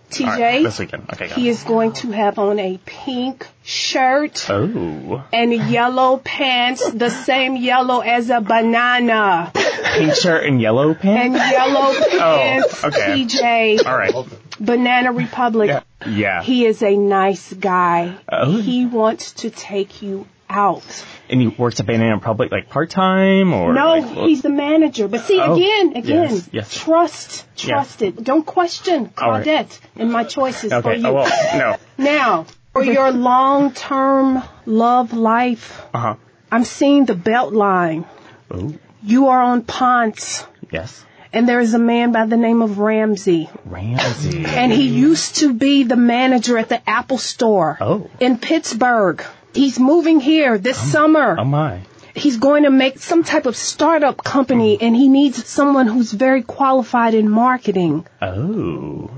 TJ, 0.10 0.26
right, 0.42 0.64
this 0.64 0.80
weekend. 0.80 1.04
Okay. 1.14 1.28
He 1.28 1.50
is 1.50 1.62
going 1.64 1.92
to 2.02 2.10
have 2.12 2.40
on 2.40 2.58
a 2.58 2.80
pink 2.84 3.46
shirt 3.64 4.48
Oh. 4.50 5.22
and 5.32 5.54
yellow 5.54 6.18
pants, 6.18 6.90
the 6.90 7.12
same 7.12 7.56
yellow 7.56 8.00
as 8.00 8.32
a 8.32 8.42
banana. 8.42 9.52
Pink 9.84 10.14
shirt 10.16 10.46
and 10.46 10.62
yellow 10.62 10.94
pants. 10.94 11.40
And 11.40 11.52
yellow 11.52 11.94
pants, 11.94 12.84
Oh, 12.84 12.88
okay. 12.88 13.26
TJ. 13.26 13.86
All 13.86 13.98
right. 13.98 14.14
Banana 14.60 15.12
Republic. 15.12 15.70
Yeah. 15.70 15.82
Yeah. 16.08 16.44
He 16.44 16.66
is 16.66 16.82
a 16.84 16.96
nice 16.98 17.52
guy. 17.54 18.16
Oh. 18.32 18.60
He 18.60 18.86
wants 18.86 19.34
to 19.34 19.50
take 19.50 20.02
you 20.02 20.28
out. 20.50 20.84
And 21.30 21.40
he 21.40 21.48
works 21.48 21.80
at 21.80 21.86
Banana 21.86 22.16
Republic 22.16 22.52
like 22.52 22.70
part 22.70 22.90
time 22.90 23.54
or 23.54 23.72
No, 23.74 23.88
like, 23.90 24.16
well- 24.16 24.28
he's 24.28 24.42
the 24.42 24.50
manager. 24.50 25.08
But 25.08 25.22
see, 25.22 25.40
Oh, 25.40 25.54
again, 25.56 25.96
again, 25.96 26.32
yes, 26.34 26.50
yes. 26.52 26.74
trust, 26.74 27.46
Yeah. 27.58 27.76
trust 27.76 28.02
it. 28.02 28.24
Don't 28.24 28.46
question 28.46 29.12
All 29.18 29.30
right. 29.32 29.46
Claudette 29.46 29.80
and 29.96 30.12
my 30.12 30.24
choices 30.24 30.72
for 30.72 30.78
Okay. 30.80 30.98
you. 30.98 31.08
Oh 31.08 31.14
well. 31.14 31.58
No. 31.58 31.76
Now, 32.04 32.46
for 32.74 32.84
your 32.98 33.12
long-term 33.12 34.42
love 34.66 35.14
life, 35.14 35.82
Uh 35.94 36.00
huh. 36.00 36.16
I'm 36.52 36.64
seeing 36.64 37.06
the 37.06 37.16
belt 37.16 37.54
line. 37.54 38.06
Oh. 38.50 38.74
You 39.04 39.28
are 39.28 39.42
on 39.42 39.62
Ponce, 39.64 40.46
Yes. 40.72 41.06
and 41.32 41.48
there 41.48 41.60
is 41.60 41.74
a 41.74 41.80
man 41.80 42.12
by 42.12 42.26
the 42.26 42.38
name 42.38 42.62
of 42.62 42.80
Ramsey. 42.80 43.50
Ramsey. 43.66 44.46
And 44.46 44.72
he 44.72 44.88
used 44.88 45.38
to 45.38 45.54
be 45.54 45.84
the 45.84 45.96
manager 45.96 46.58
at 46.58 46.70
the 46.70 46.82
Apple 46.90 47.18
store 47.18 47.78
Oh. 47.80 48.10
in 48.20 48.38
Pittsburgh. 48.38 49.24
He's 49.54 49.80
moving 49.80 50.20
here 50.20 50.58
this 50.58 50.78
summer. 50.78 51.36
Oh 51.40 51.46
my. 51.46 51.80
He's 52.16 52.38
going 52.38 52.64
to 52.64 52.70
make 52.72 53.00
some 53.00 53.24
type 53.24 53.46
of 53.46 53.56
startup 53.56 54.24
company 54.24 54.78
and 54.82 54.96
he 54.96 55.08
needs 55.08 55.46
someone 55.46 55.88
who's 55.88 56.12
very 56.12 56.42
qualified 56.42 57.14
in 57.14 57.30
marketing. 57.30 58.06
Oh. 58.22 59.10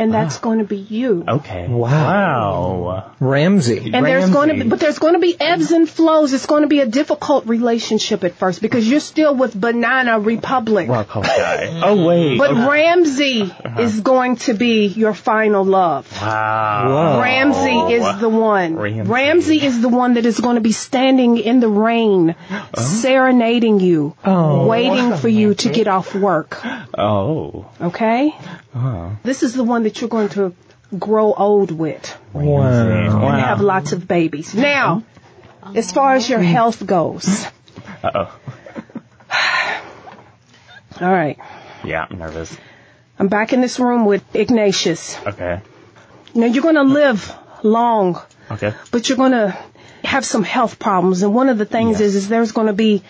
And 0.00 0.14
that's 0.14 0.38
going 0.38 0.60
to 0.60 0.64
be 0.64 0.78
you. 0.78 1.24
Okay. 1.28 1.68
Wow. 1.68 2.78
Wow. 2.78 3.12
Ramsey. 3.20 3.90
And 3.92 4.06
there's 4.06 4.30
going 4.30 4.48
to 4.48 4.54
be, 4.54 4.68
but 4.68 4.80
there's 4.80 4.98
going 4.98 5.12
to 5.12 5.20
be 5.20 5.38
ebbs 5.38 5.72
and 5.72 5.86
flows. 5.88 6.32
It's 6.32 6.46
going 6.46 6.62
to 6.62 6.68
be 6.68 6.80
a 6.80 6.86
difficult 6.86 7.46
relationship 7.46 8.24
at 8.24 8.34
first 8.34 8.62
because 8.62 8.88
you're 8.88 9.00
still 9.00 9.34
with 9.34 9.58
Banana 9.60 10.18
Republic. 10.18 10.88
Wow, 10.88 11.04
cool 11.04 11.22
guy. 11.42 11.82
Oh 11.84 12.06
wait. 12.06 12.38
But 12.38 12.52
okay. 12.52 12.66
Ramsey 12.66 13.42
uh-huh. 13.42 13.82
is 13.82 14.00
going 14.00 14.36
to 14.36 14.54
be 14.54 14.86
your 14.86 15.12
final 15.12 15.64
love. 15.64 16.10
wow. 16.20 17.20
Ramsey 17.20 17.94
is 17.94 18.20
the 18.20 18.30
one. 18.30 18.76
Ramsey. 18.76 19.02
Ramsey 19.02 19.62
is 19.62 19.82
the 19.82 19.90
one 19.90 20.14
that 20.14 20.24
is 20.24 20.40
going 20.40 20.54
to 20.54 20.62
be 20.62 20.72
standing 20.72 21.36
in 21.36 21.60
the 21.60 21.68
rain, 21.68 22.34
oh. 22.50 22.68
serenading 22.74 23.80
you, 23.80 24.16
oh. 24.24 24.66
waiting 24.66 25.14
for 25.16 25.28
you 25.28 25.54
to 25.56 25.68
get 25.68 25.88
off 25.88 26.14
work. 26.14 26.58
Oh. 26.96 27.70
Okay? 27.80 28.34
Uh-huh. 28.74 29.10
This 29.24 29.42
is 29.42 29.54
the 29.54 29.64
one 29.64 29.82
that 29.82 29.89
you're 29.98 30.10
going 30.10 30.28
to 30.30 30.54
grow 30.98 31.32
old 31.32 31.70
with 31.70 32.18
Wow. 32.32 32.62
and 32.62 33.40
have 33.40 33.60
lots 33.60 33.92
of 33.92 34.06
babies. 34.06 34.54
Now, 34.54 35.02
as 35.74 35.90
far 35.92 36.14
as 36.14 36.28
your 36.28 36.40
health 36.40 36.84
goes, 36.86 37.46
Uh 38.02 38.10
oh. 38.14 38.38
all 41.00 41.12
right. 41.12 41.38
Yeah, 41.84 42.06
I'm 42.10 42.18
nervous. 42.18 42.56
I'm 43.18 43.28
back 43.28 43.52
in 43.52 43.60
this 43.60 43.78
room 43.78 44.04
with 44.04 44.22
Ignatius. 44.34 45.16
Okay. 45.26 45.60
Now, 46.34 46.46
you're 46.46 46.62
going 46.62 46.74
to 46.76 46.82
live 46.82 47.32
long 47.62 48.20
Okay. 48.50 48.72
but 48.90 49.08
you're 49.08 49.18
going 49.18 49.32
to 49.32 49.56
have 50.04 50.24
some 50.24 50.42
health 50.42 50.78
problems. 50.78 51.22
And 51.22 51.34
one 51.34 51.48
of 51.48 51.58
the 51.58 51.64
things 51.66 52.00
is, 52.00 52.16
is 52.16 52.28
there's 52.28 52.52
going 52.52 52.66
to 52.66 52.72
be 52.72 53.02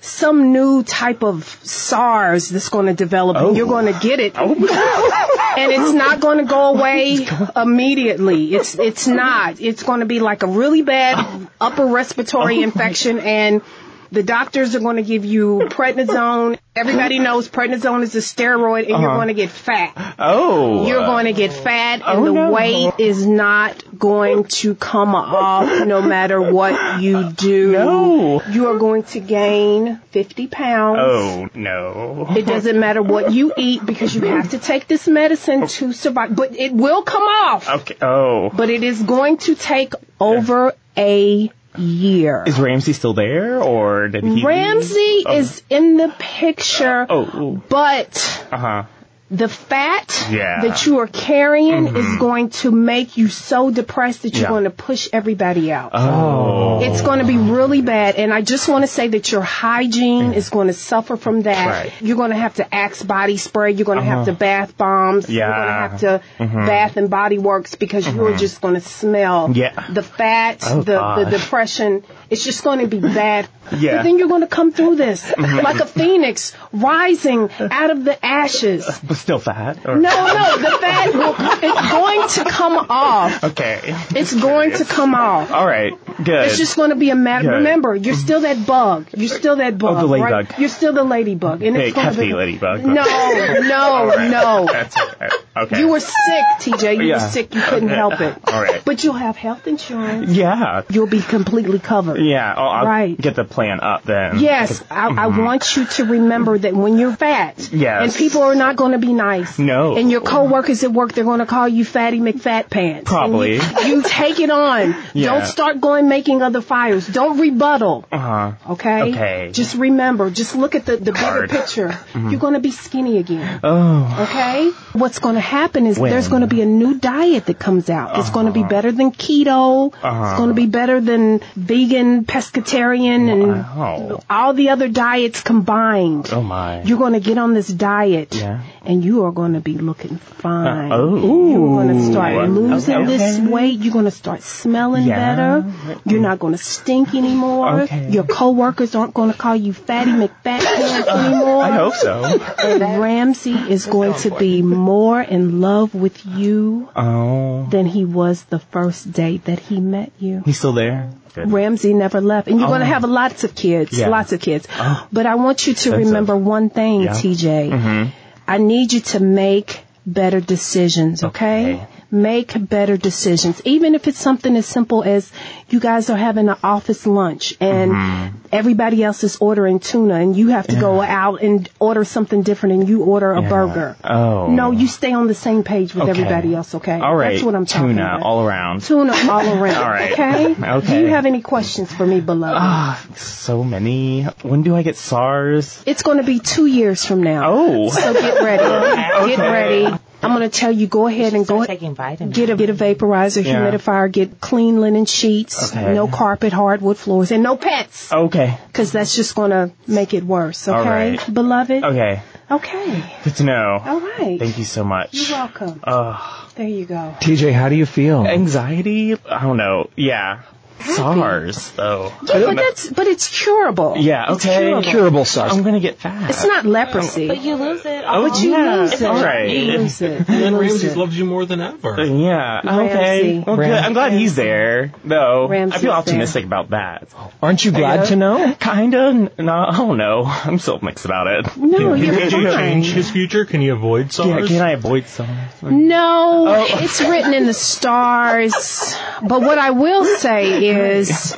some 0.00 0.52
new 0.52 0.82
type 0.82 1.22
of 1.22 1.44
SARS 1.62 2.48
that's 2.48 2.68
going 2.68 2.86
to 2.86 2.94
develop, 2.94 3.36
and 3.36 3.56
you're 3.56 3.66
oh. 3.66 3.70
going 3.70 3.92
to 3.92 3.98
get 4.00 4.20
it, 4.20 4.34
oh, 4.36 4.54
and 5.58 5.72
it's 5.72 5.92
not 5.92 6.20
going 6.20 6.38
to 6.38 6.44
go 6.44 6.74
away 6.74 7.26
oh, 7.30 7.62
immediately. 7.62 8.54
It's 8.54 8.78
it's 8.78 9.06
not. 9.06 9.60
It's 9.60 9.82
going 9.82 10.00
to 10.00 10.06
be 10.06 10.20
like 10.20 10.42
a 10.42 10.46
really 10.46 10.82
bad 10.82 11.48
upper 11.60 11.86
respiratory 11.86 12.62
infection, 12.62 13.18
and 13.18 13.62
the 14.12 14.22
doctors 14.22 14.74
are 14.74 14.80
going 14.80 14.96
to 14.96 15.02
give 15.02 15.24
you 15.24 15.62
prednisone. 15.70 16.58
Everybody 16.74 17.18
knows 17.18 17.48
prednisone 17.48 18.02
is 18.02 18.14
a 18.14 18.18
steroid, 18.18 18.80
and 18.80 18.88
you're 18.88 18.98
uh-huh. 18.98 19.16
going 19.16 19.28
to 19.28 19.34
get 19.34 19.50
fat. 19.50 20.14
Oh. 20.18 20.86
You're 20.86 21.06
going 21.06 21.26
to 21.26 21.32
get 21.32 21.52
fat, 21.52 22.02
oh, 22.04 22.10
and 22.10 22.20
Oh, 22.20 22.24
the 22.24 22.32
no. 22.32 22.50
weight 22.50 22.94
is 22.98 23.26
not 23.26 23.82
going 23.98 24.44
to 24.44 24.74
come 24.74 25.14
off 25.14 25.86
no 25.86 26.02
matter 26.02 26.40
what 26.40 27.00
you 27.00 27.30
do. 27.32 27.72
No. 27.72 28.42
You 28.50 28.68
are 28.68 28.78
going 28.78 29.02
to 29.04 29.20
gain 29.20 30.00
50 30.10 30.46
pounds. 30.48 30.98
Oh 31.00 31.48
no. 31.54 32.26
It 32.30 32.46
doesn't 32.46 32.78
matter 32.78 33.02
what 33.02 33.32
you 33.32 33.52
eat 33.56 33.84
because 33.84 34.14
you 34.14 34.22
have 34.22 34.50
to 34.50 34.58
take 34.58 34.86
this 34.86 35.06
medicine 35.06 35.66
to 35.66 35.92
survive. 35.92 36.34
But 36.34 36.56
it 36.58 36.72
will 36.72 37.02
come 37.02 37.22
off. 37.22 37.68
Okay. 37.68 37.96
Oh. 38.00 38.50
But 38.50 38.70
it 38.70 38.82
is 38.82 39.02
going 39.02 39.38
to 39.38 39.54
take 39.54 39.94
over 40.18 40.74
a 40.96 41.50
year. 41.78 42.44
Is 42.46 42.58
Ramsey 42.58 42.92
still 42.92 43.14
there, 43.14 43.62
or 43.62 44.08
did 44.08 44.24
he? 44.24 44.44
Ramsey 44.44 45.24
is 45.28 45.62
in 45.70 45.96
the 45.96 46.14
picture, 46.18 47.06
Oh. 47.08 47.60
but 47.68 48.46
Uh 48.50 48.56
huh. 48.56 48.82
The 49.30 49.48
fat 49.48 50.26
Yeah. 50.30 50.62
that 50.62 50.86
you 50.86 50.98
are 50.98 51.06
carrying 51.06 51.86
is 51.86 51.92
mm-hmm. 51.92 52.18
going 52.18 52.50
to 52.50 52.70
make 52.72 53.16
you 53.16 53.28
so 53.28 53.70
depressed 53.70 54.22
that 54.22 54.34
you're 54.34 54.42
Yeah. 54.42 54.48
going 54.48 54.64
to 54.64 54.70
push 54.70 55.08
everybody 55.12 55.72
out. 55.72 55.90
Oh. 55.94 56.80
It's 56.82 57.00
going 57.00 57.20
to 57.20 57.24
be 57.24 57.36
really 57.36 57.80
bad, 57.80 58.16
and 58.16 58.32
I 58.34 58.42
just 58.42 58.68
want 58.68 58.82
to 58.82 58.88
say 58.88 59.08
that 59.08 59.30
your 59.30 59.42
hygiene 59.42 60.32
mm. 60.32 60.36
is 60.36 60.50
going 60.50 60.66
to 60.66 60.72
suffer 60.72 61.16
from 61.16 61.42
that. 61.42 61.66
Right. 61.66 61.92
You're 62.00 62.16
going 62.16 62.30
to 62.30 62.36
have 62.36 62.54
to 62.56 62.74
Axe 62.74 63.02
body 63.02 63.36
spray. 63.36 63.72
You're 63.72 63.84
going 63.84 63.98
to 63.98 64.04
have 64.04 64.20
uh-huh. 64.20 64.32
to 64.32 64.32
bath 64.32 64.76
bombs. 64.76 65.28
Yeah. 65.28 65.46
You're 65.46 65.54
going 65.54 65.66
to 65.66 65.72
have 65.72 66.00
to 66.00 66.22
mm-hmm. 66.38 66.66
Bath 66.66 66.96
and 66.96 67.10
Body 67.10 67.38
Works 67.38 67.74
because 67.74 68.06
you're 68.06 68.30
mm-hmm. 68.30 68.38
just 68.38 68.60
going 68.60 68.74
to 68.74 68.80
smell 68.80 69.50
Yeah. 69.54 69.86
the 69.90 70.02
fat, 70.02 70.64
Oh, 70.66 70.82
the, 70.82 71.24
the 71.24 71.30
depression. 71.30 72.02
It's 72.30 72.44
just 72.44 72.64
going 72.64 72.80
to 72.80 72.86
be 72.86 73.00
bad. 73.00 73.48
Yeah. 73.70 73.98
But 73.98 74.02
then 74.02 74.18
you're 74.18 74.26
going 74.26 74.40
to 74.40 74.48
come 74.48 74.72
through 74.72 74.96
this 74.96 75.32
like 75.38 75.78
a 75.78 75.86
phoenix 75.86 76.56
rising 76.72 77.50
out 77.60 77.90
of 77.90 78.04
the 78.04 78.24
ashes. 78.24 78.84
Still 79.20 79.38
fat. 79.38 79.78
Or? 79.86 79.96
No, 79.96 80.08
no, 80.08 80.56
the 80.56 80.78
will, 81.08 81.34
it's 81.38 81.90
going 81.90 82.28
to 82.28 82.44
come 82.50 82.86
off. 82.90 83.42
Okay. 83.44 83.80
It's 84.10 84.34
going 84.34 84.72
to 84.72 84.84
come 84.84 85.14
off. 85.14 85.50
All 85.50 85.66
right. 85.66 85.92
Good. 86.22 86.46
It's 86.46 86.58
just 86.58 86.76
going 86.76 86.90
to 86.90 86.96
be 86.96 87.10
a 87.10 87.14
matter. 87.14 87.48
Good. 87.48 87.54
Remember, 87.56 87.94
you're 87.96 88.14
still 88.14 88.40
that 88.42 88.66
bug. 88.66 89.08
You're 89.16 89.28
still 89.28 89.56
that 89.56 89.78
bug. 89.78 89.96
Oh, 90.04 90.06
the 90.08 90.18
right? 90.20 90.32
ladybug. 90.32 90.58
You're 90.60 90.68
still 90.68 90.92
the 90.92 91.04
ladybug, 91.04 91.62
and 91.62 91.74
Big, 91.76 91.88
it's 91.88 91.96
hefty 91.96 92.26
be 92.28 92.32
ladybug. 92.34 92.84
No, 92.84 92.92
no, 92.94 94.06
right. 94.06 94.30
no. 94.30 94.68
That's 94.70 94.96
okay. 95.00 95.28
Okay. 95.56 95.78
You 95.80 95.88
were 95.88 96.00
sick, 96.00 96.44
TJ. 96.60 96.96
You 96.98 97.02
Yeah. 97.04 97.14
were 97.24 97.28
sick. 97.30 97.54
You 97.54 97.60
couldn't 97.62 97.88
help 97.88 98.20
it. 98.20 98.36
All 98.46 98.62
right. 98.62 98.82
But 98.84 99.02
you'll 99.02 99.14
have 99.14 99.36
health 99.36 99.66
insurance. 99.66 100.30
Yeah. 100.30 100.82
You'll 100.90 101.06
be 101.06 101.20
completely 101.20 101.78
covered. 101.78 102.20
Yeah. 102.20 102.54
I'll, 102.56 102.68
I'll 102.68 102.86
Right. 102.86 103.18
get 103.20 103.34
the 103.36 103.44
plan 103.44 103.80
up 103.80 104.04
then. 104.04 104.38
Yes, 104.40 104.82
I, 104.90 105.08
I 105.08 105.26
want 105.28 105.76
you 105.76 105.84
to 105.86 106.04
remember 106.04 106.58
that 106.58 106.74
when 106.74 106.98
you're 106.98 107.14
fat, 107.16 107.56
Mm-hmm. 107.56 107.76
Yes. 107.78 108.02
and 108.02 108.14
people 108.14 108.42
are 108.42 108.54
not 108.54 108.76
going 108.76 108.92
to 108.92 108.98
be 108.98 109.12
nice. 109.12 109.58
No. 109.58 109.96
And 109.96 110.10
your 110.10 110.20
coworkers 110.20 110.82
at 110.90 110.94
work, 110.96 111.12
they're 111.12 111.24
going 111.24 111.40
to 111.40 111.46
call 111.46 111.68
you 111.68 111.84
Fatty 111.84 112.20
McFat 112.20 112.68
Pants. 112.70 113.08
Probably. 113.10 113.54
You, 113.54 113.62
you 113.86 114.02
take 114.02 114.40
it 114.40 114.50
on. 114.50 114.94
Yeah. 115.14 115.30
Don't 115.32 115.46
start 115.46 115.80
going 115.80 116.08
making 116.08 116.42
other 116.42 116.60
fires. 116.60 117.06
Don't 117.06 117.38
rebuttal. 117.38 118.04
Uh 118.12 118.18
huh. 118.18 118.52
Okay. 118.74 119.02
Okay. 119.12 119.50
Just 119.52 119.76
remember. 119.76 120.30
Just 120.30 120.54
look 120.56 120.74
at 120.74 120.84
the 120.86 120.96
the 120.96 121.12
bigger 121.12 121.46
picture. 121.48 121.98
You're 122.14 122.40
going 122.40 122.54
to 122.54 122.60
be 122.60 122.70
skinny 122.70 123.18
again. 123.18 123.60
Oh. 123.62 124.26
Okay? 124.28 124.70
What's 124.92 125.18
going 125.18 125.34
to 125.36 125.40
happen 125.40 125.86
is 125.86 125.98
When? 125.98 126.10
there's 126.10 126.28
going 126.28 126.42
to 126.42 126.48
be 126.48 126.60
a 126.62 126.66
new 126.66 126.98
diet 126.98 127.46
that 127.46 127.58
comes 127.58 127.88
out. 127.90 128.18
It's 128.18 128.30
going 128.30 128.46
to 128.46 128.52
be 128.52 128.64
better 128.64 128.92
than 128.92 129.12
keto. 129.12 129.92
Uh-huh. 129.94 130.24
It's 130.30 130.36
going 130.38 130.48
to 130.50 130.54
be 130.54 130.66
better 130.66 131.00
than 131.00 131.40
vegan, 131.56 132.24
pescatarian, 132.24 133.30
and 133.32 133.42
Wow. 133.80 134.22
all 134.28 134.52
the 134.54 134.70
other 134.70 134.88
diets 134.88 135.40
combined. 135.42 136.30
Oh 136.32 136.42
my. 136.42 136.82
You're 136.82 136.98
going 136.98 137.14
to 137.14 137.20
get 137.20 137.38
on 137.38 137.54
this 137.54 137.68
diet, 137.68 138.34
Yeah. 138.34 138.62
and 138.84 139.04
you 139.04 139.24
are 139.24 139.32
going 139.32 139.54
to 139.54 139.60
be 139.60 139.76
looking 139.78 140.16
fine. 140.16 140.66
Uh, 140.90 140.94
oh. 140.96 141.50
You're 141.50 141.84
going 141.84 141.88
to 141.98 142.12
start 142.12 142.48
losing 142.48 142.96
Okay. 142.96 143.16
this 143.16 143.38
weight. 143.40 143.78
You're 143.80 143.92
going 143.92 144.04
to 144.06 144.10
start 144.10 144.42
smelling 144.42 145.04
Yeah. 145.06 145.16
better. 145.36 146.00
You're 146.04 146.20
not 146.20 146.38
going 146.38 146.52
to 146.52 146.58
stink 146.62 147.14
anymore. 147.14 147.80
Okay. 147.82 148.10
Your 148.10 148.24
coworkers 148.24 148.94
aren't 148.94 149.14
going 149.14 149.32
to 149.32 149.36
call 149.38 149.56
you 149.56 149.72
Fatty 149.72 150.12
McFat 150.12 150.30
Pants 150.44 151.08
anymore. 151.08 151.62
I 151.62 151.70
hope 151.72 151.94
so. 151.94 152.24
And 152.58 153.00
Ramsey 153.00 153.52
is 153.54 153.86
going 153.86 154.14
to 154.24 154.30
be 154.30 154.62
more 154.62 155.20
in 155.20 155.60
love 155.60 155.94
with 155.94 156.24
you 156.26 156.88
Oh. 156.96 157.66
than 157.70 157.86
he 157.86 158.04
was 158.04 158.44
the 158.44 158.58
first 158.58 159.12
day 159.12 159.38
that 159.44 159.58
he 159.58 159.80
met 159.80 160.12
you. 160.18 160.42
He's 160.44 160.58
still 160.58 160.72
there. 160.72 161.10
Good. 161.34 161.50
Ramsey 161.52 161.94
never 161.94 162.20
left. 162.20 162.48
And 162.48 162.58
you're 162.58 162.68
going 162.68 162.80
to 162.80 162.86
have 162.86 163.04
lots 163.04 163.44
of 163.44 163.54
kids, 163.54 163.96
Yeah. 163.96 164.08
lots 164.08 164.32
of 164.32 164.40
kids. 164.40 164.66
But 165.12 165.26
I 165.26 165.36
want 165.36 165.66
you 165.66 165.74
to 165.74 165.90
That's 165.90 166.04
remember 166.06 166.32
a- 166.34 166.38
one 166.38 166.70
thing, 166.70 167.02
Yeah. 167.02 167.12
TJ. 167.12 167.70
Mhm. 167.70 168.10
I 168.48 168.58
need 168.58 168.92
you 168.92 169.00
to 169.00 169.20
make 169.20 169.80
better 170.06 170.40
decisions, 170.40 171.22
okay? 171.24 171.74
Okay. 171.74 171.86
Make 172.10 172.68
better 172.68 172.96
decisions. 172.96 173.62
Even 173.64 173.94
if 173.94 174.08
it's 174.08 174.18
something 174.18 174.56
as 174.56 174.66
simple 174.66 175.02
as 175.04 175.30
you 175.72 175.80
guys 175.80 176.10
are 176.10 176.16
having 176.16 176.48
an 176.48 176.56
office 176.62 177.06
lunch 177.06 177.54
and 177.60 177.90
Mm-hmm. 177.92 178.36
everybody 178.52 179.02
else 179.04 179.22
is 179.24 179.36
ordering 179.40 179.78
tuna 179.80 180.14
and 180.14 180.36
you 180.36 180.48
have 180.48 180.66
to 180.66 180.76
go 180.80 181.00
out 181.00 181.42
and 181.42 181.68
order 181.78 182.04
something 182.04 182.42
different 182.42 182.74
and 182.80 182.88
you 182.88 183.02
order 183.04 183.32
a 183.32 183.42
Yeah. 183.42 183.48
burger. 183.48 183.96
Oh. 184.04 184.48
No, 184.50 184.70
you 184.72 184.86
stay 184.88 185.12
on 185.12 185.26
the 185.28 185.34
same 185.34 185.62
page 185.62 185.94
with 185.94 186.02
Okay. 186.02 186.10
everybody 186.10 186.54
else, 186.54 186.74
okay? 186.76 186.98
All 187.00 187.14
right. 187.14 187.32
That's 187.32 187.44
what 187.44 187.54
I'm 187.54 187.66
talking 187.66 187.88
Tuna 187.88 188.02
about. 188.02 188.22
all 188.22 188.44
around. 188.46 188.82
Tuna 188.82 189.12
all 189.30 189.46
around, 189.62 189.76
All 189.84 189.90
right. 189.90 190.12
okay? 190.12 190.54
Okay. 190.78 190.86
Do 190.86 191.00
you 191.00 191.06
have 191.08 191.26
any 191.26 191.40
questions 191.42 191.92
for 191.92 192.06
me, 192.06 192.20
beloved? 192.20 192.56
Ah, 192.60 193.00
so 193.16 193.62
many. 193.64 194.24
When 194.42 194.62
do 194.62 194.74
I 194.74 194.82
get 194.82 194.96
SARS? 194.96 195.82
It's 195.86 196.02
going 196.02 196.18
to 196.18 196.24
be 196.24 196.38
two 196.40 196.66
years 196.66 197.04
from 197.04 197.22
now. 197.22 197.42
Oh. 197.46 197.88
So 197.90 198.12
get 198.12 198.42
ready. 198.42 199.30
Get 199.36 199.38
ready. 199.38 199.96
I'm 200.22 200.34
going 200.36 200.48
to 200.48 200.58
tell 200.60 200.70
you, 200.72 200.86
go 200.86 201.06
ahead 201.06 201.34
and 201.34 201.46
go 201.46 201.64
taking 201.64 201.94
vitamins. 201.94 202.36
get 202.36 202.50
a 202.50 202.56
get 202.56 202.70
a 202.70 202.74
vaporizer, 202.74 203.44
Yeah. 203.44 203.54
humidifier, 203.70 204.10
get 204.12 204.40
clean 204.40 204.80
linen 204.80 205.06
sheets, 205.06 205.70
Okay. 205.72 205.94
no 205.94 206.08
carpet, 206.08 206.52
hardwood 206.52 206.98
floors, 206.98 207.30
and 207.32 207.42
no 207.42 207.56
pets, 207.56 208.12
Okay. 208.12 208.58
because 208.68 208.92
that's 208.92 209.14
just 209.16 209.34
going 209.34 209.50
to 209.50 209.70
make 209.86 210.12
it 210.14 210.24
worse. 210.24 210.68
Okay, 210.68 210.76
All 210.78 210.84
right. 210.84 211.34
beloved. 211.34 211.82
Okay. 211.84 212.20
Okay. 212.50 213.04
Good 213.24 213.36
to 213.36 213.44
know. 213.44 213.80
All 213.86 214.00
right. 214.00 214.38
Thank 214.38 214.58
you 214.58 214.64
so 214.64 214.82
much. 214.84 215.14
You're 215.14 215.30
welcome. 215.38 215.80
Ugh. 215.84 216.20
There 216.56 216.66
you 216.68 216.84
go. 216.84 217.14
TJ, 217.20 217.52
how 217.52 217.68
do 217.68 217.76
you 217.76 217.86
feel? 217.86 218.26
Anxiety? 218.26 219.14
I 219.30 219.40
don't 219.42 219.56
know. 219.56 219.88
Yeah. 219.96 220.40
SARS, 220.82 221.70
though. 221.72 222.12
Yeah, 222.24 222.44
but 222.46 222.56
that's 222.56 222.88
but 222.90 223.06
it's 223.06 223.28
curable. 223.42 223.94
Yeah, 223.98 224.32
It's 224.32 224.44
okay. 224.46 224.58
curable. 224.60 224.82
Curable 224.82 225.24
SARS. 225.24 225.52
I'm 225.52 225.62
gonna 225.62 225.80
get 225.80 225.98
fat. 225.98 226.30
It's 226.30 226.44
not 226.44 226.64
leprosy. 226.66 227.28
But 227.28 227.42
you 227.42 227.56
lose 227.56 227.84
it. 227.84 228.04
Oh, 228.06 228.28
but 228.28 228.40
you 228.42 228.50
yeah, 228.52 228.76
lose 228.76 228.92
it. 229.00 229.02
all 229.06 229.22
right. 229.22 229.48
You 229.50 229.64
lose 229.78 230.00
it. 230.02 230.18
And 230.18 230.26
then 230.26 230.52
lose 230.56 230.70
Ramses 230.72 230.92
it. 230.92 230.96
loves 230.98 231.18
you 231.18 231.24
more 231.24 231.44
than 231.46 231.60
ever. 231.60 232.04
Yeah. 232.04 232.60
Ramsey. 232.64 233.38
Okay. 233.38 233.38
Well, 233.46 233.56
good. 233.56 233.70
I'm 233.70 233.92
glad 233.92 234.12
he's 234.12 234.36
there, 234.36 234.92
though. 235.04 235.46
I 235.46 235.50
Ramsey's 235.50 235.80
feel 235.82 235.90
there. 235.90 235.98
optimistic 235.98 236.44
about 236.44 236.70
that. 236.70 237.08
Aren't 237.42 237.64
you 237.64 237.70
glad 237.72 238.06
to 238.06 238.16
know? 238.16 238.54
Kinda. 238.58 239.30
No, 239.38 239.52
I 239.68 239.76
don't 239.76 239.96
know. 239.98 240.22
I'm 240.26 240.58
still 240.58 240.78
mixed 240.80 241.04
about 241.04 241.26
it. 241.26 241.56
No, 241.56 241.94
you're 241.94 242.14
Can 242.16 242.40
you 242.40 242.48
fine. 242.50 242.58
change 242.58 242.92
his 242.92 243.10
future? 243.10 243.44
Can 243.44 243.60
you 243.62 243.72
avoid 243.74 244.06
Yeah, 244.06 244.10
SARS? 244.36 244.48
can 244.48 244.62
I 244.62 244.70
avoid 244.72 245.06
SARS? 245.06 245.28
No, 245.62 246.46
Oh. 246.48 246.66
it's 246.68 247.00
written 247.00 247.34
in 247.34 247.46
the 247.46 247.54
stars. 247.54 248.96
But 249.22 249.42
what 249.42 249.58
I 249.58 249.70
will 249.70 250.04
say 250.18 250.66
is, 250.76 251.36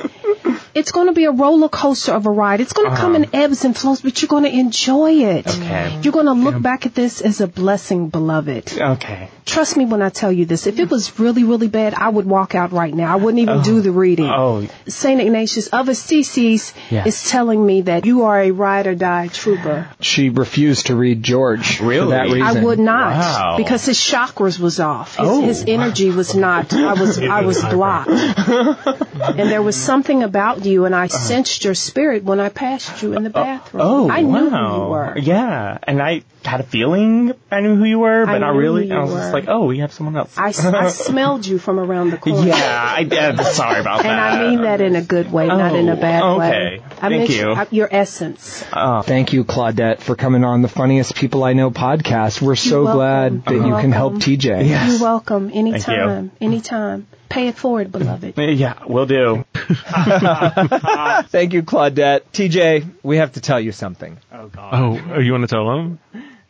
it's 0.75 0.91
going 0.91 1.07
to 1.07 1.13
be 1.13 1.25
a 1.25 1.31
roller 1.31 1.69
coaster 1.69 2.11
of 2.13 2.25
a 2.25 2.31
ride. 2.31 2.59
It's 2.61 2.73
going 2.73 2.89
to 2.89 2.95
come 2.97 3.15
in 3.15 3.33
ebbs 3.35 3.63
and 3.65 3.75
flows, 3.77 4.01
but 4.01 4.21
you're 4.21 4.27
going 4.29 4.43
to 4.43 4.49
enjoy 4.51 5.11
it. 5.11 5.47
Uh-huh. 5.47 5.61
Okay. 5.63 5.99
You're 6.01 6.13
going 6.13 6.25
to 6.25 6.33
look 6.33 6.61
back 6.61 6.85
at 6.85 6.95
this 6.95 7.21
as 7.21 7.41
a 7.41 7.47
blessing, 7.47 8.09
beloved. 8.09 8.73
Okay. 8.79 9.29
Trust 9.45 9.75
me 9.77 9.85
when 9.85 10.01
I 10.01 10.09
tell 10.09 10.31
you 10.31 10.45
this. 10.45 10.67
If 10.67 10.79
it 10.79 10.89
was 10.89 11.19
really, 11.19 11.43
really 11.43 11.67
bad, 11.67 11.93
I 11.93 12.07
would 12.09 12.25
walk 12.25 12.55
out 12.55 12.71
right 12.71 12.93
now. 12.93 13.11
I 13.11 13.17
wouldn't 13.17 13.39
even 13.41 13.61
do 13.61 13.81
the 13.81 13.91
reading. 13.91 14.29
Oh, 14.29 14.65
Saint 14.87 15.19
Ignatius 15.21 15.67
of 15.67 15.89
Assisi 15.89 16.59
Yes. 16.89 17.07
is 17.07 17.29
telling 17.29 17.65
me 17.65 17.81
that 17.81 18.05
you 18.05 18.23
are 18.23 18.39
a 18.39 18.51
ride 18.51 18.87
or 18.87 18.95
die 18.95 19.27
trooper. 19.27 19.87
She 19.99 20.29
refused 20.29 20.87
to 20.87 20.95
read 20.95 21.23
George 21.23 21.77
for 21.77 21.93
that 22.07 22.23
reason. 22.29 22.41
I 22.41 22.63
would 22.63 22.79
not 22.79 23.11
Wow. 23.17 23.57
because 23.57 23.85
his 23.85 23.97
chakras 23.97 24.59
was 24.59 24.79
off. 24.79 25.17
His, 25.17 25.27
Oh. 25.27 25.41
his 25.41 25.65
energy 25.67 26.09
was 26.09 26.33
not. 26.35 26.73
I 26.73 26.93
was 26.93 27.19
I 27.19 27.41
was 27.41 27.61
blocked, 27.75 28.09
and 28.09 29.49
there 29.51 29.61
was 29.61 29.75
something 29.75 30.23
about 30.23 30.62
you, 30.65 30.85
and 30.85 30.95
I 30.95 31.05
uh-huh. 31.05 31.17
sensed 31.17 31.63
your 31.63 31.73
spirit 31.73 32.23
when 32.23 32.39
I 32.39 32.49
passed 32.49 33.01
you 33.01 33.13
in 33.13 33.23
the 33.23 33.29
uh, 33.29 33.39
oh, 33.39 33.43
bathroom. 33.43 33.83
oh, 33.85 34.09
I 34.09 34.21
knew 34.21 34.49
wow. 34.49 34.67
who 34.67 34.83
you 34.83 34.89
were. 34.89 35.17
Yeah, 35.17 35.77
and 35.83 36.01
I 36.01 36.23
had 36.43 36.59
a 36.59 36.63
feeling 36.63 37.33
I 37.51 37.61
knew 37.61 37.75
who 37.75 37.85
you 37.85 37.99
were, 37.99 38.25
but 38.25 38.35
I 38.35 38.37
not 38.39 38.55
really. 38.55 38.91
I 38.91 39.01
was 39.01 39.13
just 39.13 39.33
like, 39.33 39.45
oh, 39.47 39.65
we 39.65 39.79
have 39.79 39.93
someone 39.93 40.15
else. 40.17 40.37
I 40.37 40.51
smelled 40.51 41.45
you 41.45 41.57
from 41.57 41.79
around 41.79 42.11
the 42.11 42.17
corner. 42.23 42.47
yeah, 42.47 42.95
I, 42.97 42.99
yeah, 43.01 43.41
sorry 43.43 43.79
about 43.79 44.03
that. 44.03 44.11
And. 44.11 44.19
I 44.19 44.49
mean 44.49 44.61
that 44.63 44.81
in 44.81 44.95
a 44.95 45.01
good 45.01 45.31
way, 45.31 45.47
not 45.47 45.75
in 45.75 45.89
a 45.89 45.93
Oh, 45.93 46.01
bad 46.01 46.23
okay. 46.23 46.79
way. 46.79 46.81
I 47.03 47.09
Thank 47.09 47.29
meant 47.29 47.41
you. 47.41 47.49
uh, 47.51 47.65
your 47.69 47.89
essence. 47.91 48.63
Oh, 48.71 49.01
Thank 49.01 49.33
you, 49.33 49.43
Claudette, 49.43 49.99
for 49.99 50.15
coming 50.15 50.45
on 50.45 50.61
the 50.61 50.69
Funniest 50.69 51.15
People 51.15 51.43
I 51.43 51.51
Know 51.51 51.69
podcast. 51.69 52.41
We're 52.41 52.55
so 52.55 52.83
You're 52.83 52.93
glad 52.93 53.31
welcome. 53.33 53.43
that 53.45 53.53
You're 53.67 53.75
you 53.75 53.81
can 53.81 53.91
help. 53.91 54.13
TJ. 54.13 54.69
Yes. 54.69 54.91
You're 54.93 55.01
welcome. 55.01 55.49
you. 55.49 55.55
Anytime. 55.55 56.31
Anytime. 56.39 57.07
Pay 57.27 57.49
it 57.49 57.55
forward, 57.57 57.91
beloved. 57.91 58.35
yeah, 58.37 58.79
we'll 58.87 59.05
do. 59.05 59.43
Thank 59.53 61.51
you, 61.53 61.63
Claudette. 61.63 62.21
TJ, 62.31 62.89
we 63.03 63.17
have 63.17 63.33
to 63.33 63.41
tell 63.41 63.59
you 63.59 63.73
something. 63.73 64.17
Oh 64.31 64.47
god. 64.47 64.73
Oh, 64.73 65.15
oh, 65.15 65.19
you 65.19 65.33
want 65.33 65.41
to 65.41 65.47
tell 65.53 65.65
them? 65.75 65.99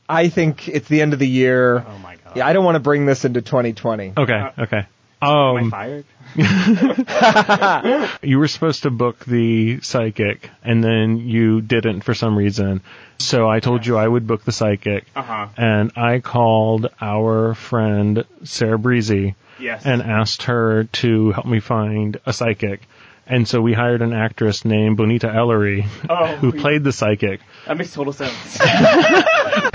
I 0.08 0.30
think 0.30 0.68
it's 0.68 0.88
the 0.88 1.01
end 1.01 1.14
of 1.14 1.20
the 1.20 1.28
year. 1.28 1.84
Oh 1.88 1.97
my 1.97 2.18
god. 2.18 2.34
Yeah, 2.36 2.45
I 2.45 2.54
don't 2.54 2.64
want 2.66 2.76
to 2.76 2.80
bring 2.80 3.08
this 3.08 3.26
into 3.26 3.41
2020. 3.41 4.14
Okay, 4.18 4.49
okay. 4.60 4.86
Am 5.24 5.55
I 5.57 5.61
Um, 5.61 5.71
fired? 5.71 6.05
you 8.24 8.39
were 8.39 8.47
supposed 8.47 8.84
to 8.84 8.89
book 8.89 9.24
the 9.26 9.82
psychic, 9.82 10.49
and 10.63 10.84
then 10.84 11.17
you 11.19 11.61
didn't 11.61 12.01
for 12.01 12.13
some 12.13 12.38
reason. 12.38 12.82
So 13.19 13.47
I 13.49 13.59
told 13.59 13.86
you 13.86 13.97
I 13.97 14.07
would 14.07 14.28
book 14.28 14.43
the 14.43 14.51
psychic, 14.51 15.05
Uh 15.15 15.21
huh. 15.21 15.47
and 15.57 15.91
I 15.95 16.19
called 16.19 16.89
our 17.01 17.53
friend 17.55 18.24
Sarah 18.43 18.80
Breezy 18.80 19.36
Yes. 19.59 19.86
and 19.86 20.01
asked 20.01 20.43
her 20.43 20.86
to 20.86 21.32
help 21.32 21.45
me 21.45 21.59
find 21.59 22.19
a 22.26 22.34
psychic. 22.34 22.82
And 23.26 23.47
so 23.47 23.61
we 23.61 23.74
hired 23.74 24.01
an 24.01 24.11
actress 24.11 24.65
named 24.65 24.97
Bonita 24.97 25.34
Ellery, 25.34 25.86
Oh, 26.09 26.26
who 26.36 26.51
played 26.51 26.84
the 26.84 26.91
psychic. 26.91 27.39
that 27.65 27.78
makes 27.78 27.93
total 27.93 28.11
sense. 28.13 28.59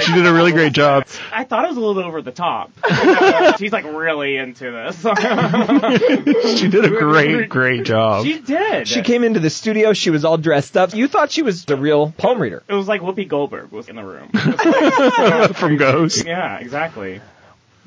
She 0.01 0.13
did 0.15 0.27
a 0.27 0.33
really 0.33 0.53
great 0.53 0.73
job. 0.73 1.07
I 1.33 1.45
thought 1.45 1.65
it 1.65 1.69
was 1.69 1.77
a 1.77 1.81
little 1.81 2.03
over 2.03 2.23
the 2.23 2.33
top. 2.33 2.71
She's 3.59 3.73
like 3.73 3.85
really 3.85 4.37
into 4.37 4.71
this. 4.71 4.97
She 6.59 6.69
did 6.69 6.85
a 6.85 6.91
great, 6.91 7.49
great 7.49 7.85
job. 7.85 8.25
she 8.25 8.39
did. 8.39 8.89
She 8.89 9.03
came 9.03 9.23
into 9.25 9.39
the 9.41 9.51
studio. 9.51 9.93
She 9.93 10.11
was 10.11 10.25
all 10.25 10.37
dressed 10.39 10.77
up. 10.77 10.95
You 10.95 11.09
thought 11.09 11.31
she 11.31 11.43
was 11.43 11.65
the 11.65 11.77
real 11.77 12.11
palm 12.13 12.41
reader. 12.41 12.63
It 12.69 12.73
was 12.75 12.89
like 12.89 13.01
Whoopi 13.03 13.29
Goldberg 13.29 13.71
was 13.71 13.89
in 13.89 13.97
the 13.97 14.05
room. 14.05 14.29
from 15.55 15.77
Ghost. 15.77 16.25
yeah, 16.27 16.59
exactly. 16.59 17.21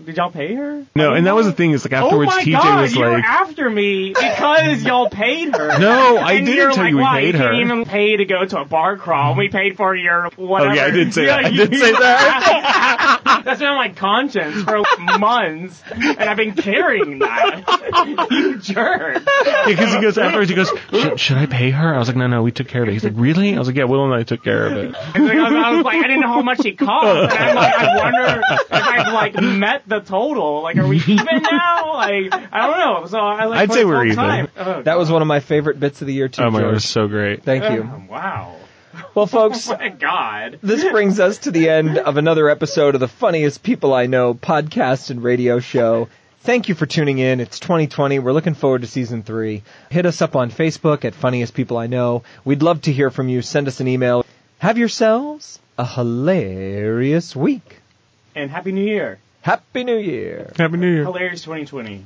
Did 0.05 0.17
y'all 0.17 0.31
pay 0.31 0.55
her? 0.55 0.85
No, 0.95 1.13
and 1.13 1.27
that 1.27 1.35
was 1.35 1.45
the 1.45 1.51
thing 1.53 1.71
is 1.71 1.85
like 1.85 1.93
afterwards 1.93 2.31
oh 2.33 2.35
my 2.37 2.43
TJ 2.43 2.53
God, 2.53 2.81
was 2.81 2.95
you're 2.95 3.11
like, 3.11 3.23
after 3.23 3.69
me 3.69 4.09
because 4.09 4.83
y'all 4.83 5.09
paid 5.09 5.55
her. 5.55 5.79
No, 5.79 6.17
I 6.17 6.33
and 6.33 6.45
didn't 6.45 6.73
tell 6.73 6.83
like, 6.83 6.91
you 6.91 6.97
we 6.97 7.03
paid 7.05 7.35
you 7.35 7.39
her." 7.41 7.51
Can't 7.51 7.61
even 7.65 7.85
pay 7.85 8.17
to 8.17 8.25
go 8.25 8.45
to 8.45 8.61
a 8.61 8.65
bar 8.65 8.97
crawl. 8.97 9.35
We 9.35 9.49
paid 9.49 9.77
for 9.77 9.95
your 9.95 10.29
whatever. 10.35 10.71
Oh, 10.71 10.73
yeah, 10.73 10.85
I 10.85 10.91
did 10.91 11.13
say 11.13 11.25
that. 11.25 11.45
I 11.45 11.49
you- 11.49 11.67
did 11.67 11.79
say 11.79 11.91
that. 11.91 12.97
That's 13.43 13.59
been 13.59 13.67
on 13.69 13.77
my 13.77 13.89
conscience 13.89 14.63
for 14.63 14.83
months, 15.19 15.81
and 15.91 16.19
I've 16.21 16.37
been 16.37 16.53
carrying 16.55 17.19
that. 17.19 18.27
you 18.31 18.57
jerk. 18.59 19.23
because 19.65 19.93
he 19.93 20.01
goes 20.01 20.17
afterwards, 20.17 20.49
he 20.49 20.55
goes, 20.55 20.71
should, 20.91 21.19
should 21.19 21.37
I 21.37 21.45
pay 21.45 21.71
her? 21.71 21.93
I 21.93 21.97
was 21.97 22.07
like, 22.07 22.17
no, 22.17 22.27
no, 22.27 22.43
we 22.43 22.51
took 22.51 22.67
care 22.67 22.83
of 22.83 22.89
it. 22.89 22.93
He's 22.93 23.03
like, 23.03 23.13
really? 23.15 23.55
I 23.55 23.59
was 23.59 23.67
like, 23.67 23.77
yeah, 23.77 23.85
Will 23.85 24.05
and 24.05 24.13
I 24.13 24.23
took 24.23 24.43
care 24.43 24.67
of 24.67 24.73
it. 24.73 24.95
And 25.15 25.25
like, 25.27 25.37
I, 25.37 25.43
was, 25.51 25.53
I 25.53 25.71
was 25.75 25.85
like, 25.85 25.95
I 25.97 26.01
didn't 26.03 26.21
know 26.21 26.27
how 26.27 26.41
much 26.41 26.65
it 26.65 26.77
cost. 26.77 27.33
And 27.35 27.49
I'm 27.49 27.55
like, 27.55 27.73
I 27.73 27.97
wonder 27.97 28.41
if 28.49 28.71
I've 28.71 29.13
like 29.13 29.35
met 29.41 29.83
the 29.87 29.99
total. 30.01 30.61
Like, 30.61 30.77
are 30.77 30.87
we 30.87 30.97
even 30.97 31.25
now? 31.25 31.93
Like, 31.93 32.33
I 32.51 32.67
don't 32.67 32.79
know. 32.79 33.07
So 33.07 33.17
I 33.19 33.45
like. 33.45 33.59
I'd 33.59 33.73
say 33.73 33.85
we're 33.85 34.05
even. 34.05 34.15
time. 34.15 34.47
Oh, 34.57 34.81
That 34.83 34.97
was 34.97 35.11
one 35.11 35.21
of 35.21 35.27
my 35.27 35.39
favorite 35.39 35.79
bits 35.79 36.01
of 36.01 36.07
the 36.07 36.13
year 36.13 36.27
too. 36.27 36.43
Oh 36.43 36.51
my 36.51 36.61
god, 36.61 36.69
it 36.69 36.73
was 36.73 36.85
so 36.85 37.07
great. 37.07 37.43
Thank 37.43 37.63
you. 37.71 37.83
Oh, 37.83 38.03
wow. 38.09 38.55
Well, 39.15 39.27
folks, 39.27 39.69
Oh 39.69 39.77
my 39.77 39.89
God. 39.89 40.59
this 40.63 40.83
brings 40.89 41.19
us 41.19 41.39
to 41.39 41.51
the 41.51 41.69
end 41.69 41.97
of 41.97 42.17
another 42.17 42.49
episode 42.49 42.95
of 42.95 43.01
the 43.01 43.07
funniest 43.07 43.61
people 43.63 43.93
I 43.93 44.05
know 44.05 44.33
podcast 44.33 45.09
and 45.09 45.23
radio 45.23 45.59
show. 45.59 46.07
Thank 46.41 46.69
you 46.69 46.75
for 46.75 46.85
tuning 46.85 47.19
in. 47.19 47.39
It's 47.39 47.59
2020. 47.59 48.19
We're 48.19 48.31
looking 48.31 48.53
forward 48.55 48.81
to 48.81 48.87
season 48.87 49.21
three. 49.23 49.63
Hit 49.89 50.05
us 50.05 50.21
up 50.21 50.35
on 50.35 50.49
Facebook 50.49 51.05
at 51.05 51.13
funniest 51.13 51.53
people 51.53 51.77
I 51.77 51.87
know. 51.87 52.23
We'd 52.43 52.63
love 52.63 52.81
to 52.83 52.91
hear 52.91 53.11
from 53.11 53.29
you. 53.29 53.41
Send 53.41 53.67
us 53.67 53.79
an 53.79 53.87
email. 53.87 54.25
Have 54.59 54.77
yourselves 54.77 55.59
a 55.77 55.85
hilarious 55.85 57.35
week. 57.35 57.79
And 58.35 58.49
Happy 58.49 58.71
New 58.71 58.85
Year. 58.85 59.19
Happy 59.41 59.83
New 59.83 59.97
Year. 59.97 60.51
Happy 60.57 60.77
New 60.77 60.91
Year. 60.91 61.03
Hilarious 61.03 61.43
2020. 61.43 62.05